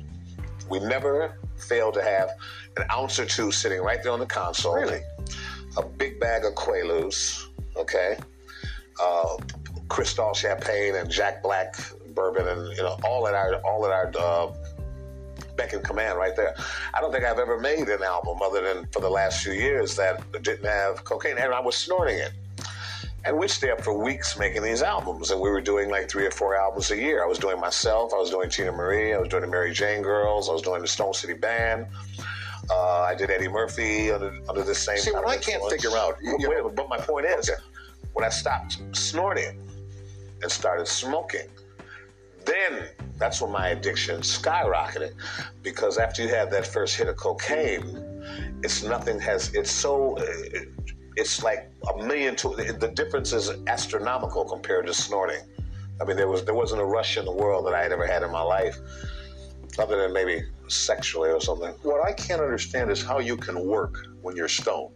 we 0.70 0.80
never 0.80 1.38
failed 1.58 1.96
to 1.96 2.04
have 2.04 2.32
an 2.78 2.86
ounce 2.92 3.20
or 3.20 3.26
two 3.26 3.52
sitting 3.52 3.82
right 3.82 4.02
there 4.04 4.12
on 4.12 4.20
the 4.20 4.26
console. 4.26 4.76
Really? 4.76 5.02
A 5.78 5.84
big 5.84 6.20
bag 6.20 6.46
of 6.46 6.54
Quaaludes, 6.54 7.48
okay? 7.76 8.18
Uh, 9.02 9.38
Cristal 9.90 10.34
champagne 10.34 10.96
and 10.96 11.10
Jack 11.10 11.42
Black 11.42 11.76
bourbon, 12.13 12.48
and 12.48 12.76
you 12.76 12.84
know 12.84 12.98
all 13.04 13.28
at 13.28 13.34
our 13.34 13.56
all 13.62 13.86
at 13.86 13.92
our 13.92 14.12
uh, 14.20 14.52
beck 15.56 15.74
and 15.74 15.84
command 15.84 16.18
right 16.18 16.36
there. 16.36 16.56
I 16.94 17.00
don't 17.00 17.12
think 17.12 17.24
I've 17.24 17.40
ever 17.40 17.60
made 17.60 17.88
an 17.88 18.04
album 18.04 18.40
other 18.42 18.62
than 18.62 18.88
for 18.92 19.00
the 19.00 19.10
last 19.10 19.44
few 19.44 19.54
years 19.54 19.96
that 19.96 20.22
didn't 20.44 20.66
have 20.66 21.04
cocaine, 21.04 21.38
and 21.38 21.54
I 21.54 21.60
was 21.62 21.76
snorting 21.76 22.18
it. 22.18 22.32
And 23.28 23.38
we'd 23.38 23.50
stay 23.50 23.72
up 23.72 23.82
for 23.82 23.92
weeks 23.92 24.40
making 24.40 24.63
these 24.63 24.82
albums, 24.82 25.32
and 25.32 25.42
we 25.42 25.50
were 25.50 25.60
doing 25.60 25.90
like 25.90 26.10
three 26.10 26.26
or 26.26 26.32
four 26.32 26.56
albums 26.56 26.92
a 26.92 26.96
year. 26.96 27.22
I 27.22 27.28
was 27.28 27.38
doing 27.38 27.60
myself, 27.60 28.13
I 28.13 28.18
was 28.18 28.30
doing 28.30 28.48
Teena 28.48 28.74
Marie, 28.74 29.13
I 29.13 29.18
was 29.18 29.28
doing 29.28 29.42
the 29.42 29.48
Mary 29.50 29.74
Jane 29.74 30.02
Girls, 30.02 30.50
I 30.50 30.54
was 30.54 30.62
doing 30.62 30.82
the 30.82 30.88
Stone 30.88 31.13
City 31.13 31.34
Band. 31.34 31.88
Uh, 32.70 33.02
I 33.02 33.16
did 33.16 33.30
Eddie 33.30 33.50
Murphy 33.50 34.12
under, 34.12 34.34
under 34.48 34.63
the 34.63 34.74
same. 34.74 34.98
See, 34.98 35.12
what 35.12 35.28
I 35.28 35.36
can't 35.36 35.62
influence. 35.62 35.74
figure 35.84 35.98
out- 35.98 36.18
you- 36.22 36.38
you- 36.40 36.50
Wait, 36.50 36.63
but- 36.63 36.76
but 36.76 36.88
my 36.88 36.98
point 36.98 37.26
is, 37.26 37.50
Okay. 37.50 37.60
when 38.13 38.24
I 38.24 38.30
stopped 38.30 38.78
snorting 38.94 39.60
and 40.42 40.50
started 40.50 40.88
smoking, 40.88 41.50
then 42.46 42.88
that's 43.18 43.42
when 43.42 43.52
my 43.52 43.70
addiction 43.70 44.22
skyrocketed. 44.22 45.12
Because 45.63 45.98
after 45.98 46.22
you 46.24 46.30
have 46.30 46.50
that 46.52 46.66
first 46.66 46.96
hit 46.96 47.08
of 47.10 47.18
cocaine, 47.18 47.86
it's 48.63 48.84
nothing 48.84 49.20
has. 49.20 49.54
It's 49.54 49.72
so. 49.72 50.16
it- 50.18 50.70
It's 51.18 51.44
like 51.44 51.72
a 51.92 51.98
million 51.98 52.36
to 52.38 52.50
the 52.56 52.92
difference 52.94 53.34
is 53.34 53.50
astronomical 53.66 54.46
compared 54.46 54.86
to 54.86 54.94
snorting. 54.94 55.42
I 56.00 56.06
mean, 56.06 56.16
there 56.16 56.28
was 56.28 56.46
there 56.46 56.54
wasn't 56.54 56.82
a 56.82 56.86
rush 56.86 57.18
in 57.18 57.26
the 57.26 57.32
world 57.32 57.66
that 57.66 57.74
I 57.74 57.82
had 57.82 57.92
ever 57.92 58.06
had 58.06 58.22
in 58.22 58.32
my 58.32 58.44
life, 58.44 58.78
other 59.80 59.98
than 60.00 60.14
maybe 60.14 60.44
sexually 60.68 61.32
or 61.32 61.42
something. 61.42 61.74
What 61.82 62.06
I 62.06 62.14
can't 62.14 62.40
understand 62.40 62.92
is 62.92 63.02
how 63.02 63.18
you 63.18 63.36
can 63.36 63.60
work 63.66 64.06
when 64.22 64.36
you're 64.36 64.48
stoned. 64.48 64.94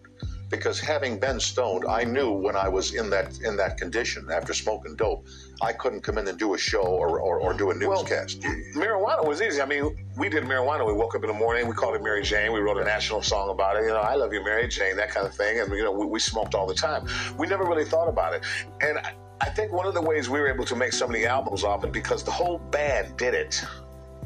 Because 0.51 0.79
having 0.81 1.17
been 1.17 1.39
stoned, 1.39 1.85
I 1.89 2.03
knew 2.03 2.31
when 2.31 2.57
I 2.57 2.67
was 2.67 2.93
in 2.93 3.09
that 3.11 3.39
in 3.39 3.55
that 3.55 3.77
condition 3.77 4.27
after 4.31 4.53
smoking 4.53 4.95
dope, 4.97 5.25
I 5.61 5.71
couldn't 5.71 6.01
come 6.01 6.17
in 6.17 6.27
and 6.27 6.37
do 6.37 6.53
a 6.53 6.57
show 6.57 6.81
or, 6.83 7.19
or, 7.21 7.39
or 7.39 7.53
do 7.53 7.71
a 7.71 7.79
Well, 7.79 8.01
newscast. 8.01 8.41
marijuana 8.75 9.25
was 9.25 9.41
easy. 9.41 9.61
I 9.61 9.65
mean, 9.65 9.95
we 10.17 10.27
did 10.27 10.43
marijuana. 10.43 10.85
We 10.85 10.91
woke 10.93 11.15
up 11.15 11.23
in 11.23 11.29
the 11.29 11.33
morning. 11.33 11.67
We 11.69 11.73
called 11.73 11.95
it 11.95 12.03
Mary 12.03 12.21
Jane. 12.21 12.51
We 12.51 12.59
wrote 12.59 12.77
a 12.77 12.83
national 12.83 13.21
song 13.21 13.49
about 13.49 13.77
it. 13.77 13.83
You 13.83 13.89
know, 13.89 14.01
I 14.01 14.15
love 14.15 14.33
you, 14.33 14.43
Mary 14.43 14.67
Jane, 14.67 14.97
that 14.97 15.09
kind 15.09 15.25
of 15.25 15.33
thing. 15.33 15.61
And 15.61 15.71
you 15.71 15.83
know, 15.85 15.91
we, 15.93 16.05
we 16.05 16.19
smoked 16.19 16.53
all 16.53 16.67
the 16.67 16.75
time. 16.75 17.07
We 17.37 17.47
never 17.47 17.63
really 17.63 17.85
thought 17.85 18.09
about 18.09 18.33
it. 18.33 18.43
And 18.81 18.97
I, 18.97 19.13
I 19.39 19.49
think 19.49 19.71
one 19.71 19.87
of 19.87 19.93
the 19.93 20.01
ways 20.01 20.29
we 20.29 20.39
were 20.41 20.49
able 20.49 20.65
to 20.65 20.75
make 20.75 20.91
so 20.91 21.07
many 21.07 21.25
albums 21.25 21.63
off 21.63 21.85
it 21.85 21.93
because 21.93 22.23
the 22.23 22.31
whole 22.31 22.59
band 22.59 23.15
did 23.15 23.33
it. 23.33 23.63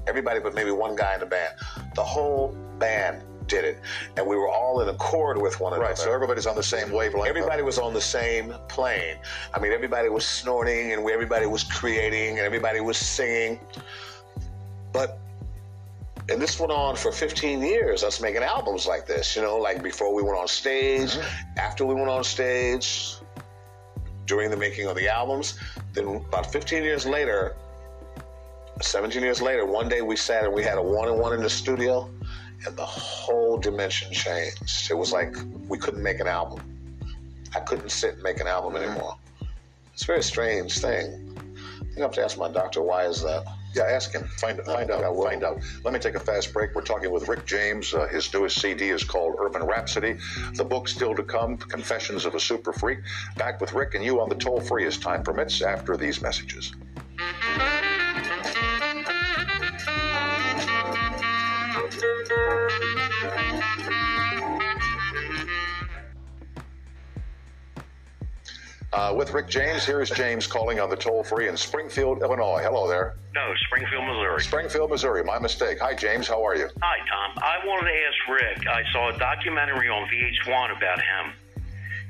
Everybody 0.07 0.39
but 0.39 0.55
maybe 0.55 0.71
one 0.71 0.95
guy 0.95 1.13
in 1.13 1.19
the 1.19 1.25
band. 1.27 1.53
The 1.93 2.03
whole 2.03 2.49
band 2.79 3.23
did 3.47 3.65
it, 3.65 3.79
and 4.17 4.25
we 4.25 4.35
were 4.35 4.49
all 4.49 4.81
in 4.81 4.89
accord 4.89 5.41
with 5.41 5.59
one 5.59 5.73
another. 5.73 5.87
right, 5.87 5.97
so 5.97 6.11
everybody's 6.11 6.45
on 6.45 6.55
the 6.55 6.63
same 6.63 6.91
wavelength. 6.91 7.29
Everybody 7.29 7.61
was 7.61 7.77
on 7.77 7.93
the 7.93 8.01
same 8.01 8.53
plane. 8.67 9.17
I 9.53 9.59
mean, 9.59 9.71
everybody 9.71 10.09
was 10.09 10.25
snorting 10.25 10.93
and 10.93 11.09
everybody 11.09 11.45
was 11.45 11.63
creating 11.63 12.37
and 12.37 12.39
everybody 12.39 12.79
was 12.79 12.97
singing. 12.97 13.59
But, 14.91 15.19
and 16.29 16.41
this 16.41 16.59
went 16.59 16.71
on 16.71 16.95
for 16.95 17.11
15 17.11 17.61
years, 17.61 18.03
us 18.03 18.21
making 18.21 18.43
albums 18.43 18.87
like 18.87 19.05
this, 19.05 19.35
you 19.35 19.41
know, 19.41 19.57
like 19.57 19.83
before 19.83 20.13
we 20.13 20.23
went 20.23 20.37
on 20.37 20.47
stage, 20.47 21.17
after 21.57 21.85
we 21.85 21.93
went 21.93 22.09
on 22.09 22.23
stage, 22.23 23.17
during 24.25 24.49
the 24.49 24.57
making 24.57 24.87
of 24.87 24.95
the 24.95 25.07
albums. 25.07 25.59
Then, 25.93 26.07
about 26.27 26.51
15 26.51 26.83
years 26.83 27.05
later, 27.05 27.55
17 28.81 29.21
years 29.21 29.41
later, 29.41 29.65
one 29.65 29.87
day 29.87 30.01
we 30.01 30.15
sat 30.15 30.43
and 30.43 30.53
we 30.53 30.63
had 30.63 30.77
a 30.77 30.81
one 30.81 31.07
on 31.07 31.19
one 31.19 31.33
in 31.33 31.41
the 31.41 31.49
studio, 31.49 32.09
and 32.65 32.75
the 32.75 32.85
whole 32.85 33.57
dimension 33.57 34.11
changed. 34.11 34.89
It 34.89 34.95
was 34.95 35.11
like 35.11 35.35
we 35.67 35.77
couldn't 35.77 36.03
make 36.03 36.19
an 36.19 36.27
album. 36.27 36.61
I 37.55 37.59
couldn't 37.59 37.89
sit 37.89 38.15
and 38.15 38.23
make 38.23 38.39
an 38.39 38.47
album 38.47 38.75
anymore. 38.75 39.17
It's 39.93 40.03
a 40.03 40.07
very 40.07 40.23
strange 40.23 40.79
thing. 40.79 41.37
I 41.37 41.83
think 41.85 41.97
I 41.99 42.01
have 42.01 42.11
to 42.13 42.23
ask 42.23 42.37
my 42.37 42.51
doctor 42.51 42.81
why 42.81 43.05
is 43.05 43.21
that. 43.23 43.45
Yeah, 43.73 43.83
ask 43.83 44.13
him. 44.13 44.23
Find 44.39 44.59
find 44.61 44.89
out. 44.89 45.15
Find 45.15 45.43
out. 45.43 45.59
Let 45.83 45.93
me 45.93 45.99
take 45.99 46.15
a 46.15 46.19
fast 46.19 46.53
break. 46.53 46.75
We're 46.75 46.81
talking 46.81 47.11
with 47.11 47.27
Rick 47.27 47.45
James. 47.45 47.93
Uh, 47.93 48.07
his 48.07 48.33
newest 48.33 48.61
CD 48.61 48.89
is 48.89 49.03
called 49.03 49.35
Urban 49.37 49.63
Rhapsody. 49.63 50.17
The 50.53 50.63
book 50.63 50.87
still 50.87 51.13
to 51.15 51.23
come, 51.23 51.57
Confessions 51.57 52.25
of 52.25 52.35
a 52.35 52.39
Super 52.39 52.71
Freak. 52.71 52.99
Back 53.37 53.59
with 53.59 53.73
Rick 53.73 53.95
and 53.95 54.03
you 54.03 54.21
on 54.21 54.29
the 54.29 54.35
toll 54.35 54.61
free 54.61 54.85
as 54.85 54.97
time 54.97 55.23
permits 55.23 55.61
after 55.61 55.97
these 55.97 56.21
messages. 56.21 56.73
Uh, 68.95 69.13
with 69.13 69.33
Rick 69.33 69.49
James, 69.49 69.85
here 69.85 70.01
is 70.01 70.09
James 70.09 70.47
calling 70.47 70.79
on 70.79 70.89
the 70.89 70.95
toll 70.95 71.21
free 71.21 71.49
in 71.49 71.57
Springfield, 71.57 72.21
Illinois. 72.21 72.61
Hello 72.63 72.87
there. 72.87 73.17
No, 73.33 73.51
Springfield, 73.67 74.05
Missouri. 74.05 74.41
Springfield, 74.41 74.89
Missouri. 74.89 75.21
My 75.21 75.37
mistake. 75.37 75.79
Hi, 75.81 75.93
James. 75.93 76.29
How 76.29 76.41
are 76.47 76.55
you? 76.55 76.69
Hi, 76.81 76.99
Tom. 76.99 77.43
I 77.43 77.57
wanted 77.67 77.91
to 77.91 77.97
ask 78.07 78.41
Rick. 78.41 78.67
I 78.69 78.83
saw 78.93 79.13
a 79.13 79.17
documentary 79.19 79.89
on 79.89 80.07
VH1 80.07 80.77
about 80.77 80.99
him, 80.99 81.33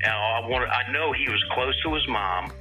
and 0.04 0.12
I 0.12 0.48
want. 0.48 0.70
I 0.70 0.92
know 0.92 1.12
he 1.12 1.28
was 1.28 1.44
close 1.54 1.74
to 1.82 1.96
his 1.96 2.08
mom, 2.08 2.54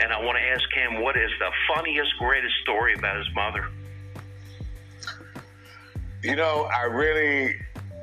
and 0.00 0.12
I 0.12 0.22
want 0.22 0.38
to 0.38 0.44
ask 0.44 0.72
him 0.72 1.02
what 1.02 1.16
is 1.16 1.30
the 1.40 1.50
funniest, 1.74 2.16
greatest 2.20 2.54
story 2.62 2.94
about 2.94 3.16
his 3.16 3.26
mother. 3.34 3.66
You 6.22 6.36
know, 6.36 6.70
I 6.72 6.84
really, 6.84 7.56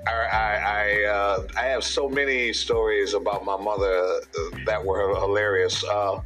I, 0.08 0.12
I, 0.12 0.56
I, 0.66 1.04
uh, 1.06 1.48
I 1.58 1.66
have 1.66 1.84
so 1.84 2.10
many 2.10 2.54
stories 2.54 3.14
about 3.14 3.46
my 3.46 3.58
mother 3.58 3.94
uh, 3.94 4.20
that 4.66 4.84
were 4.84 5.16
hilarious. 5.20 5.84
Uh, 5.84 6.20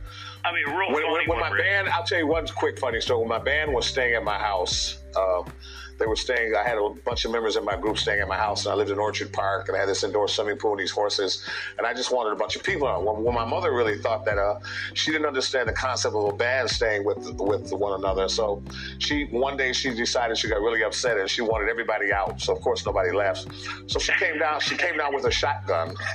I 0.45 0.51
mean, 0.53 0.77
real 0.77 0.93
when, 0.93 1.03
funny 1.03 1.27
when, 1.27 1.39
when 1.41 1.51
my 1.51 1.57
band, 1.57 1.89
I'll 1.89 2.03
tell 2.05 2.19
you 2.19 2.27
one 2.27 2.47
quick 2.47 2.79
funny 2.79 3.01
story. 3.01 3.19
When 3.19 3.29
my 3.29 3.39
band 3.39 3.73
was 3.73 3.85
staying 3.87 4.13
at 4.13 4.23
my 4.23 4.37
house, 4.37 4.99
um, 5.17 5.51
they 5.97 6.05
were 6.05 6.15
staying. 6.15 6.53
I 6.55 6.63
had 6.67 6.77
a 6.77 6.89
bunch 7.05 7.25
of 7.25 7.31
members 7.31 7.55
in 7.55 7.65
my 7.65 7.75
group 7.75 7.97
staying 7.97 8.21
at 8.21 8.27
my 8.27 8.37
house, 8.37 8.65
and 8.65 8.73
I 8.73 8.75
lived 8.75 8.91
in 8.91 8.99
Orchard 8.99 9.31
Park, 9.31 9.67
and 9.67 9.77
I 9.77 9.79
had 9.79 9.89
this 9.89 10.03
indoor 10.03 10.27
swimming 10.27 10.57
pool 10.57 10.71
and 10.71 10.79
these 10.79 10.91
horses, 10.91 11.43
and 11.77 11.87
I 11.87 11.93
just 11.93 12.11
wanted 12.11 12.31
a 12.31 12.35
bunch 12.35 12.55
of 12.55 12.63
people. 12.63 12.87
When, 12.87 13.23
when 13.23 13.35
my 13.35 13.45
mother 13.45 13.73
really 13.73 13.97
thought 13.97 14.25
that 14.25 14.37
uh, 14.37 14.59
she 14.93 15.11
didn't 15.11 15.27
understand 15.27 15.67
the 15.69 15.73
concept 15.73 16.15
of 16.15 16.25
a 16.25 16.33
band 16.33 16.69
staying 16.69 17.03
with 17.05 17.17
with 17.39 17.71
one 17.71 17.99
another, 17.99 18.27
so 18.29 18.61
she 18.99 19.25
one 19.25 19.57
day 19.57 19.73
she 19.73 19.93
decided 19.93 20.37
she 20.37 20.47
got 20.49 20.61
really 20.61 20.83
upset 20.83 21.17
and 21.17 21.29
she 21.29 21.41
wanted 21.41 21.69
everybody 21.69 22.11
out. 22.11 22.39
So 22.41 22.53
of 22.55 22.61
course 22.61 22.85
nobody 22.85 23.11
left. 23.11 23.47
So 23.87 23.99
she 23.99 24.11
came 24.13 24.39
down. 24.39 24.59
She 24.59 24.75
came 24.75 24.97
down 24.97 25.13
with 25.13 25.25
a 25.25 25.31
shotgun. 25.31 25.95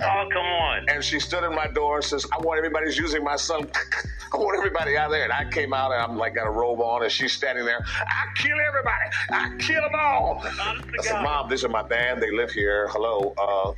Oh, 0.00 0.26
come 0.32 0.42
on. 0.46 0.86
And 0.88 1.02
she 1.04 1.20
stood 1.20 1.44
in 1.44 1.54
my 1.54 1.66
door 1.68 1.96
and 1.96 2.04
says, 2.04 2.26
I 2.32 2.40
want 2.42 2.58
everybody's 2.58 2.96
using 2.96 3.22
my 3.24 3.36
son. 3.36 3.70
I 4.32 4.36
want 4.36 4.56
everybody 4.56 4.96
out 4.96 5.10
there. 5.10 5.24
And 5.24 5.32
I 5.32 5.44
came 5.50 5.72
out 5.72 5.92
and 5.92 6.00
I'm 6.02 6.16
like 6.16 6.34
got 6.34 6.46
a 6.46 6.50
robe 6.50 6.80
on 6.80 7.02
and 7.02 7.12
she's 7.12 7.32
standing 7.32 7.64
there. 7.64 7.84
I 7.84 8.24
kill 8.36 8.56
everybody. 8.66 8.77
I 9.30 9.56
kill 9.58 9.82
them 9.82 9.92
all. 9.98 10.40
I 10.44 10.80
said, 11.02 11.22
Mom, 11.22 11.48
this 11.48 11.62
is 11.62 11.68
my 11.70 11.82
band. 11.82 12.22
They 12.22 12.30
live 12.30 12.50
here. 12.50 12.88
Hello. 12.90 13.34
Uh, 13.36 13.72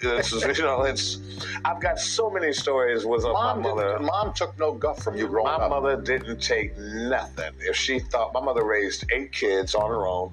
this 0.00 0.32
is, 0.32 0.42
you 0.58 0.64
know, 0.64 0.82
it's. 0.82 1.18
I've 1.64 1.80
got 1.80 1.98
so 1.98 2.30
many 2.30 2.52
stories 2.52 3.04
with 3.04 3.24
uh, 3.24 3.32
Mom, 3.32 3.62
my 3.62 3.68
mother. 3.70 3.98
mom 4.00 4.32
took 4.34 4.58
no 4.58 4.72
guff 4.72 5.02
from 5.02 5.16
you 5.16 5.26
growing 5.28 5.46
My 5.46 5.64
up. 5.64 5.70
mother 5.70 6.00
didn't 6.00 6.40
take 6.40 6.76
nothing. 6.78 7.52
If 7.60 7.76
she 7.76 7.98
thought 7.98 8.32
my 8.32 8.40
mother 8.40 8.64
raised 8.64 9.04
eight 9.12 9.32
kids 9.32 9.74
on 9.74 9.88
her 9.88 10.06
own 10.06 10.32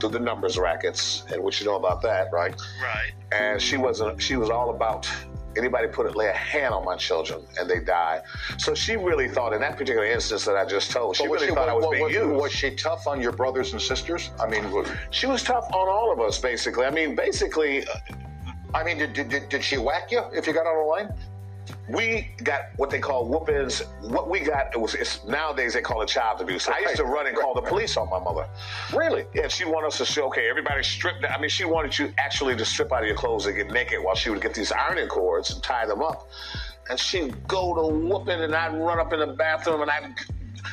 through 0.00 0.10
the 0.10 0.20
numbers 0.20 0.58
rackets, 0.58 1.24
and 1.32 1.42
what 1.42 1.58
you 1.60 1.66
know 1.66 1.76
about 1.76 2.02
that, 2.02 2.28
right? 2.32 2.54
Right. 2.82 3.12
And 3.32 3.60
she 3.60 3.76
wasn't. 3.76 4.22
She 4.22 4.36
was 4.36 4.50
all 4.50 4.70
about 4.70 5.08
anybody 5.58 5.88
put 5.88 6.06
it 6.06 6.16
lay 6.16 6.28
a 6.28 6.32
hand 6.32 6.72
on 6.72 6.84
my 6.84 6.96
children 6.96 7.42
and 7.58 7.68
they 7.68 7.80
die. 7.80 8.22
So 8.56 8.74
she 8.74 8.96
really 8.96 9.28
thought 9.28 9.52
in 9.52 9.60
that 9.60 9.76
particular 9.76 10.06
instance 10.06 10.44
that 10.44 10.56
I 10.56 10.64
just 10.64 10.90
told, 10.90 11.16
she 11.16 11.26
really 11.26 11.48
thought 11.48 11.68
I 11.68 11.74
was 11.74 11.84
wa- 11.84 11.90
being 11.90 12.04
was, 12.04 12.12
used. 12.12 12.30
was 12.30 12.52
she 12.52 12.70
tough 12.70 13.06
on 13.06 13.20
your 13.20 13.32
brothers 13.32 13.72
and 13.72 13.82
sisters? 13.82 14.30
I 14.40 14.46
mean, 14.48 14.64
she 15.10 15.26
was 15.26 15.42
tough 15.42 15.66
on 15.72 15.88
all 15.88 16.12
of 16.12 16.20
us, 16.20 16.38
basically. 16.38 16.84
I 16.84 16.90
mean, 16.90 17.14
basically, 17.14 17.86
uh, 17.86 17.94
I 18.74 18.84
mean, 18.84 18.98
did, 18.98 19.12
did, 19.12 19.28
did, 19.28 19.48
did 19.48 19.64
she 19.64 19.78
whack 19.78 20.10
you 20.10 20.22
if 20.32 20.46
you 20.46 20.52
got 20.52 20.66
out 20.66 20.80
of 20.80 20.86
line? 20.86 21.12
We 21.88 22.30
got 22.42 22.70
what 22.76 22.90
they 22.90 22.98
call 22.98 23.26
whoopings. 23.28 23.82
What 24.02 24.28
we 24.28 24.40
got 24.40 24.74
it 24.74 24.80
was 24.80 24.94
it's, 24.94 25.24
nowadays 25.24 25.74
they 25.74 25.80
call 25.80 26.02
it 26.02 26.08
child 26.08 26.40
abuse. 26.40 26.68
I 26.68 26.80
used 26.80 26.96
to 26.96 27.04
run 27.04 27.26
and 27.26 27.36
call 27.36 27.54
the 27.54 27.62
police 27.62 27.96
on 27.96 28.08
my 28.10 28.18
mother. 28.18 28.48
Really? 28.94 29.24
Yeah, 29.34 29.48
she 29.48 29.64
wanted 29.64 29.88
us 29.88 29.98
to 29.98 30.04
show, 30.04 30.26
okay, 30.26 30.48
everybody 30.48 30.82
strip. 30.82 31.16
I 31.28 31.38
mean, 31.38 31.50
she 31.50 31.64
wanted 31.64 31.98
you 31.98 32.12
actually 32.18 32.56
to 32.56 32.64
strip 32.64 32.92
out 32.92 33.02
of 33.02 33.06
your 33.06 33.16
clothes 33.16 33.46
and 33.46 33.56
get 33.56 33.70
naked 33.70 34.02
while 34.02 34.14
she 34.14 34.30
would 34.30 34.40
get 34.40 34.54
these 34.54 34.72
ironing 34.72 35.08
cords 35.08 35.50
and 35.50 35.62
tie 35.62 35.86
them 35.86 36.02
up. 36.02 36.28
And 36.90 36.98
she'd 36.98 37.46
go 37.46 37.74
to 37.74 37.94
whooping, 37.94 38.40
and 38.40 38.54
I'd 38.54 38.74
run 38.74 38.98
up 38.98 39.12
in 39.12 39.20
the 39.20 39.26
bathroom, 39.26 39.82
and 39.82 39.90
I'd. 39.90 40.14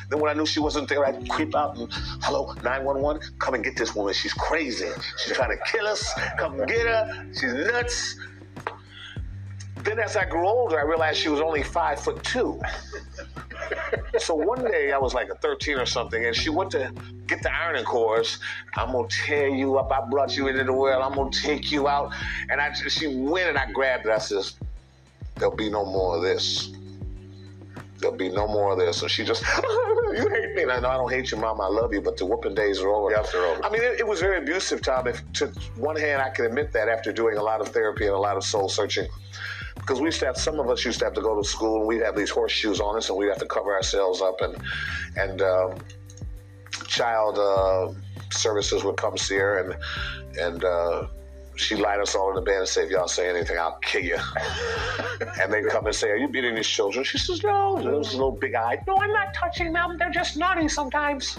Then 0.09 0.19
when 0.19 0.29
I 0.29 0.33
knew 0.33 0.45
she 0.45 0.59
wasn't 0.59 0.89
there, 0.89 1.05
I'd 1.05 1.29
creep 1.29 1.55
out 1.55 1.77
and, 1.77 1.87
hello, 2.21 2.53
911, 2.63 3.21
come 3.39 3.53
and 3.53 3.63
get 3.63 3.75
this 3.77 3.95
woman. 3.95 4.13
She's 4.13 4.33
crazy. 4.33 4.89
She's 5.17 5.33
trying 5.33 5.57
to 5.57 5.63
kill 5.71 5.87
us. 5.87 6.11
Come 6.37 6.57
get 6.65 6.85
her. 6.85 7.27
She's 7.33 7.53
nuts. 7.53 8.19
Then 9.85 9.99
as 9.99 10.17
I 10.17 10.25
grew 10.25 10.47
older, 10.47 10.79
I 10.79 10.83
realized 10.83 11.19
she 11.19 11.29
was 11.29 11.39
only 11.39 11.61
five 11.61 11.99
foot 11.99 12.23
two. 12.23 12.59
So 14.17 14.33
one 14.33 14.63
day 14.63 14.91
I 14.91 14.97
was 14.97 15.13
like 15.13 15.29
a 15.29 15.35
13 15.35 15.77
or 15.77 15.85
something, 15.85 16.25
and 16.25 16.35
she 16.35 16.49
went 16.49 16.71
to 16.71 16.91
get 17.27 17.43
the 17.43 17.53
ironing 17.53 17.85
cords. 17.85 18.39
I'm 18.75 18.91
gonna 18.91 19.07
tear 19.07 19.47
you 19.47 19.77
up. 19.77 19.91
I 19.91 20.01
brought 20.09 20.35
you 20.35 20.47
into 20.47 20.63
the 20.63 20.73
world. 20.73 21.03
I'm 21.03 21.13
gonna 21.13 21.29
take 21.29 21.71
you 21.71 21.87
out. 21.87 22.13
And 22.49 22.59
I, 22.59 22.73
she 22.73 23.07
went 23.07 23.49
and 23.49 23.57
I 23.57 23.71
grabbed 23.71 24.05
it. 24.05 24.11
I 24.11 24.17
says, 24.17 24.55
"There'll 25.35 25.55
be 25.55 25.69
no 25.69 25.85
more 25.85 26.17
of 26.17 26.23
this. 26.23 26.71
There'll 27.99 28.15
be 28.15 28.29
no 28.29 28.47
more 28.47 28.73
of 28.73 28.79
this." 28.79 29.01
And 29.01 29.11
she 29.11 29.23
just, 29.23 29.43
"You 30.13 30.29
hate 30.29 30.55
me?" 30.55 30.63
And 30.63 30.71
I 30.71 30.79
know 30.79 30.89
I 30.89 30.97
don't 30.97 31.11
hate 31.11 31.31
you, 31.31 31.37
Mom. 31.37 31.61
I 31.61 31.67
love 31.67 31.93
you, 31.93 32.01
but 32.01 32.17
the 32.17 32.25
whooping 32.25 32.55
days 32.55 32.79
are 32.81 32.89
over. 32.89 33.11
Yes, 33.11 33.31
they're 33.31 33.45
over. 33.45 33.63
I 33.63 33.69
mean, 33.69 33.83
it, 33.83 33.99
it 33.99 34.07
was 34.07 34.19
very 34.19 34.37
abusive, 34.37 34.81
Tom. 34.81 35.07
If 35.07 35.21
to 35.33 35.47
one 35.77 35.95
hand, 35.95 36.21
I 36.21 36.29
can 36.29 36.45
admit 36.45 36.71
that 36.73 36.87
after 36.87 37.11
doing 37.11 37.37
a 37.37 37.43
lot 37.43 37.61
of 37.61 37.69
therapy 37.69 38.05
and 38.05 38.15
a 38.15 38.19
lot 38.19 38.37
of 38.37 38.43
soul 38.43 38.69
searching 38.69 39.07
because 39.85 40.01
we 40.01 40.07
used 40.07 40.19
to 40.19 40.25
have 40.25 40.37
some 40.37 40.59
of 40.59 40.67
us 40.67 40.83
used 40.83 40.97
to 40.97 41.05
have 41.05 41.13
to 41.13 41.21
go 41.21 41.39
to 41.39 41.47
school 41.47 41.77
and 41.77 41.87
we'd 41.87 42.01
have 42.01 42.15
these 42.15 42.31
horseshoes 42.31 42.79
on 42.79 42.97
us 42.97 43.09
and 43.09 43.17
we'd 43.17 43.27
have 43.27 43.37
to 43.37 43.45
cover 43.45 43.71
ourselves 43.71 44.19
up 44.19 44.41
and 44.41 44.57
and 45.15 45.41
um, 45.43 45.77
child 46.87 47.37
uh, 47.37 47.93
services 48.31 48.83
would 48.83 48.97
come 48.97 49.15
see 49.15 49.35
her 49.35 49.59
and 49.59 49.75
and 50.39 50.63
uh, 50.63 51.05
she'd 51.55 51.77
light 51.79 51.99
us 51.99 52.15
all 52.15 52.29
in 52.29 52.35
the 52.35 52.41
bed 52.41 52.59
and 52.59 52.67
say 52.67 52.83
if 52.83 52.89
y'all 52.89 53.07
say 53.07 53.29
anything 53.29 53.57
I'll 53.57 53.77
kill 53.81 54.03
you. 54.03 54.17
And 55.41 55.51
they'd 55.53 55.65
come 55.67 55.85
and 55.85 55.95
say 55.95 56.09
are 56.09 56.17
you 56.17 56.27
beating 56.27 56.55
these 56.55 56.67
children? 56.67 57.05
She 57.05 57.17
says 57.17 57.41
no 57.43 57.77
it 57.77 57.85
was 57.85 58.13
a 58.13 58.17
little 58.17 58.31
big 58.31 58.55
eyed 58.55 58.79
no 58.87 58.97
I'm 58.97 59.13
not 59.13 59.33
touching 59.33 59.71
them. 59.71 59.97
They're 59.99 60.09
just 60.09 60.35
naughty 60.35 60.67
sometimes 60.67 61.37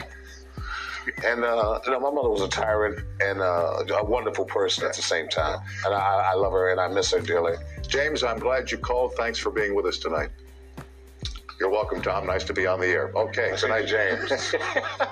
and 1.25 1.45
uh, 1.45 1.81
you 1.85 1.93
know, 1.93 2.01
my 2.01 2.11
mother 2.11 2.29
was 2.29 2.43
a 2.43 2.49
tyrant 2.49 2.99
and 3.21 3.41
uh, 3.41 3.85
a 4.01 4.05
wonderful 4.05 4.45
person 4.45 4.85
at 4.85 4.95
the 4.95 5.03
same 5.03 5.29
time 5.29 5.59
and 5.85 5.95
I, 5.95 6.31
I 6.33 6.35
love 6.35 6.53
her 6.53 6.71
and 6.71 6.81
I 6.81 6.89
miss 6.89 7.13
her 7.13 7.21
dearly 7.21 7.57
James, 7.89 8.25
I'm 8.25 8.39
glad 8.39 8.71
you 8.71 8.79
called. 8.79 9.15
Thanks 9.15 9.39
for 9.39 9.51
being 9.51 9.75
with 9.75 9.87
us 9.87 9.99
tonight. 9.99 10.31
You're 11.59 11.71
welcome, 11.71 12.03
Tom. 12.03 12.27
Nice 12.27 12.45
to 12.45 12.53
be 12.53 12.67
on 12.67 12.81
the 12.81 12.87
air. 12.89 13.13
Okay, 13.15 13.55
Good 13.59 13.69
night, 13.69 13.87
James. 13.87 14.55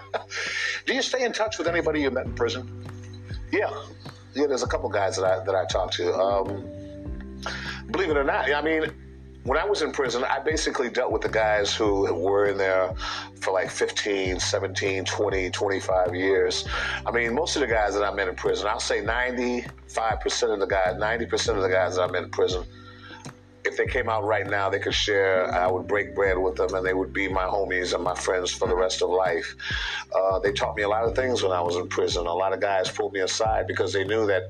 do 0.87 0.95
you 0.95 1.01
stay 1.01 1.25
in 1.25 1.33
touch 1.33 1.57
with 1.57 1.67
anybody 1.67 2.03
you 2.03 2.11
met 2.11 2.27
in 2.27 2.35
prison? 2.35 2.85
Yeah, 3.51 3.71
yeah. 4.35 4.47
There's 4.47 4.63
a 4.63 4.67
couple 4.67 4.89
guys 4.91 5.17
that 5.17 5.25
I 5.25 5.43
that 5.45 5.55
I 5.55 5.65
talked 5.65 5.95
to. 5.95 6.13
Um, 6.15 6.69
believe 7.91 8.11
it 8.11 8.17
or 8.17 8.25
not, 8.25 8.53
I 8.53 8.61
mean, 8.61 8.91
when 9.45 9.59
I 9.59 9.65
was 9.65 9.83
in 9.83 9.93
prison, 9.93 10.25
I 10.25 10.41
basically 10.41 10.89
dealt 10.89 11.13
with 11.13 11.21
the 11.21 11.29
guys 11.29 11.75
who 11.75 12.13
were 12.15 12.47
in 12.47 12.57
there 12.57 12.95
for 13.41 13.53
like 13.53 13.71
15, 13.71 14.41
17, 14.41 15.05
20, 15.05 15.51
25 15.51 16.15
years. 16.15 16.67
I 17.05 17.11
mean, 17.11 17.35
most 17.35 17.55
of 17.55 17.61
the 17.61 17.67
guys 17.67 17.95
that 17.95 18.03
I 18.03 18.13
met 18.15 18.29
in 18.29 18.35
prison, 18.37 18.67
I'll 18.67 18.81
say 18.81 19.03
95% 19.03 20.53
of 20.53 20.61
the 20.61 20.67
guys, 20.67 20.97
90% 20.97 21.57
of 21.57 21.63
the 21.63 21.69
guys 21.69 21.97
that 21.97 22.09
I 22.09 22.11
met 22.11 22.25
in 22.25 22.31
prison, 22.31 22.65
if 23.65 23.77
they 23.77 23.87
came 23.87 24.09
out 24.09 24.25
right 24.25 24.47
now, 24.47 24.69
they 24.69 24.79
could 24.79 24.95
share. 24.95 25.53
I 25.53 25.67
would 25.67 25.87
break 25.87 26.15
bread 26.15 26.39
with 26.39 26.57
them, 26.57 26.75
and 26.75 26.85
they 26.85 26.95
would 26.95 27.12
be 27.12 27.29
my 27.29 27.45
homies 27.45 27.95
and 27.95 28.05
my 28.05 28.15
friends 28.15 28.51
for 28.51 28.69
the 28.69 28.77
rest 28.77 29.03
of 29.03 29.11
life. 29.11 29.57
Uh, 30.15 30.39
they 30.39 30.53
taught 30.53 30.77
me 30.77 30.83
a 30.83 30.89
lot 30.89 31.05
of 31.05 31.15
things 31.15 31.43
when 31.43 31.53
I 31.53 31.61
was 31.61 31.77
in 31.77 31.89
prison. 31.89 32.27
A 32.27 32.33
lot 32.33 32.53
of 32.53 32.61
guys 32.61 32.91
pulled 32.91 33.12
me 33.15 33.21
aside 33.21 33.67
because 33.67 33.93
they 33.93 34.05
knew 34.05 34.27
that 34.27 34.45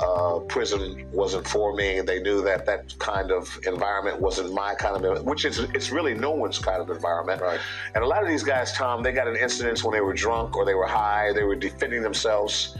uh, 0.00 0.38
prison 0.48 1.06
wasn't 1.12 1.46
for 1.46 1.74
me. 1.74 2.00
They 2.00 2.20
knew 2.20 2.42
that 2.42 2.64
that 2.66 2.96
kind 2.98 3.32
of 3.32 3.58
environment 3.66 4.20
wasn't 4.20 4.52
my 4.52 4.74
kind 4.74 5.04
of, 5.04 5.24
which 5.24 5.44
is 5.44 5.58
it's 5.58 5.90
really 5.90 6.14
no 6.14 6.30
one's 6.30 6.58
kind 6.58 6.80
of 6.80 6.90
environment. 6.90 7.42
Right. 7.42 7.60
And 7.94 8.04
a 8.04 8.06
lot 8.06 8.22
of 8.22 8.28
these 8.28 8.44
guys, 8.44 8.72
Tom, 8.72 9.02
they 9.02 9.12
got 9.12 9.28
in 9.28 9.36
incidents 9.36 9.82
when 9.82 9.92
they 9.92 10.00
were 10.00 10.14
drunk 10.14 10.56
or 10.56 10.64
they 10.64 10.74
were 10.74 10.86
high. 10.86 11.32
They 11.32 11.44
were 11.44 11.56
defending 11.56 12.02
themselves 12.02 12.76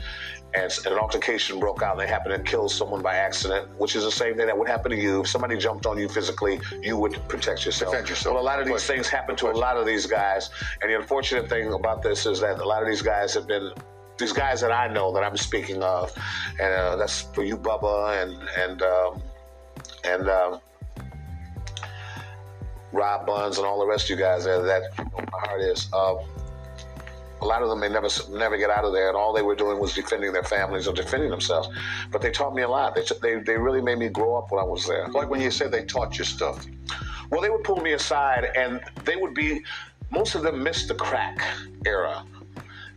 and 0.55 0.71
an 0.85 0.93
altercation 0.97 1.59
broke 1.59 1.81
out 1.81 1.93
and 1.93 2.01
they 2.01 2.07
happened 2.07 2.35
to 2.35 2.51
kill 2.51 2.69
someone 2.69 3.01
by 3.01 3.15
accident, 3.15 3.69
which 3.77 3.95
is 3.95 4.03
the 4.03 4.11
same 4.11 4.35
thing 4.35 4.45
that 4.47 4.57
would 4.57 4.69
happen 4.69 4.91
to 4.91 4.97
you. 4.97 5.21
If 5.21 5.27
somebody 5.27 5.57
jumped 5.57 5.85
on 5.85 5.97
you 5.97 6.07
physically, 6.07 6.59
you 6.81 6.97
would 6.97 7.13
protect 7.27 7.65
yourself. 7.65 7.91
Defend 7.91 8.09
yourself. 8.09 8.35
Well, 8.35 8.43
a 8.43 8.45
lot 8.45 8.59
of 8.59 8.67
these 8.67 8.85
things 8.85 9.07
happen 9.07 9.35
to 9.37 9.51
a 9.51 9.53
lot 9.53 9.77
of 9.77 9.85
these 9.85 10.05
guys. 10.05 10.49
And 10.81 10.91
the 10.91 10.95
unfortunate 10.97 11.49
thing 11.49 11.73
about 11.73 12.01
this 12.01 12.25
is 12.25 12.39
that 12.39 12.59
a 12.59 12.65
lot 12.65 12.81
of 12.81 12.87
these 12.87 13.01
guys 13.01 13.33
have 13.33 13.47
been 13.47 13.71
these 14.17 14.31
guys 14.31 14.61
that 14.61 14.71
I 14.71 14.87
know 14.87 15.11
that 15.13 15.23
I'm 15.23 15.35
speaking 15.35 15.83
of, 15.83 16.13
and 16.59 16.73
uh, 16.73 16.95
that's 16.95 17.23
for 17.33 17.43
you, 17.43 17.57
Bubba, 17.57 18.23
and 18.23 18.49
and 18.57 18.81
um, 18.81 19.21
and 20.05 20.29
um, 20.29 20.59
Rob 22.93 23.25
Buns, 23.25 23.57
and 23.57 23.67
all 23.67 23.79
the 23.79 23.85
rest 23.85 24.05
of 24.05 24.11
you 24.11 24.15
guys 24.15 24.45
there. 24.45 24.61
That 24.61 24.83
you 24.97 25.03
know, 25.03 25.25
my 25.33 25.39
heart 25.39 25.61
is. 25.61 25.89
Uh, 25.91 26.15
a 27.45 27.47
lot 27.47 27.61
of 27.61 27.69
them 27.69 27.79
may 27.79 27.89
never 27.89 28.09
never 28.31 28.57
get 28.57 28.69
out 28.69 28.85
of 28.85 28.91
there, 28.91 29.07
and 29.07 29.15
all 29.15 29.31
they 29.31 29.43
were 29.43 29.55
doing 29.55 29.79
was 29.79 29.93
defending 29.93 30.33
their 30.33 30.43
families 30.43 30.87
or 30.87 30.93
defending 30.93 31.29
themselves. 31.29 31.69
But 32.11 32.21
they 32.21 32.31
taught 32.31 32.55
me 32.55 32.63
a 32.63 32.67
lot. 32.67 32.95
They, 32.95 33.03
they, 33.21 33.41
they 33.41 33.57
really 33.57 33.81
made 33.81 33.99
me 33.99 34.09
grow 34.09 34.35
up 34.35 34.51
when 34.51 34.59
I 34.59 34.65
was 34.65 34.85
there. 34.87 35.07
Like 35.09 35.29
when 35.29 35.41
you 35.41 35.51
said 35.51 35.71
they 35.71 35.85
taught 35.85 36.17
you 36.17 36.25
stuff. 36.25 36.65
Well, 37.29 37.41
they 37.41 37.49
would 37.49 37.63
pull 37.63 37.77
me 37.77 37.93
aside, 37.93 38.45
and 38.55 38.81
they 39.05 39.15
would 39.15 39.33
be. 39.33 39.63
Most 40.11 40.35
of 40.35 40.43
them 40.43 40.61
missed 40.63 40.87
the 40.87 40.95
crack 40.95 41.39
era, 41.85 42.23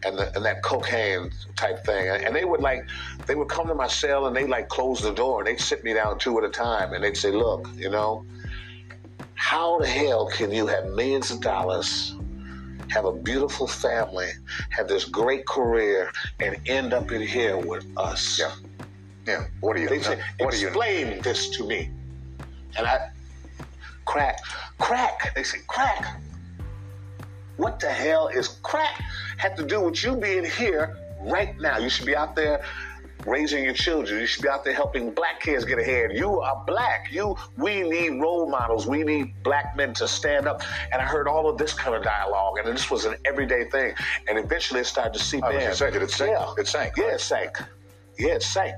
and 0.04 0.18
the, 0.18 0.34
and 0.34 0.44
that 0.44 0.62
cocaine 0.62 1.30
type 1.56 1.84
thing, 1.84 2.08
and, 2.08 2.24
and 2.24 2.36
they 2.36 2.44
would 2.44 2.60
like, 2.60 2.86
they 3.26 3.34
would 3.34 3.48
come 3.48 3.66
to 3.66 3.74
my 3.74 3.88
cell 3.88 4.26
and 4.26 4.36
they 4.36 4.46
like 4.46 4.68
close 4.68 5.00
the 5.00 5.12
door 5.12 5.40
and 5.40 5.48
they'd 5.48 5.60
sit 5.60 5.82
me 5.84 5.92
down 5.94 6.18
two 6.18 6.38
at 6.38 6.44
a 6.44 6.50
time, 6.50 6.92
and 6.94 7.02
they'd 7.04 7.16
say, 7.16 7.30
"Look, 7.30 7.68
you 7.74 7.90
know, 7.90 8.24
how 9.34 9.78
the 9.78 9.86
hell 9.86 10.28
can 10.28 10.50
you 10.52 10.66
have 10.66 10.86
millions 10.86 11.30
of 11.30 11.40
dollars?" 11.40 12.17
Have 12.90 13.04
a 13.04 13.12
beautiful 13.12 13.66
family, 13.66 14.30
have 14.70 14.88
this 14.88 15.04
great 15.04 15.46
career, 15.46 16.10
and 16.40 16.56
end 16.66 16.92
up 16.92 17.12
in 17.12 17.22
here 17.22 17.56
with 17.56 17.86
us. 17.96 18.38
Yeah. 18.38 18.54
Yeah. 19.26 19.44
What 19.60 19.76
do 19.76 19.82
you? 19.82 19.88
They 19.88 20.00
say, 20.00 20.20
what 20.38 20.52
do 20.52 20.58
you? 20.58 20.68
explain 20.68 21.20
this 21.22 21.50
to 21.50 21.66
me. 21.66 21.90
And 22.76 22.86
I, 22.86 23.10
crack, 24.06 24.40
crack. 24.78 25.34
They 25.34 25.42
say, 25.42 25.58
crack. 25.66 26.20
What 27.56 27.80
the 27.80 27.90
hell 27.90 28.28
is 28.28 28.48
crack? 28.62 29.02
have 29.38 29.54
to 29.54 29.64
do 29.64 29.80
with 29.80 30.02
you 30.02 30.16
being 30.16 30.44
here 30.44 30.96
right 31.22 31.58
now. 31.60 31.78
You 31.78 31.88
should 31.88 32.06
be 32.06 32.14
out 32.14 32.36
there 32.36 32.64
raising 33.28 33.64
your 33.64 33.74
children. 33.74 34.20
You 34.20 34.26
should 34.26 34.42
be 34.42 34.48
out 34.48 34.64
there 34.64 34.74
helping 34.74 35.10
black 35.10 35.40
kids 35.40 35.64
get 35.64 35.78
ahead. 35.78 36.12
You 36.12 36.40
are 36.40 36.64
black. 36.66 37.08
You, 37.10 37.36
we 37.56 37.82
need 37.82 38.20
role 38.20 38.48
models. 38.48 38.86
We 38.86 39.02
need 39.04 39.34
black 39.42 39.76
men 39.76 39.94
to 39.94 40.08
stand 40.08 40.46
up. 40.46 40.62
And 40.92 41.00
I 41.00 41.04
heard 41.04 41.28
all 41.28 41.48
of 41.48 41.58
this 41.58 41.72
kind 41.72 41.94
of 41.94 42.02
dialogue, 42.02 42.58
and 42.58 42.68
this 42.68 42.90
was 42.90 43.04
an 43.04 43.16
everyday 43.24 43.68
thing. 43.70 43.94
And 44.28 44.38
eventually 44.38 44.80
it 44.80 44.86
started 44.86 45.14
to 45.14 45.20
seep 45.20 45.44
oh, 45.44 45.48
I 45.48 45.68
was 45.68 45.80
in. 45.80 45.92
gonna 45.92 46.04
it 46.04 46.10
sank. 46.10 46.30
Yeah. 46.30 46.54
It 46.58 46.66
sank, 46.66 46.96
Yeah, 46.96 47.04
it 47.14 47.20
sank. 47.20 47.58
Yeah, 48.18 48.34
it 48.34 48.42
sank 48.42 48.74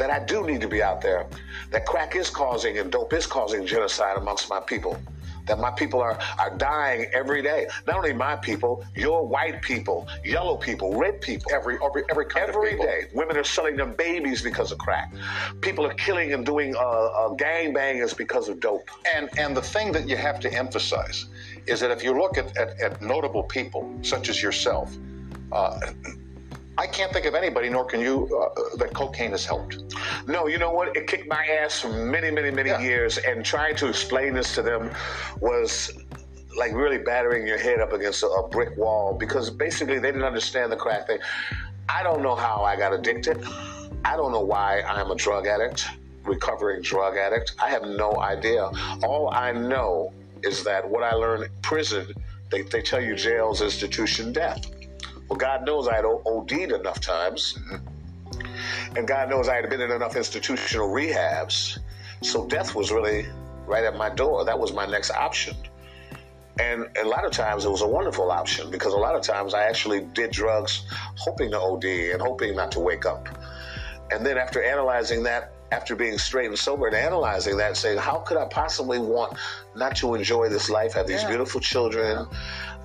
that 0.00 0.10
I 0.10 0.18
do 0.24 0.46
need 0.46 0.62
to 0.62 0.68
be 0.68 0.82
out 0.82 1.02
there. 1.02 1.26
That 1.70 1.84
crack 1.84 2.16
is 2.16 2.30
causing 2.30 2.78
and 2.78 2.90
dope 2.90 3.12
is 3.12 3.26
causing 3.26 3.66
genocide 3.66 4.16
amongst 4.16 4.48
my 4.48 4.58
people. 4.58 4.98
That 5.50 5.58
my 5.58 5.70
people 5.70 6.00
are, 6.00 6.16
are 6.38 6.56
dying 6.56 7.06
every 7.12 7.42
day. 7.42 7.66
Not 7.86 7.96
only 7.96 8.12
my 8.12 8.36
people, 8.36 8.84
your 8.94 9.26
white 9.26 9.60
people, 9.62 10.06
yellow 10.24 10.56
people, 10.56 10.88
red 10.96 11.20
people. 11.20 11.50
Every 11.52 11.76
every 11.84 12.02
every 12.10 12.26
kind 12.26 12.40
Every 12.50 12.76
day, 12.76 13.02
women 13.14 13.36
are 13.36 13.44
selling 13.44 13.76
their 13.76 13.86
babies 13.86 14.42
because 14.42 14.72
of 14.72 14.78
crack. 14.78 15.12
People 15.60 15.86
are 15.86 15.94
killing 15.94 16.32
and 16.32 16.44
doing 16.44 16.74
uh, 16.74 16.80
uh, 16.80 17.28
gang 17.34 17.72
bangers 17.72 18.12
because 18.14 18.48
of 18.48 18.60
dope. 18.60 18.88
And 19.14 19.28
and 19.38 19.56
the 19.56 19.62
thing 19.62 19.92
that 19.92 20.08
you 20.08 20.16
have 20.16 20.40
to 20.40 20.52
emphasize 20.52 21.26
is 21.66 21.80
that 21.80 21.90
if 21.90 22.02
you 22.02 22.12
look 22.18 22.38
at, 22.38 22.56
at, 22.56 22.80
at 22.80 23.02
notable 23.02 23.44
people 23.44 23.82
such 24.02 24.28
as 24.28 24.42
yourself, 24.42 24.96
uh, 25.52 25.78
I 26.78 26.86
can't 26.86 27.12
think 27.12 27.26
of 27.26 27.34
anybody, 27.34 27.68
nor 27.68 27.84
can 27.84 28.00
you, 28.00 28.26
uh, 28.38 28.76
that 28.76 28.94
cocaine 28.94 29.32
has 29.32 29.44
helped. 29.44 29.78
No, 30.26 30.46
you 30.46 30.58
know 30.58 30.70
what? 30.70 30.96
It 30.96 31.06
kicked 31.06 31.28
my 31.28 31.44
ass 31.44 31.80
for 31.80 31.88
many, 31.88 32.30
many, 32.30 32.50
many 32.50 32.70
Yeah. 32.70 32.80
years, 32.80 33.18
and 33.18 33.44
trying 33.44 33.76
to 33.76 33.88
explain 33.88 34.34
this 34.34 34.54
to 34.54 34.62
them 34.62 34.90
was 35.40 35.92
like 36.56 36.72
really 36.72 36.98
battering 36.98 37.46
your 37.46 37.58
head 37.58 37.80
up 37.80 37.92
against 37.92 38.22
a, 38.22 38.26
a 38.28 38.48
brick 38.48 38.76
wall 38.76 39.14
because 39.14 39.50
basically 39.50 39.98
they 39.98 40.08
didn't 40.08 40.24
understand 40.24 40.72
the 40.72 40.76
crack 40.76 41.06
thing. 41.06 41.18
I 41.88 42.02
don't 42.02 42.22
know 42.22 42.34
how 42.34 42.62
I 42.64 42.76
got 42.76 42.92
addicted. 42.92 43.44
I 44.04 44.16
don't 44.16 44.32
know 44.32 44.40
why 44.40 44.82
I'm 44.82 45.10
a 45.10 45.14
drug 45.16 45.46
addict, 45.46 45.86
recovering 46.24 46.82
drug 46.82 47.16
addict. 47.16 47.52
I 47.58 47.68
have 47.70 47.82
no 47.84 48.20
idea. 48.20 48.70
All 49.02 49.30
I 49.32 49.52
know 49.52 50.12
is 50.42 50.64
that 50.64 50.88
what 50.88 51.02
I 51.02 51.12
learned 51.14 51.44
in 51.44 51.50
prison, 51.62 52.14
they, 52.50 52.62
they 52.62 52.80
tell 52.82 53.00
you 53.02 53.14
jail's 53.14 53.60
institution 53.60 54.32
death. 54.32 54.64
Well, 55.30 55.38
God 55.38 55.64
knows 55.64 55.86
I 55.86 55.94
had 55.94 56.04
OD'd 56.04 56.52
enough 56.72 57.00
times. 57.00 57.56
And 58.96 59.06
God 59.06 59.30
knows 59.30 59.48
I 59.48 59.54
had 59.54 59.70
been 59.70 59.80
in 59.80 59.92
enough 59.92 60.16
institutional 60.16 60.88
rehabs. 60.88 61.78
So 62.22 62.46
death 62.48 62.74
was 62.74 62.90
really 62.90 63.26
right 63.64 63.84
at 63.84 63.96
my 63.96 64.10
door. 64.10 64.44
That 64.44 64.58
was 64.58 64.72
my 64.72 64.86
next 64.86 65.12
option. 65.12 65.56
And 66.58 66.86
a 67.00 67.06
lot 67.06 67.24
of 67.24 67.30
times 67.30 67.64
it 67.64 67.70
was 67.70 67.82
a 67.82 67.86
wonderful 67.86 68.30
option 68.32 68.70
because 68.70 68.92
a 68.92 68.98
lot 68.98 69.14
of 69.14 69.22
times 69.22 69.54
I 69.54 69.62
actually 69.62 70.00
did 70.14 70.32
drugs 70.32 70.84
hoping 71.16 71.52
to 71.52 71.60
OD 71.60 71.84
and 72.12 72.20
hoping 72.20 72.56
not 72.56 72.72
to 72.72 72.80
wake 72.80 73.06
up. 73.06 73.28
And 74.10 74.26
then 74.26 74.36
after 74.36 74.62
analyzing 74.62 75.22
that, 75.22 75.52
after 75.70 75.94
being 75.94 76.18
straight 76.18 76.48
and 76.48 76.58
sober 76.58 76.88
and 76.88 76.96
analyzing 76.96 77.56
that, 77.58 77.76
saying, 77.76 77.98
how 77.98 78.18
could 78.18 78.36
I 78.36 78.46
possibly 78.46 78.98
want 78.98 79.38
not 79.76 79.94
to 79.98 80.16
enjoy 80.16 80.48
this 80.48 80.68
life? 80.68 80.94
Have 80.94 81.06
these 81.06 81.22
Yeah. 81.22 81.28
beautiful 81.28 81.60
children. 81.60 82.26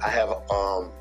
I 0.06 0.10
have, 0.10 0.30
um, 0.52 0.92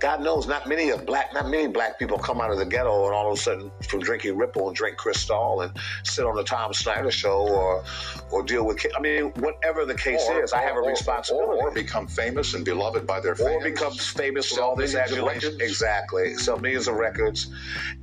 God 0.00 0.20
knows, 0.22 0.46
not 0.46 0.68
many 0.68 0.90
of 0.90 1.06
black, 1.06 1.32
not 1.32 1.48
many 1.48 1.66
black 1.66 1.98
people 1.98 2.18
come 2.18 2.40
out 2.40 2.50
of 2.50 2.58
the 2.58 2.66
ghetto 2.66 3.06
and 3.06 3.14
all 3.14 3.32
of 3.32 3.38
a 3.38 3.40
sudden 3.40 3.70
from 3.88 4.00
drinking 4.00 4.36
Ripple 4.36 4.66
and 4.68 4.76
drink 4.76 4.98
Cristal 4.98 5.62
and 5.62 5.72
sit 6.02 6.26
on 6.26 6.36
the 6.36 6.44
Tom 6.44 6.74
Snyder 6.74 7.10
show 7.10 7.46
or, 7.48 7.82
or 8.30 8.42
deal 8.42 8.66
with. 8.66 8.84
I 8.96 9.00
mean, 9.00 9.26
whatever 9.36 9.86
the 9.86 9.94
case 9.94 10.20
is, 10.28 10.52
I 10.52 10.60
have 10.60 10.76
a 10.76 10.80
or- 10.80 10.88
responsibility. 10.90 11.60
Or, 11.60 11.68
or 11.68 11.70
become 11.70 12.06
famous 12.06 12.52
and 12.54 12.64
beloved 12.64 13.06
by 13.06 13.20
their 13.20 13.34
fans. 13.34 13.48
or 13.48 13.60
becomes 13.62 14.06
famous 14.06 14.50
with 14.50 14.56
Sell 14.58 14.70
all 14.70 14.76
millions 14.76 14.94
of 14.94 15.00
adulation. 15.00 15.50
records. 15.52 15.70
Exactly. 15.70 16.34
Sell 16.34 16.58
millions 16.58 16.88
of 16.88 16.96
records 16.96 17.50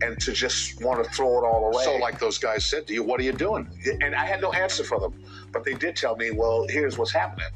and 0.01 0.19
to 0.21 0.31
just 0.31 0.81
want 0.81 1.03
to 1.03 1.09
throw 1.11 1.43
it 1.43 1.45
all 1.45 1.67
away. 1.71 1.83
So, 1.83 1.97
like 1.97 2.19
those 2.19 2.37
guys 2.39 2.65
said 2.65 2.87
to 2.87 2.93
you, 2.93 3.03
what 3.03 3.19
are 3.19 3.23
you 3.23 3.33
doing? 3.33 3.69
and 4.01 4.15
I 4.15 4.25
had 4.25 4.41
no 4.41 4.51
answer 4.53 4.83
for 4.83 4.99
them. 4.99 5.23
But 5.51 5.65
they 5.65 5.73
did 5.73 5.95
tell 5.97 6.15
me, 6.15 6.31
well, 6.31 6.65
here's 6.67 6.97
what's 6.97 7.11
happening. 7.11 7.47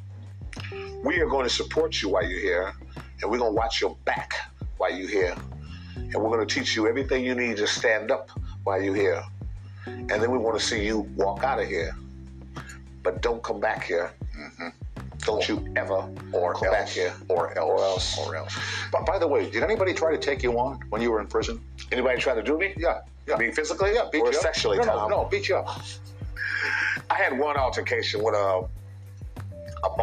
We 1.04 1.20
are 1.20 1.28
going 1.28 1.46
to 1.48 1.54
support 1.54 2.02
you 2.02 2.10
while 2.10 2.26
you're 2.26 2.40
here, 2.40 2.74
and 3.22 3.32
we're 3.32 3.38
going 3.38 3.51
to 3.51 3.55
watch 3.55 3.82
your 3.82 3.95
back 4.05 4.34
while 4.78 4.93
you're 4.93 5.09
here. 5.09 5.36
And 5.95 6.16
we're 6.16 6.30
going 6.30 6.45
to 6.45 6.53
teach 6.53 6.76
you 6.76 6.88
everything 6.88 7.24
you 7.24 7.36
need 7.36 7.57
to 7.57 7.68
stand 7.68 8.11
up 8.11 8.30
while 8.63 8.82
you're 8.82 8.95
here. 8.95 9.24
And 9.86 10.09
then 10.09 10.32
we 10.32 10.38
want 10.38 10.59
to 10.59 10.66
see 10.66 10.86
you 10.86 10.99
walk 11.16 11.43
out 11.43 11.59
of 11.59 11.68
here. 11.68 11.95
But 13.03 13.22
don't 13.22 13.41
come 13.43 13.59
back 13.59 13.84
here. 13.86 14.11
Mm-hmm. 14.38 14.70
Don't 15.20 15.47
you 15.47 15.66
ever 15.76 16.07
Or 16.34 16.53
come 16.53 16.66
else. 16.66 16.76
back 16.76 16.89
here. 16.89 17.13
Or 17.30 17.57
else. 17.57 17.68
Or 17.68 17.84
else. 17.84 18.18
Or 18.20 18.36
else. 18.36 18.55
But 18.91 19.05
by 19.05 19.18
the 19.18 19.28
way, 19.28 19.49
did 19.49 19.63
anybody 19.63 19.93
try 19.93 20.11
to 20.11 20.18
take 20.18 20.43
you 20.43 20.59
on 20.59 20.80
when 20.89 21.01
you 21.01 21.11
were 21.11 21.20
in 21.20 21.28
prison? 21.28 21.63
Anybody 21.91 22.20
try 22.20 22.36
to 22.36 22.43
do 22.43 22.57
me? 22.57 22.74
Yeah. 22.78 23.01
yeah. 23.28 23.36
I 23.36 23.39
mean, 23.39 23.51
physically? 23.53 23.93
yeah, 23.93 24.07
beat 24.11 24.22
or 24.22 24.32
you 24.32 24.38
up? 24.38 24.43
sexually, 24.43 24.78
no, 24.78 24.84
Tom? 24.84 25.09
No, 25.09 25.24
no, 25.24 25.30
beat 25.30 25.49
you 25.49 25.55
up. 25.55 25.82
I 27.09 27.16
had 27.16 27.38
one 27.38 27.57
altercation 27.57 28.24
with 28.24 28.36
a 28.36 28.68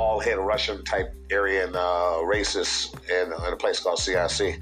bald 0.02 0.24
head 0.24 0.36
Russian 0.36 0.84
type 0.84 1.14
Aryan 1.30 1.76
uh, 1.76 2.26
racist 2.34 2.76
in, 3.08 3.32
in 3.46 3.52
a 3.52 3.56
place 3.56 3.78
called 3.78 4.00
CIC. 4.00 4.58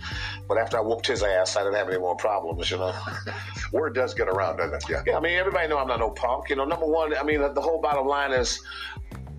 But 0.46 0.58
after 0.58 0.76
I 0.76 0.82
whooped 0.82 1.06
his 1.06 1.22
ass, 1.22 1.56
I 1.56 1.62
didn't 1.62 1.76
have 1.76 1.88
any 1.88 1.98
more 1.98 2.14
problems, 2.14 2.70
you 2.70 2.76
know. 2.76 2.94
Word 3.72 3.94
does 3.94 4.12
get 4.12 4.28
around, 4.28 4.58
doesn't 4.58 4.74
it? 4.74 4.84
Yeah. 4.90 5.02
yeah, 5.06 5.16
I 5.16 5.20
mean, 5.20 5.38
everybody 5.38 5.66
know 5.66 5.78
I'm 5.78 5.88
not 5.88 5.98
no 5.98 6.10
punk. 6.10 6.50
You 6.50 6.56
know, 6.56 6.66
number 6.66 6.84
one, 6.84 7.16
I 7.16 7.22
mean, 7.22 7.40
the 7.40 7.60
whole 7.60 7.80
bottom 7.80 8.06
line 8.06 8.32
is 8.32 8.60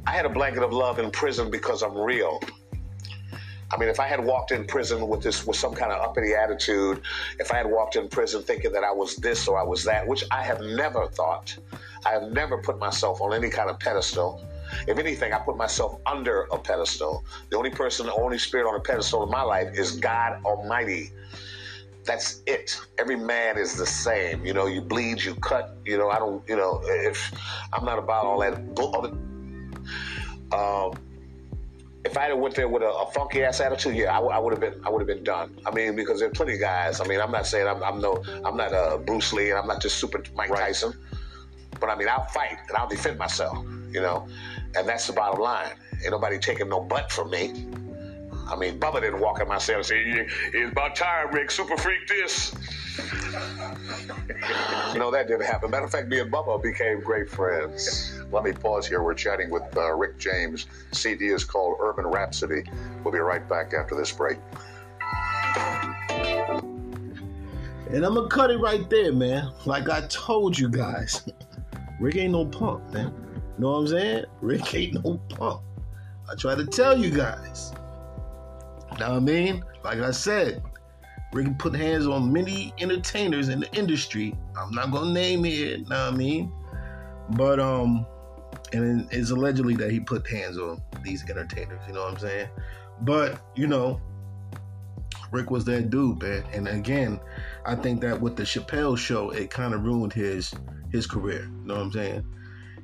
I 0.07 0.13
had 0.13 0.25
a 0.25 0.29
blanket 0.29 0.63
of 0.63 0.73
love 0.73 0.97
in 0.97 1.11
prison 1.11 1.51
because 1.51 1.83
I'm 1.83 1.95
real. 1.95 2.39
I 3.71 3.77
mean, 3.77 3.87
if 3.87 3.99
I 3.99 4.07
had 4.07 4.25
walked 4.25 4.51
in 4.51 4.65
prison 4.65 5.07
with 5.07 5.21
this, 5.21 5.45
with 5.45 5.55
some 5.55 5.75
kind 5.75 5.91
of 5.91 6.01
uppity 6.01 6.33
attitude, 6.33 7.03
if 7.39 7.53
I 7.53 7.57
had 7.57 7.67
walked 7.67 7.95
in 7.95 8.09
prison 8.09 8.41
thinking 8.41 8.71
that 8.71 8.83
I 8.83 8.91
was 8.91 9.17
this 9.17 9.47
or 9.47 9.59
I 9.59 9.63
was 9.63 9.83
that, 9.83 10.07
which 10.07 10.23
I 10.31 10.41
have 10.41 10.61
never 10.61 11.07
thought, 11.07 11.55
I 12.07 12.09
have 12.09 12.23
never 12.31 12.57
put 12.57 12.79
myself 12.79 13.21
on 13.21 13.33
any 13.33 13.51
kind 13.51 13.69
of 13.69 13.79
pedestal. 13.79 14.43
If 14.87 14.97
anything, 14.97 15.33
I 15.33 15.39
put 15.39 15.57
myself 15.57 15.99
under 16.05 16.43
a 16.51 16.57
pedestal. 16.57 17.23
The 17.49 17.57
only 17.57 17.69
person, 17.69 18.05
the 18.07 18.13
only 18.13 18.37
spirit 18.37 18.67
on 18.67 18.75
a 18.75 18.79
pedestal 18.79 19.23
in 19.23 19.29
my 19.29 19.41
life 19.41 19.77
is 19.77 19.93
God 19.93 20.43
Almighty. 20.45 21.11
That's 22.03 22.41
it. 22.47 22.79
Every 22.97 23.15
man 23.15 23.57
is 23.57 23.75
the 23.77 23.85
same. 23.85 24.43
You 24.45 24.53
know, 24.53 24.65
you 24.65 24.81
bleed, 24.81 25.23
you 25.23 25.35
cut. 25.35 25.77
You 25.85 25.97
know, 25.97 26.09
I 26.09 26.17
don't. 26.17 26.47
You 26.49 26.55
know, 26.55 26.81
if 26.85 27.31
I'm 27.73 27.85
not 27.85 27.99
about 27.99 28.25
all 28.25 28.39
that. 28.41 28.73
bull- 28.75 29.17
Um, 30.51 30.91
if 32.03 32.17
I 32.17 32.23
had 32.23 32.33
went 32.33 32.55
there 32.55 32.67
with 32.67 32.81
a, 32.81 32.89
a 32.89 33.11
funky 33.11 33.43
ass 33.43 33.61
attitude, 33.61 33.95
yeah, 33.95 34.17
I, 34.17 34.39
would 34.39 34.51
have 34.51 34.59
been, 34.59 34.81
I 34.83 34.89
would 34.89 34.99
have 34.99 35.07
been 35.07 35.23
done. 35.23 35.55
I 35.65 35.71
mean, 35.71 35.95
because 35.95 36.19
there 36.19 36.27
are 36.27 36.31
plenty 36.31 36.55
of 36.55 36.59
guys. 36.59 36.99
I 36.99 37.05
mean, 37.05 37.21
I'm 37.21 37.31
not 37.31 37.45
saying 37.45 37.67
I'm, 37.67 37.81
I'm 37.83 38.01
no, 38.01 38.23
I'm 38.43 38.57
not 38.57 38.73
uh, 38.73 38.97
Bruce 38.97 39.31
Lee, 39.33 39.51
and 39.51 39.59
I'm 39.59 39.67
not 39.67 39.81
just 39.81 39.97
super 39.97 40.21
Mike 40.35 40.49
Tyson, 40.49 40.93
but 41.79 41.89
I 41.89 41.95
mean, 41.95 42.07
I'll 42.09 42.25
fight 42.25 42.57
and 42.67 42.77
I'll 42.77 42.89
defend 42.89 43.17
myself. 43.19 43.63
You 43.91 44.01
know, 44.01 44.27
and 44.75 44.87
that's 44.87 45.07
the 45.07 45.13
bottom 45.13 45.39
line. 45.39 45.71
Ain't 46.01 46.11
nobody 46.11 46.39
taking 46.39 46.69
no 46.69 46.81
butt 46.81 47.11
from 47.11 47.29
me. 47.29 47.67
I 48.49 48.55
mean, 48.57 48.79
Bubba 48.79 49.01
didn't 49.01 49.19
walk 49.19 49.39
in 49.39 49.47
my 49.47 49.57
cell 49.57 49.77
and 49.77 49.85
say, 49.85 50.03
"Yeah, 50.05 50.23
"It's 50.53 50.71
about 50.71 50.95
time, 50.95 51.31
Rick. 51.31 51.51
Super 51.51 51.77
freak 51.77 52.07
this." 52.07 52.53
no, 54.95 55.09
that 55.09 55.27
didn't 55.27 55.45
happen. 55.45 55.71
Matter 55.71 55.85
of 55.85 55.91
fact, 55.91 56.09
me 56.09 56.19
and 56.19 56.31
Bubba 56.31 56.61
became 56.61 56.99
great 56.99 57.29
friends. 57.29 58.19
Let 58.31 58.43
me 58.43 58.51
pause 58.51 58.87
here. 58.87 59.01
We're 59.01 59.13
chatting 59.13 59.49
with 59.49 59.63
uh, 59.77 59.93
Rick 59.93 60.17
James. 60.17 60.67
CD 60.91 61.27
is 61.27 61.45
called 61.45 61.77
Urban 61.79 62.05
Rhapsody. 62.05 62.63
We'll 63.03 63.13
be 63.13 63.19
right 63.19 63.47
back 63.47 63.73
after 63.73 63.95
this 63.95 64.11
break. 64.11 64.37
And 67.89 68.05
I'm 68.05 68.15
gonna 68.15 68.27
cut 68.27 68.51
it 68.51 68.57
right 68.57 68.89
there, 68.89 69.13
man. 69.13 69.51
Like 69.65 69.89
I 69.89 70.01
told 70.07 70.57
you 70.57 70.67
guys, 70.67 71.23
Rick 71.99 72.17
ain't 72.17 72.33
no 72.33 72.45
punk, 72.45 72.91
man. 72.91 73.13
Know 73.61 73.73
what 73.73 73.77
I'm 73.77 73.87
saying? 73.89 74.25
Rick 74.41 74.73
ain't 74.73 74.93
no 75.05 75.21
punk. 75.29 75.61
I 76.27 76.33
try 76.33 76.55
to 76.55 76.65
tell 76.65 76.97
you 76.97 77.11
guys. 77.11 77.71
Know 78.97 79.09
what 79.09 79.17
I 79.17 79.19
mean? 79.19 79.63
Like 79.83 79.99
I 79.99 80.09
said, 80.09 80.63
Rick 81.31 81.59
put 81.59 81.75
hands 81.75 82.07
on 82.07 82.33
many 82.33 82.73
entertainers 82.79 83.49
in 83.49 83.59
the 83.59 83.71
industry. 83.75 84.33
I'm 84.57 84.71
not 84.71 84.89
gonna 84.89 85.13
name 85.13 85.43
here, 85.43 85.77
know 85.77 85.83
what 85.89 85.95
I 85.95 86.09
mean? 86.09 86.51
But 87.37 87.59
um, 87.59 88.07
and 88.73 89.07
it's 89.11 89.29
allegedly 89.29 89.75
that 89.75 89.91
he 89.91 89.99
put 89.99 90.27
hands 90.27 90.57
on 90.57 90.81
these 91.03 91.23
entertainers. 91.29 91.81
You 91.85 91.93
know 91.93 92.01
what 92.01 92.13
I'm 92.13 92.17
saying? 92.17 92.49
But 93.01 93.41
you 93.53 93.67
know, 93.67 94.01
Rick 95.29 95.51
was 95.51 95.65
that 95.65 95.91
dude, 95.91 96.23
man. 96.23 96.43
And 96.51 96.67
again, 96.67 97.19
I 97.63 97.75
think 97.75 98.01
that 98.01 98.19
with 98.19 98.37
the 98.37 98.43
Chappelle 98.43 98.97
show, 98.97 99.29
it 99.29 99.51
kind 99.51 99.75
of 99.75 99.83
ruined 99.83 100.13
his 100.13 100.51
his 100.91 101.05
career. 101.05 101.43
You 101.43 101.67
know 101.67 101.75
what 101.75 101.83
I'm 101.83 101.91
saying? 101.91 102.25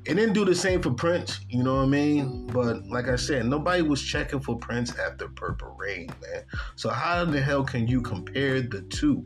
It 0.07 0.13
didn't 0.13 0.33
do 0.33 0.45
the 0.45 0.55
same 0.55 0.81
for 0.81 0.91
Prince, 0.91 1.41
you 1.49 1.63
know 1.63 1.75
what 1.75 1.81
I 1.81 1.87
mean? 1.87 2.47
But 2.47 2.87
like 2.87 3.09
I 3.09 3.17
said, 3.17 3.45
nobody 3.45 3.81
was 3.81 4.01
checking 4.01 4.39
for 4.39 4.55
Prince 4.55 4.97
after 4.97 5.27
Purple 5.27 5.75
Rain, 5.77 6.07
man. 6.21 6.45
So 6.77 6.89
how 6.89 7.25
the 7.25 7.41
hell 7.41 7.65
can 7.65 7.89
you 7.89 8.01
compare 8.01 8.61
the 8.61 8.83
two? 8.83 9.25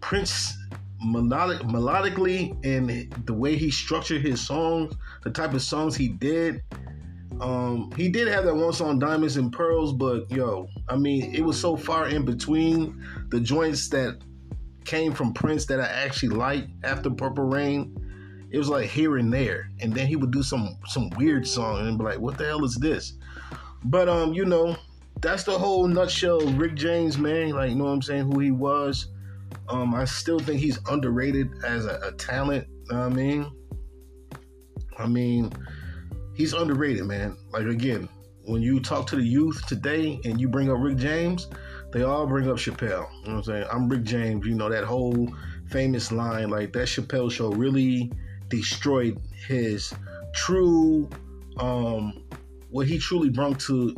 Prince 0.00 0.56
melodic, 1.02 1.58
melodically 1.66 2.56
and 2.64 3.12
the 3.26 3.34
way 3.34 3.56
he 3.56 3.68
structured 3.68 4.22
his 4.22 4.40
songs, 4.40 4.94
the 5.24 5.30
type 5.30 5.54
of 5.54 5.62
songs 5.62 5.96
he 5.96 6.06
did. 6.06 6.62
Um, 7.40 7.90
he 7.96 8.08
did 8.08 8.28
have 8.28 8.44
that 8.44 8.54
one 8.54 8.72
song, 8.72 9.00
Diamonds 9.00 9.38
and 9.38 9.52
Pearls, 9.52 9.92
but 9.92 10.30
yo, 10.30 10.68
I 10.88 10.94
mean, 10.94 11.34
it 11.34 11.40
was 11.40 11.60
so 11.60 11.76
far 11.76 12.06
in 12.06 12.24
between 12.24 13.04
the 13.30 13.40
joints 13.40 13.88
that 13.88 14.18
came 14.84 15.12
from 15.12 15.32
Prince 15.32 15.66
that 15.66 15.80
I 15.80 15.86
actually 15.86 16.36
liked 16.36 16.68
after 16.84 17.10
Purple 17.10 17.44
Rain. 17.44 17.96
It 18.50 18.58
was 18.58 18.68
like 18.68 18.88
here 18.88 19.16
and 19.16 19.32
there, 19.32 19.70
and 19.80 19.94
then 19.94 20.06
he 20.06 20.16
would 20.16 20.32
do 20.32 20.42
some 20.42 20.76
some 20.86 21.10
weird 21.10 21.46
song 21.46 21.86
and 21.86 21.96
be 21.96 22.04
like, 22.04 22.18
"What 22.18 22.36
the 22.36 22.46
hell 22.46 22.64
is 22.64 22.74
this?" 22.76 23.14
But 23.84 24.08
um, 24.08 24.32
you 24.32 24.44
know, 24.44 24.76
that's 25.20 25.44
the 25.44 25.58
whole 25.58 25.86
nutshell. 25.86 26.40
Rick 26.52 26.74
James, 26.74 27.16
man, 27.16 27.50
like 27.50 27.70
you 27.70 27.76
know 27.76 27.84
what 27.84 27.92
I'm 27.92 28.02
saying, 28.02 28.30
who 28.30 28.40
he 28.40 28.50
was. 28.50 29.06
Um, 29.68 29.94
I 29.94 30.04
still 30.04 30.40
think 30.40 30.60
he's 30.60 30.78
underrated 30.88 31.64
as 31.64 31.86
a, 31.86 32.00
a 32.04 32.12
talent. 32.12 32.66
I 32.90 33.08
mean, 33.08 33.50
I 34.98 35.06
mean, 35.06 35.52
he's 36.34 36.52
underrated, 36.52 37.04
man. 37.04 37.36
Like 37.52 37.66
again, 37.66 38.08
when 38.44 38.62
you 38.62 38.80
talk 38.80 39.06
to 39.08 39.16
the 39.16 39.22
youth 39.22 39.64
today 39.66 40.20
and 40.24 40.40
you 40.40 40.48
bring 40.48 40.70
up 40.70 40.78
Rick 40.80 40.96
James, 40.96 41.48
they 41.92 42.02
all 42.02 42.26
bring 42.26 42.50
up 42.50 42.56
Chappelle. 42.56 43.08
You 43.22 43.28
know 43.28 43.34
what 43.34 43.36
I'm 43.36 43.42
saying? 43.44 43.66
I'm 43.70 43.88
Rick 43.88 44.02
James. 44.02 44.44
You 44.44 44.56
know 44.56 44.68
that 44.68 44.84
whole 44.84 45.32
famous 45.68 46.10
line, 46.10 46.50
like 46.50 46.72
that 46.72 46.88
Chappelle 46.88 47.30
show 47.30 47.52
really 47.52 48.10
destroyed 48.50 49.18
his 49.46 49.94
true, 50.34 51.08
um, 51.58 52.22
what 52.70 52.86
he 52.86 52.98
truly 52.98 53.30
brought 53.30 53.58
to 53.60 53.96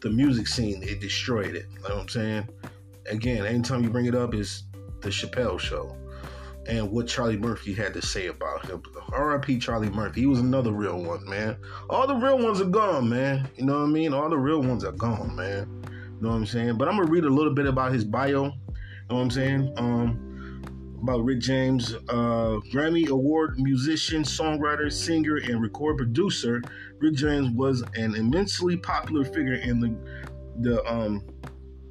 the 0.00 0.10
music 0.10 0.46
scene. 0.46 0.82
It 0.82 1.00
destroyed 1.00 1.54
it. 1.54 1.66
You 1.72 1.88
know 1.88 1.94
what 1.94 2.02
I'm 2.02 2.08
saying? 2.08 2.48
Again, 3.06 3.46
anytime 3.46 3.82
you 3.82 3.90
bring 3.90 4.06
it 4.06 4.14
up, 4.14 4.34
is 4.34 4.64
the 5.00 5.08
Chappelle 5.08 5.58
show 5.58 5.96
and 6.66 6.90
what 6.90 7.08
Charlie 7.08 7.36
Murphy 7.36 7.74
had 7.74 7.92
to 7.94 8.02
say 8.02 8.28
about 8.28 8.66
him. 8.66 8.82
R.I.P. 9.12 9.58
Charlie 9.58 9.90
Murphy. 9.90 10.20
He 10.20 10.26
was 10.26 10.38
another 10.38 10.72
real 10.72 11.02
one, 11.02 11.28
man. 11.28 11.56
All 11.90 12.06
the 12.06 12.14
real 12.14 12.38
ones 12.38 12.60
are 12.60 12.66
gone, 12.66 13.08
man. 13.08 13.48
You 13.56 13.64
know 13.64 13.80
what 13.80 13.86
I 13.86 13.90
mean? 13.90 14.14
All 14.14 14.28
the 14.28 14.38
real 14.38 14.62
ones 14.62 14.84
are 14.84 14.92
gone, 14.92 15.34
man. 15.34 15.82
You 15.86 16.16
know 16.20 16.28
what 16.28 16.36
I'm 16.36 16.46
saying? 16.46 16.78
But 16.78 16.88
I'm 16.88 16.96
gonna 16.96 17.10
read 17.10 17.24
a 17.24 17.30
little 17.30 17.54
bit 17.54 17.66
about 17.66 17.92
his 17.92 18.04
bio. 18.04 18.44
You 18.44 18.50
know 19.10 19.16
what 19.16 19.22
I'm 19.22 19.30
saying? 19.30 19.74
Um, 19.76 20.31
about 21.02 21.24
Rick 21.24 21.40
James, 21.40 21.94
uh, 22.08 22.60
Grammy 22.72 23.08
Award 23.08 23.58
musician, 23.58 24.22
songwriter, 24.22 24.90
singer, 24.90 25.36
and 25.36 25.60
record 25.60 25.96
producer. 25.96 26.62
Rick 27.00 27.14
James 27.14 27.50
was 27.50 27.82
an 27.96 28.14
immensely 28.14 28.76
popular 28.76 29.24
figure 29.24 29.54
in 29.54 29.80
the 29.80 29.94
the 30.60 30.84
um, 30.84 31.24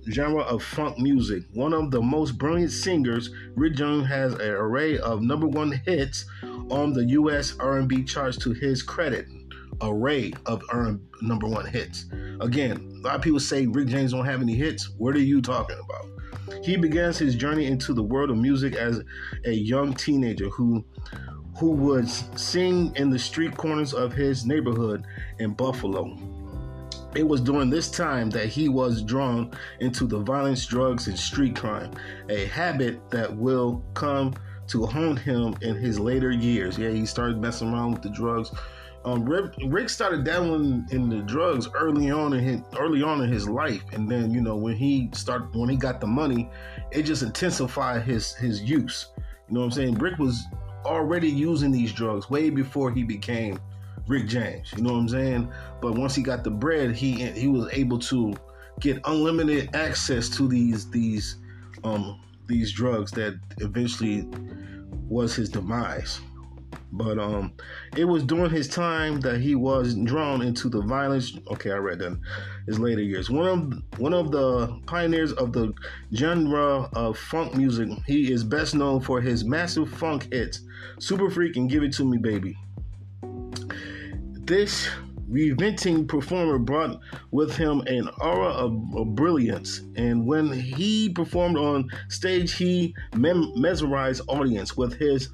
genre 0.09 0.43
of 0.43 0.63
funk 0.63 0.97
music. 0.97 1.43
One 1.53 1.73
of 1.73 1.91
the 1.91 2.01
most 2.01 2.37
brilliant 2.37 2.71
singers, 2.71 3.31
Rick 3.55 3.75
James 3.75 4.07
has 4.07 4.33
an 4.33 4.41
array 4.41 4.97
of 4.99 5.21
number 5.21 5.47
one 5.47 5.71
hits 5.85 6.25
on 6.69 6.93
the 6.93 7.05
U.S. 7.05 7.55
R&B 7.59 8.03
charts 8.03 8.37
to 8.37 8.51
his 8.51 8.81
credit. 8.81 9.27
Array 9.81 10.31
of 10.45 10.61
number 11.21 11.47
one 11.47 11.65
hits. 11.65 12.05
Again, 12.39 12.99
a 12.99 13.07
lot 13.07 13.15
of 13.15 13.21
people 13.21 13.39
say 13.39 13.65
Rick 13.65 13.87
James 13.87 14.11
don't 14.11 14.25
have 14.25 14.41
any 14.41 14.53
hits. 14.53 14.91
What 14.97 15.15
are 15.15 15.19
you 15.19 15.41
talking 15.41 15.77
about? 15.83 16.20
He 16.63 16.77
begins 16.77 17.17
his 17.17 17.35
journey 17.35 17.67
into 17.67 17.93
the 17.93 18.03
world 18.03 18.29
of 18.29 18.37
music 18.37 18.75
as 18.75 19.01
a 19.45 19.51
young 19.51 19.93
teenager 19.93 20.49
who 20.49 20.85
who 21.59 21.71
would 21.71 22.09
sing 22.09 22.95
in 22.95 23.09
the 23.09 23.19
street 23.19 23.55
corners 23.55 23.93
of 23.93 24.13
his 24.13 24.45
neighborhood 24.45 25.05
in 25.39 25.53
Buffalo. 25.53 26.17
It 27.13 27.27
was 27.27 27.41
during 27.41 27.69
this 27.69 27.91
time 27.91 28.29
that 28.29 28.47
he 28.47 28.69
was 28.69 29.01
drawn 29.01 29.51
into 29.79 30.07
the 30.07 30.19
violence, 30.19 30.65
drugs, 30.65 31.07
and 31.07 31.19
street 31.19 31.55
crime, 31.55 31.91
a 32.29 32.45
habit 32.45 33.09
that 33.11 33.35
will 33.35 33.83
come 33.93 34.33
to 34.67 34.85
haunt 34.85 35.19
him 35.19 35.55
in 35.61 35.75
his 35.75 35.99
later 35.99 36.31
years. 36.31 36.77
Yeah, 36.77 36.89
he 36.89 37.05
started 37.05 37.41
messing 37.41 37.73
around 37.73 37.91
with 37.91 38.01
the 38.01 38.09
drugs. 38.09 38.51
Um, 39.03 39.25
Rick, 39.25 39.53
Rick 39.67 39.89
started 39.89 40.23
dabbling 40.23 40.85
in 40.91 41.09
the 41.09 41.21
drugs 41.21 41.67
early 41.73 42.11
on 42.11 42.33
in 42.33 42.43
his 42.43 42.61
early 42.77 43.01
on 43.01 43.21
in 43.21 43.31
his 43.31 43.49
life, 43.49 43.83
and 43.93 44.07
then 44.09 44.31
you 44.31 44.41
know 44.41 44.55
when 44.55 44.75
he 44.75 45.09
started 45.13 45.55
when 45.55 45.69
he 45.69 45.75
got 45.75 45.99
the 45.99 46.07
money, 46.07 46.49
it 46.91 47.03
just 47.03 47.23
intensified 47.23 48.03
his 48.03 48.33
his 48.35 48.61
use. 48.61 49.07
You 49.17 49.55
know 49.55 49.61
what 49.61 49.65
I'm 49.67 49.71
saying? 49.71 49.95
Rick 49.95 50.19
was 50.19 50.45
already 50.85 51.29
using 51.29 51.71
these 51.71 51.91
drugs 51.91 52.29
way 52.29 52.49
before 52.49 52.91
he 52.91 53.03
became 53.03 53.59
Rick 54.07 54.27
James. 54.27 54.71
You 54.75 54.83
know 54.83 54.93
what 54.93 54.99
I'm 54.99 55.09
saying? 55.09 55.51
But 55.81 55.93
once 55.93 56.13
he 56.13 56.21
got 56.21 56.43
the 56.43 56.51
bread, 56.51 56.95
he 56.95 57.13
he 57.31 57.47
was 57.47 57.69
able 57.73 57.97
to 57.99 58.35
get 58.79 58.99
unlimited 59.05 59.75
access 59.75 60.29
to 60.29 60.47
these 60.47 60.89
these 60.91 61.37
um 61.83 62.19
these 62.47 62.71
drugs 62.71 63.11
that 63.11 63.39
eventually 63.57 64.27
was 65.07 65.35
his 65.35 65.49
demise. 65.49 66.19
But 66.91 67.19
um, 67.19 67.53
it 67.95 68.05
was 68.05 68.23
during 68.23 68.51
his 68.51 68.67
time 68.67 69.21
that 69.21 69.39
he 69.39 69.55
was 69.55 69.95
drawn 69.95 70.41
into 70.41 70.69
the 70.69 70.81
violence. 70.81 71.37
Okay, 71.51 71.71
I 71.71 71.77
read 71.77 71.99
that. 71.99 72.19
His 72.67 72.79
later 72.79 73.01
years. 73.01 73.29
One 73.29 73.47
of 73.47 73.99
one 73.99 74.13
of 74.13 74.31
the 74.31 74.79
pioneers 74.85 75.31
of 75.33 75.53
the 75.53 75.73
genre 76.13 76.89
of 76.93 77.17
funk 77.17 77.55
music. 77.55 77.89
He 78.07 78.31
is 78.31 78.43
best 78.43 78.75
known 78.75 79.01
for 79.01 79.21
his 79.21 79.45
massive 79.45 79.89
funk 79.89 80.27
hits, 80.33 80.61
"Super 80.99 81.29
Freak" 81.29 81.55
and 81.55 81.69
"Give 81.69 81.83
It 81.83 81.93
to 81.93 82.05
Me, 82.05 82.17
Baby." 82.17 82.57
This 84.43 84.89
reventing 85.31 86.05
performer 86.05 86.59
brought 86.59 86.99
with 87.31 87.55
him 87.55 87.79
an 87.87 88.09
aura 88.19 88.49
of, 88.49 88.73
of, 88.95 89.15
brilliance, 89.15 89.81
and 89.95 90.25
when 90.25 90.51
he 90.51 91.07
performed 91.07 91.57
on 91.57 91.89
stage, 92.09 92.53
he 92.55 92.93
mem- 93.15 93.53
mesmerized 93.55 94.21
audience 94.27 94.75
with 94.75 94.93
his 94.95 95.29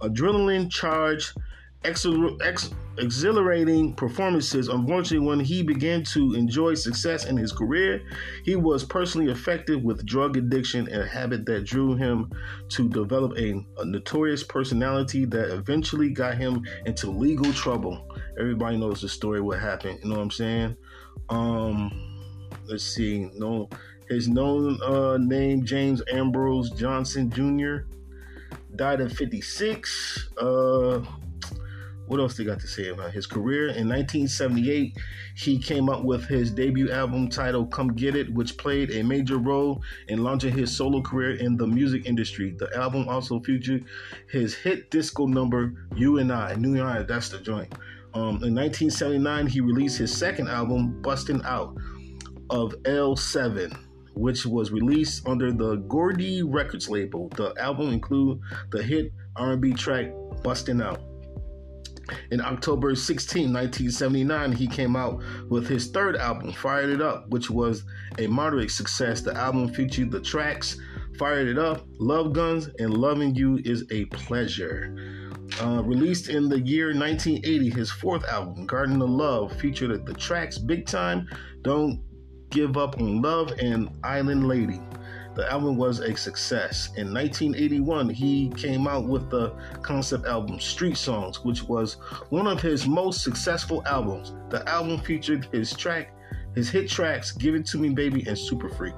adrenaline 0.00 0.70
charged, 0.70 1.36
ex- 1.84 2.06
ex- 2.42 2.70
exhilarating 2.98 3.94
performances. 3.94 4.68
Unfortunately, 4.68 5.26
when 5.26 5.40
he 5.40 5.62
began 5.62 6.02
to 6.04 6.34
enjoy 6.34 6.74
success 6.74 7.26
in 7.26 7.36
his 7.36 7.52
career, 7.52 8.02
he 8.44 8.56
was 8.56 8.84
personally 8.84 9.30
affected 9.30 9.82
with 9.82 10.04
drug 10.04 10.36
addiction, 10.36 10.88
and 10.88 11.02
a 11.02 11.06
habit 11.06 11.46
that 11.46 11.64
drew 11.64 11.94
him 11.94 12.30
to 12.68 12.88
develop 12.88 13.36
a, 13.38 13.64
a 13.78 13.84
notorious 13.84 14.42
personality 14.42 15.24
that 15.24 15.50
eventually 15.50 16.10
got 16.10 16.36
him 16.36 16.62
into 16.86 17.10
legal 17.10 17.52
trouble. 17.52 18.06
Everybody 18.38 18.76
knows 18.76 19.00
the 19.00 19.08
story, 19.08 19.40
what 19.40 19.60
happened. 19.60 20.00
You 20.02 20.10
know 20.10 20.16
what 20.16 20.22
I'm 20.22 20.30
saying? 20.30 20.76
Um, 21.28 21.90
let's 22.66 22.84
see. 22.84 23.30
No, 23.36 23.68
his 24.08 24.28
known 24.28 24.78
uh, 24.82 25.16
name 25.18 25.64
James 25.64 26.02
Ambrose 26.12 26.70
Johnson 26.70 27.30
Jr. 27.30 27.86
died 28.80 29.02
at 29.02 29.12
56. 29.12 30.30
Uh, 30.38 31.04
what 32.06 32.18
else 32.18 32.38
they 32.38 32.44
got 32.44 32.58
to 32.60 32.66
say 32.66 32.88
about 32.88 33.12
his 33.12 33.26
career? 33.26 33.64
In 33.64 33.86
1978, 33.86 34.96
he 35.36 35.58
came 35.58 35.90
up 35.90 36.02
with 36.02 36.24
his 36.24 36.50
debut 36.50 36.90
album 36.90 37.28
titled 37.28 37.70
Come 37.70 37.88
Get 37.88 38.16
It, 38.16 38.32
which 38.32 38.56
played 38.56 38.90
a 38.92 39.02
major 39.02 39.36
role 39.36 39.82
in 40.08 40.24
launching 40.24 40.56
his 40.56 40.74
solo 40.74 41.02
career 41.02 41.36
in 41.36 41.58
the 41.58 41.66
music 41.66 42.06
industry. 42.06 42.54
The 42.58 42.74
album 42.74 43.06
also 43.06 43.38
featured 43.40 43.84
his 44.30 44.54
hit 44.54 44.90
disco 44.90 45.26
number, 45.26 45.74
You 45.94 46.16
and 46.16 46.32
I. 46.32 46.54
New 46.54 46.74
York, 46.74 47.06
that's 47.06 47.28
the 47.28 47.38
joint. 47.38 47.74
Um, 48.14 48.42
in 48.42 48.54
1979, 48.54 49.46
he 49.46 49.60
released 49.60 49.98
his 49.98 50.16
second 50.16 50.48
album, 50.48 51.02
Bustin' 51.02 51.42
Out, 51.44 51.76
of 52.48 52.72
L7 52.84 53.89
which 54.20 54.44
was 54.44 54.70
released 54.70 55.26
under 55.26 55.50
the 55.50 55.76
Gordy 55.88 56.42
Records 56.42 56.90
label. 56.90 57.30
The 57.30 57.54
album 57.58 57.88
included 57.88 58.42
the 58.70 58.82
hit 58.82 59.12
R&B 59.36 59.72
track 59.72 60.12
"Bustin' 60.42 60.82
Out." 60.82 61.00
In 62.30 62.40
October 62.40 62.94
16, 62.94 63.52
1979, 63.52 64.52
he 64.52 64.66
came 64.66 64.94
out 64.94 65.22
with 65.48 65.66
his 65.68 65.90
third 65.90 66.16
album, 66.16 66.52
Fired 66.52 66.90
It 66.90 67.00
Up, 67.00 67.28
which 67.30 67.48
was 67.50 67.84
a 68.18 68.26
moderate 68.26 68.70
success. 68.70 69.20
The 69.22 69.34
album 69.34 69.72
featured 69.72 70.10
the 70.10 70.20
tracks 70.20 70.76
Fired 71.18 71.48
It 71.48 71.58
Up, 71.58 71.86
Love 71.98 72.32
Guns, 72.32 72.68
and 72.78 72.92
Loving 72.92 73.34
You 73.34 73.60
is 73.64 73.84
a 73.90 74.04
Pleasure. 74.06 74.96
Uh, 75.62 75.82
released 75.82 76.28
in 76.28 76.48
the 76.48 76.60
year 76.60 76.88
1980, 76.88 77.70
his 77.70 77.90
fourth 77.90 78.24
album, 78.24 78.66
Garden 78.66 79.00
of 79.02 79.10
Love, 79.10 79.52
featured 79.60 80.04
the 80.04 80.14
tracks 80.14 80.58
Big 80.58 80.86
Time, 80.86 81.28
Don't 81.62 82.02
Give 82.50 82.76
Up 82.76 83.00
on 83.00 83.22
Love, 83.22 83.52
and 83.60 83.88
Island 84.02 84.46
Lady. 84.46 84.80
The 85.34 85.50
album 85.50 85.76
was 85.76 86.00
a 86.00 86.16
success. 86.16 86.88
In 86.96 87.14
1981, 87.14 88.10
he 88.10 88.50
came 88.50 88.88
out 88.88 89.06
with 89.06 89.30
the 89.30 89.54
concept 89.80 90.26
album 90.26 90.58
Street 90.58 90.96
Songs, 90.96 91.44
which 91.44 91.62
was 91.62 91.94
one 92.30 92.46
of 92.46 92.60
his 92.60 92.86
most 92.86 93.22
successful 93.22 93.82
albums. 93.86 94.34
The 94.50 94.68
album 94.68 94.98
featured 94.98 95.46
his 95.52 95.72
track, 95.72 96.12
his 96.54 96.68
hit 96.68 96.88
tracks 96.88 97.30
Give 97.32 97.54
It 97.54 97.64
To 97.66 97.78
Me 97.78 97.90
Baby 97.90 98.24
and 98.26 98.36
Super 98.36 98.68
Freak. 98.68 98.94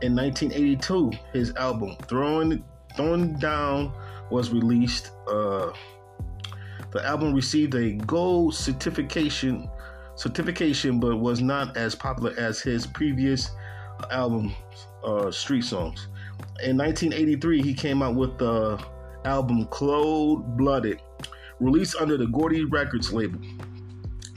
In 0.00 0.14
1982, 0.14 1.10
his 1.32 1.52
album 1.56 1.96
Throwing 2.06 2.64
Throwing 2.96 3.34
Down 3.34 3.92
was 4.30 4.50
released. 4.50 5.10
Uh, 5.28 5.72
the 6.92 7.04
album 7.04 7.34
received 7.34 7.74
a 7.74 7.92
gold 7.92 8.54
certification 8.54 9.68
certification, 10.18 10.98
but 10.98 11.16
was 11.16 11.40
not 11.40 11.76
as 11.76 11.94
popular 11.94 12.34
as 12.36 12.60
his 12.60 12.86
previous 12.86 13.50
album, 14.10 14.52
uh, 15.04 15.30
Street 15.30 15.64
Songs. 15.64 16.08
In 16.62 16.76
1983, 16.76 17.62
he 17.62 17.72
came 17.72 18.02
out 18.02 18.16
with 18.16 18.36
the 18.38 18.82
album 19.24 19.66
Cold 19.66 20.56
Blooded, 20.56 21.00
released 21.60 21.96
under 22.00 22.16
the 22.16 22.26
Gordy 22.26 22.64
Records 22.64 23.12
label. 23.12 23.40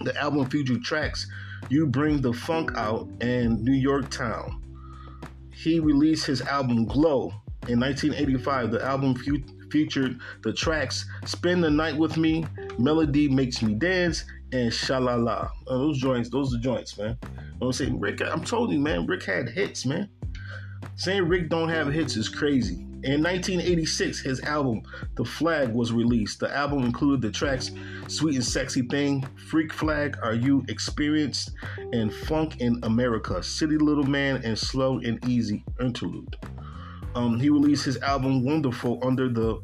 The 0.01 0.15
album 0.19 0.49
featured 0.49 0.83
tracks 0.83 1.27
You 1.69 1.87
Bring 1.87 2.21
the 2.21 2.33
Funk 2.33 2.71
Out 2.75 3.07
and 3.21 3.63
New 3.63 3.73
York 3.73 4.09
Town. 4.11 4.61
He 5.51 5.79
released 5.79 6.25
his 6.25 6.41
album 6.41 6.85
Glow 6.85 7.33
in 7.67 7.79
1985. 7.79 8.71
The 8.71 8.83
album 8.83 9.15
fe- 9.15 9.43
featured 9.71 10.19
the 10.43 10.53
tracks 10.53 11.05
Spend 11.25 11.63
the 11.63 11.69
Night 11.69 11.97
with 11.97 12.17
Me, 12.17 12.45
Melody 12.77 13.27
Makes 13.29 13.61
Me 13.61 13.73
Dance, 13.73 14.25
and 14.53 14.71
Shalala. 14.71 15.49
Those 15.67 15.99
joints, 15.99 16.29
those 16.29 16.53
are 16.53 16.59
joints, 16.59 16.97
man. 16.97 17.17
I'm 17.61 17.71
saying 17.71 17.99
Rick, 17.99 18.21
I'm 18.21 18.43
told 18.43 18.71
you, 18.71 18.79
man, 18.79 19.05
Rick 19.05 19.23
had 19.23 19.49
hits, 19.49 19.85
man. 19.85 20.09
Saying 20.95 21.27
Rick 21.27 21.49
don't 21.49 21.69
have 21.69 21.91
hits 21.91 22.15
is 22.15 22.29
crazy. 22.29 22.85
In 23.03 23.23
1986, 23.23 24.19
his 24.19 24.41
album 24.41 24.83
The 25.15 25.25
Flag 25.25 25.73
was 25.73 25.91
released. 25.91 26.39
The 26.39 26.55
album 26.55 26.83
included 26.83 27.21
the 27.21 27.31
tracks 27.31 27.71
Sweet 28.07 28.35
and 28.35 28.45
Sexy 28.45 28.83
Thing, 28.83 29.25
Freak 29.49 29.73
Flag, 29.73 30.17
Are 30.21 30.35
You 30.35 30.63
Experienced, 30.67 31.51
and 31.93 32.13
Funk 32.13 32.61
in 32.61 32.79
America, 32.83 33.41
City 33.41 33.77
Little 33.77 34.03
Man, 34.03 34.41
and 34.43 34.57
Slow 34.57 34.99
and 34.99 35.23
Easy 35.27 35.63
Interlude. 35.79 36.35
Um, 37.15 37.39
he 37.39 37.49
released 37.49 37.85
his 37.85 37.97
album 38.01 38.43
Wonderful 38.45 38.99
under 39.01 39.29
the 39.29 39.59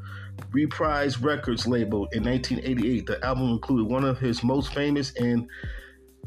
Reprise 0.51 1.19
Records 1.19 1.67
label 1.67 2.07
in 2.13 2.23
1988. 2.23 3.05
The 3.05 3.25
album 3.25 3.49
included 3.49 3.85
one 3.91 4.03
of 4.03 4.19
his 4.19 4.43
most 4.43 4.73
famous 4.73 5.13
and 5.15 5.47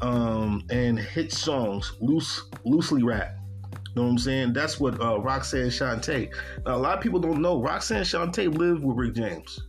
um, 0.01 0.63
and 0.71 0.97
hit 0.99 1.31
songs, 1.31 1.93
Loose, 1.99 2.49
Loosely 2.65 3.03
Rap. 3.03 3.35
You 3.71 3.95
know 3.95 4.03
what 4.03 4.11
I'm 4.11 4.17
saying? 4.17 4.53
That's 4.53 4.79
what 4.79 4.99
uh, 5.01 5.19
Roxanne 5.19 5.67
Shante. 5.67 6.33
Now, 6.65 6.75
a 6.75 6.77
lot 6.77 6.97
of 6.97 7.03
people 7.03 7.19
don't 7.19 7.41
know 7.41 7.61
Roxanne 7.61 8.03
Shante 8.03 8.51
lived 8.57 8.83
with 8.83 8.97
Rick 8.97 9.15
James 9.15 9.59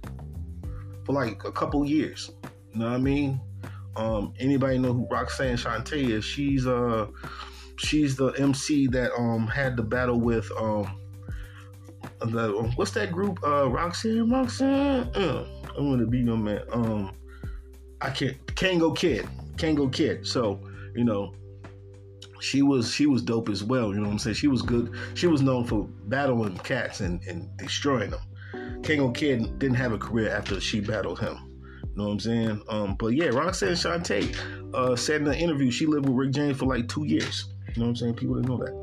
for 1.04 1.12
like 1.12 1.44
a 1.44 1.52
couple 1.52 1.84
years. 1.84 2.30
You 2.72 2.80
know 2.80 2.86
what 2.86 2.94
I 2.94 2.98
mean? 2.98 3.40
Um, 3.96 4.32
anybody 4.38 4.78
know 4.78 4.92
who 4.92 5.06
Roxanne 5.10 5.56
Shante 5.56 6.08
is? 6.10 6.24
She's 6.24 6.66
uh 6.66 7.08
she's 7.76 8.16
the 8.16 8.28
MC 8.28 8.86
that 8.88 9.12
um 9.18 9.46
had 9.46 9.76
the 9.76 9.82
battle 9.82 10.20
with 10.20 10.50
um 10.56 11.01
the 12.26 12.72
what's 12.76 12.92
that 12.92 13.12
group? 13.12 13.42
Uh, 13.44 13.68
Roxanne, 13.68 14.30
Roxanne. 14.30 15.10
Uh, 15.14 15.46
I'm 15.76 15.90
gonna 15.90 16.06
be 16.06 16.20
your 16.20 16.36
man. 16.36 16.62
Um, 16.72 17.12
I 18.00 18.10
can't. 18.10 18.36
Kangol 18.54 18.96
Kid, 18.96 19.26
Kangol 19.56 19.92
Kid. 19.92 20.26
So 20.26 20.60
you 20.94 21.04
know, 21.04 21.34
she 22.40 22.62
was 22.62 22.92
she 22.92 23.06
was 23.06 23.22
dope 23.22 23.48
as 23.48 23.62
well. 23.62 23.88
You 23.94 24.00
know 24.00 24.06
what 24.06 24.12
I'm 24.12 24.18
saying? 24.18 24.34
She 24.34 24.48
was 24.48 24.62
good. 24.62 24.94
She 25.14 25.26
was 25.26 25.42
known 25.42 25.64
for 25.64 25.84
battling 26.06 26.58
cats 26.58 27.00
and, 27.00 27.22
and 27.24 27.48
destroying 27.56 28.10
them. 28.10 28.20
Kangol 28.82 29.14
Kid 29.14 29.58
didn't 29.58 29.76
have 29.76 29.92
a 29.92 29.98
career 29.98 30.30
after 30.30 30.60
she 30.60 30.80
battled 30.80 31.20
him. 31.20 31.38
You 31.82 31.88
know 31.96 32.04
what 32.04 32.12
I'm 32.12 32.20
saying? 32.20 32.62
Um, 32.68 32.96
but 32.98 33.08
yeah, 33.08 33.26
Roxanne 33.26 33.72
Shante 33.72 34.34
uh, 34.74 34.96
said 34.96 35.16
in 35.16 35.24
the 35.24 35.36
interview 35.36 35.70
she 35.70 35.86
lived 35.86 36.08
with 36.08 36.16
Rick 36.16 36.32
James 36.32 36.56
for 36.56 36.66
like 36.66 36.88
two 36.88 37.04
years. 37.04 37.52
You 37.68 37.80
know 37.80 37.86
what 37.86 37.90
I'm 37.90 37.96
saying? 37.96 38.14
People 38.14 38.36
didn't 38.36 38.48
know 38.48 38.58
that. 38.58 38.81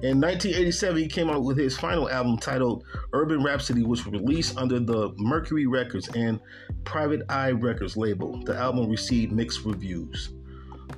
In 0.00 0.20
1987, 0.20 0.96
he 0.96 1.08
came 1.08 1.28
out 1.28 1.42
with 1.42 1.56
his 1.56 1.76
final 1.76 2.08
album 2.08 2.38
titled 2.38 2.84
Urban 3.12 3.42
Rhapsody, 3.42 3.82
which 3.82 4.06
was 4.06 4.12
released 4.12 4.56
under 4.56 4.78
the 4.78 5.12
Mercury 5.16 5.66
Records 5.66 6.08
and 6.14 6.38
Private 6.84 7.22
I 7.28 7.50
Records 7.50 7.96
label. 7.96 8.40
The 8.44 8.54
album 8.54 8.88
received 8.88 9.32
mixed 9.32 9.64
reviews. 9.64 10.30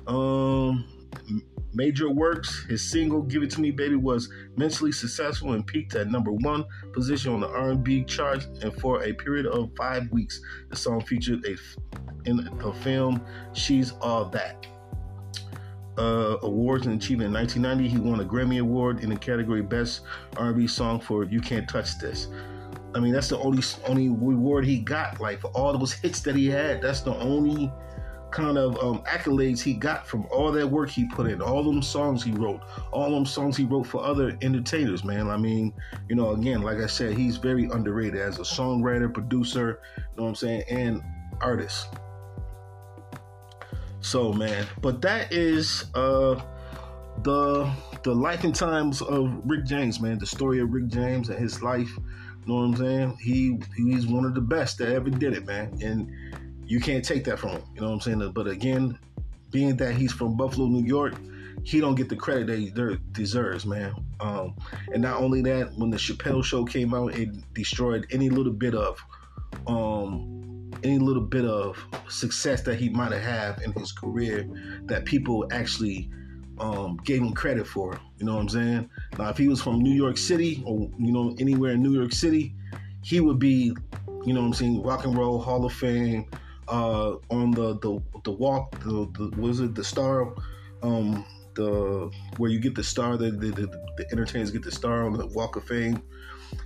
Um, 0.05 0.85
major 1.73 2.11
works, 2.11 2.63
his 2.65 2.87
single 2.91 3.23
"Give 3.23 3.41
It 3.41 3.49
to 3.51 3.61
Me, 3.61 3.71
Baby" 3.71 3.95
was 3.95 4.29
immensely 4.55 4.91
successful 4.91 5.53
and 5.53 5.65
peaked 5.65 5.95
at 5.95 6.11
number 6.11 6.31
one 6.31 6.63
position 6.93 7.33
on 7.33 7.39
the 7.39 7.49
R&B 7.49 8.03
charts. 8.03 8.45
And 8.61 8.71
for 8.81 9.03
a 9.03 9.13
period 9.13 9.47
of 9.47 9.71
five 9.75 10.11
weeks, 10.11 10.39
the 10.69 10.75
song 10.75 11.01
featured 11.01 11.43
a 11.45 11.55
in 12.29 12.37
the 12.37 12.73
film 12.83 13.25
"She's 13.53 13.93
All 13.93 14.25
That." 14.25 14.67
Uh, 16.01 16.37
awards 16.43 16.87
and 16.87 16.95
achievement. 16.95 17.27
in 17.27 17.33
1990. 17.33 17.87
He 17.89 17.97
won 17.97 18.19
a 18.19 18.25
Grammy 18.25 18.59
Award 18.59 19.03
in 19.03 19.09
the 19.09 19.15
category 19.15 19.61
Best 19.61 20.01
R&B 20.37 20.67
Song 20.67 20.99
for 20.99 21.23
"You 21.23 21.41
Can't 21.41 21.67
Touch 21.69 21.99
This." 21.99 22.27
I 22.93 22.99
mean, 22.99 23.13
that's 23.13 23.29
the 23.29 23.37
only 23.39 23.63
only 23.87 24.09
reward 24.09 24.65
he 24.65 24.79
got. 24.79 25.19
Like 25.19 25.39
for 25.39 25.47
all 25.49 25.77
those 25.77 25.93
hits 25.93 26.21
that 26.21 26.35
he 26.35 26.47
had, 26.47 26.81
that's 26.81 27.01
the 27.01 27.15
only 27.15 27.71
kind 28.31 28.57
of 28.57 28.77
um, 28.81 29.03
accolades 29.03 29.61
he 29.61 29.73
got 29.73 30.07
from 30.07 30.25
all 30.31 30.51
that 30.53 30.65
work 30.65 30.89
he 30.89 31.05
put 31.05 31.29
in, 31.29 31.41
all 31.41 31.63
them 31.63 31.81
songs 31.81 32.23
he 32.23 32.31
wrote, 32.31 32.61
all 32.91 33.11
them 33.11 33.25
songs 33.25 33.57
he 33.57 33.65
wrote 33.65 33.85
for 33.85 34.03
other 34.03 34.37
entertainers. 34.41 35.03
Man, 35.03 35.29
I 35.29 35.37
mean, 35.37 35.73
you 36.09 36.15
know, 36.15 36.31
again, 36.31 36.61
like 36.61 36.77
I 36.79 36.87
said, 36.87 37.17
he's 37.17 37.37
very 37.37 37.65
underrated 37.65 38.19
as 38.19 38.39
a 38.39 38.43
songwriter, 38.43 39.13
producer. 39.13 39.81
You 39.97 40.03
know 40.17 40.23
what 40.23 40.29
I'm 40.29 40.35
saying, 40.35 40.63
and 40.69 41.03
artist. 41.41 41.87
So 44.01 44.33
man, 44.33 44.67
but 44.81 45.01
that 45.01 45.31
is 45.31 45.85
uh 45.93 46.41
the 47.23 47.71
the 48.03 48.13
life 48.13 48.43
and 48.43 48.55
times 48.55 49.01
of 49.01 49.31
Rick 49.45 49.65
James, 49.65 49.99
man. 49.99 50.17
The 50.17 50.25
story 50.25 50.59
of 50.59 50.73
Rick 50.73 50.87
James 50.87 51.29
and 51.29 51.39
his 51.39 51.61
life. 51.61 51.89
You 51.97 52.47
know 52.47 52.55
what 52.55 52.61
I'm 52.63 52.75
saying? 52.77 53.17
He 53.21 53.59
he's 53.77 54.07
one 54.07 54.25
of 54.25 54.33
the 54.33 54.41
best 54.41 54.79
that 54.79 54.89
ever 54.89 55.09
did 55.09 55.33
it, 55.33 55.45
man. 55.45 55.77
And 55.81 56.11
you 56.65 56.79
can't 56.79 57.05
take 57.05 57.23
that 57.25 57.37
from 57.37 57.51
him. 57.51 57.63
You 57.75 57.81
know 57.81 57.87
what 57.87 57.93
I'm 57.93 58.19
saying? 58.19 58.31
But 58.33 58.47
again, 58.47 58.97
being 59.51 59.77
that 59.77 59.93
he's 59.95 60.11
from 60.11 60.35
Buffalo, 60.35 60.67
New 60.67 60.85
York, 60.85 61.15
he 61.63 61.79
don't 61.79 61.95
get 61.95 62.09
the 62.09 62.15
credit 62.15 62.47
that 62.47 62.57
he 62.57 62.71
deserves, 63.11 63.65
man. 63.65 63.93
Um, 64.19 64.55
and 64.93 65.01
not 65.01 65.21
only 65.21 65.41
that, 65.43 65.73
when 65.77 65.91
the 65.91 65.97
Chappelle 65.97 66.43
Show 66.43 66.65
came 66.65 66.93
out, 66.93 67.13
it 67.15 67.29
destroyed 67.53 68.07
any 68.11 68.29
little 68.29 68.53
bit 68.53 68.73
of 68.73 68.97
um, 69.67 70.40
any 70.83 70.99
little 70.99 71.23
bit 71.23 71.45
of 71.45 71.77
success 72.09 72.61
that 72.63 72.75
he 72.75 72.89
might 72.89 73.11
have 73.11 73.61
in 73.61 73.71
his 73.73 73.91
career 73.91 74.47
that 74.85 75.05
people 75.05 75.47
actually 75.51 76.09
um, 76.59 76.97
gave 77.03 77.21
him 77.21 77.33
credit 77.33 77.67
for. 77.67 77.99
You 78.17 78.25
know 78.25 78.35
what 78.35 78.41
I'm 78.41 78.49
saying? 78.49 78.89
Now, 79.17 79.29
if 79.29 79.37
he 79.37 79.47
was 79.47 79.61
from 79.61 79.79
New 79.79 79.93
York 79.93 80.17
City 80.17 80.63
or 80.65 80.89
you 80.97 81.11
know 81.11 81.35
anywhere 81.39 81.71
in 81.71 81.81
New 81.81 81.93
York 81.93 82.13
City, 82.13 82.53
he 83.01 83.19
would 83.19 83.39
be, 83.39 83.75
you 84.25 84.33
know 84.33 84.41
what 84.41 84.47
I'm 84.47 84.53
saying, 84.53 84.83
Rock 84.83 85.05
and 85.05 85.17
Roll 85.17 85.39
Hall 85.39 85.65
of 85.65 85.73
Fame 85.73 86.25
uh, 86.67 87.15
on 87.29 87.51
the 87.51 87.77
the 87.79 88.01
the 88.23 88.31
walk. 88.31 88.79
The, 88.81 89.09
the 89.17 89.41
was 89.41 89.59
it 89.59 89.75
the 89.75 89.83
star? 89.83 90.33
Um, 90.83 91.25
the 91.53 92.11
where 92.37 92.49
you 92.49 92.59
get 92.59 92.75
the 92.75 92.83
star, 92.83 93.17
the, 93.17 93.31
the, 93.31 93.51
the, 93.51 93.67
the 93.97 94.07
entertainers 94.11 94.51
get 94.51 94.63
the 94.63 94.71
star 94.71 95.05
on 95.05 95.13
the 95.13 95.27
Walk 95.27 95.55
of 95.55 95.63
Fame 95.65 96.01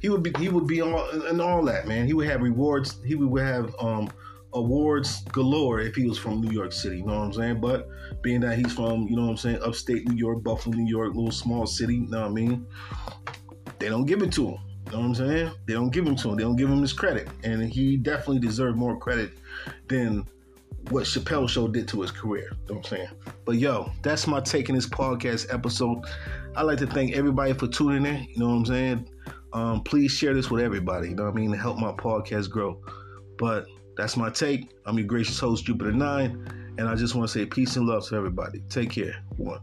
he 0.02 0.10
would 0.10 0.24
be 0.24 0.32
he 0.38 0.50
would 0.50 0.68
be 0.68 0.82
all 0.82 1.10
and 1.10 1.42
all 1.42 1.64
that 1.66 1.88
man. 1.88 2.08
He 2.08 2.14
would 2.14 2.28
have 2.28 2.42
rewards. 2.42 2.98
He 3.06 3.16
would 3.16 3.42
have 3.42 3.76
um, 3.80 4.10
awards 4.54 5.24
galore 5.32 5.82
if 5.82 5.96
he 5.96 6.08
was 6.08 6.18
from 6.18 6.42
New 6.42 6.52
York 6.52 6.72
City. 6.72 6.98
You 6.98 7.06
know 7.06 7.20
what 7.20 7.26
I'm 7.26 7.34
saying? 7.34 7.62
But 7.62 7.88
being 8.22 8.42
that 8.42 8.58
he's 8.58 8.74
from 8.74 9.08
you 9.08 9.16
know 9.16 9.24
what 9.24 9.32
I'm 9.32 9.38
saying 9.38 9.60
upstate 9.64 10.08
New 10.08 10.16
York, 10.16 10.44
Buffalo, 10.44 10.76
New 10.76 10.90
York, 10.90 11.14
little 11.14 11.32
small 11.32 11.66
city. 11.66 11.96
You 11.96 12.08
know 12.08 12.22
what 12.22 12.32
I 12.32 12.34
mean? 12.34 12.66
They 13.80 13.90
don't 13.90 14.06
give 14.06 14.22
it 14.22 14.32
to 14.34 14.50
him. 14.50 14.60
You 14.86 14.92
know 14.92 15.00
what 15.00 15.06
I'm 15.06 15.16
saying? 15.16 15.52
They 15.68 15.74
don't 15.74 15.90
give 15.90 16.06
him 16.06 16.16
to 16.16 16.30
him. 16.30 16.38
They 16.38 16.44
don't 16.44 16.56
give 16.56 16.70
him 16.70 16.82
his 16.82 16.94
credit, 16.94 17.28
and 17.44 17.64
he 17.64 17.98
definitely 17.98 18.40
deserved 18.40 18.78
more 18.78 18.98
credit 18.98 19.32
than 19.88 20.26
what 20.90 21.06
Chappelle 21.06 21.50
Show 21.50 21.68
did 21.68 21.88
to 21.90 22.02
his 22.02 22.12
career. 22.12 22.50
You 22.52 22.76
know 22.76 22.80
what 22.80 22.92
I'm 22.92 22.98
saying? 22.98 23.10
But 23.46 23.56
yo, 23.56 23.92
that's 24.04 24.28
my 24.28 24.40
take 24.40 24.70
in 24.70 24.76
this 24.76 24.88
podcast 24.88 25.54
episode. 25.54 26.04
I'd 26.56 26.64
like 26.64 26.78
to 26.80 26.88
thank 26.88 27.16
everybody 27.16 27.54
for 27.54 27.68
tuning 27.68 28.06
in. 28.06 28.24
You 28.30 28.38
know 28.38 28.50
what 28.50 28.56
I'm 28.56 28.66
saying? 28.66 29.10
Um, 29.56 29.84
please 29.84 30.12
share 30.12 30.34
this 30.34 30.52
with 30.52 30.62
everybody. 30.62 31.10
You 31.10 31.16
know 31.16 31.24
what 31.24 31.32
I 31.32 31.34
mean? 31.34 31.52
To 31.52 31.58
help 31.58 31.78
my 31.78 31.94
podcast 31.94 32.50
grow. 32.50 32.82
But 33.38 33.66
that's 33.96 34.18
my 34.18 34.30
take. 34.30 34.70
I'm 34.86 34.98
your 34.98 35.08
gracious 35.08 35.40
host, 35.40 35.64
Jupiter 35.64 35.94
Nine, 35.94 36.46
and 36.78 36.90
I 36.90 36.96
just 36.96 37.16
want 37.16 37.30
to 37.30 37.40
say 37.40 37.46
peace 37.46 37.78
and 37.78 37.88
love 37.88 38.06
to 38.10 38.16
everybody. 38.16 38.60
Take 38.70 38.92
care. 38.92 39.16
One. 39.38 39.62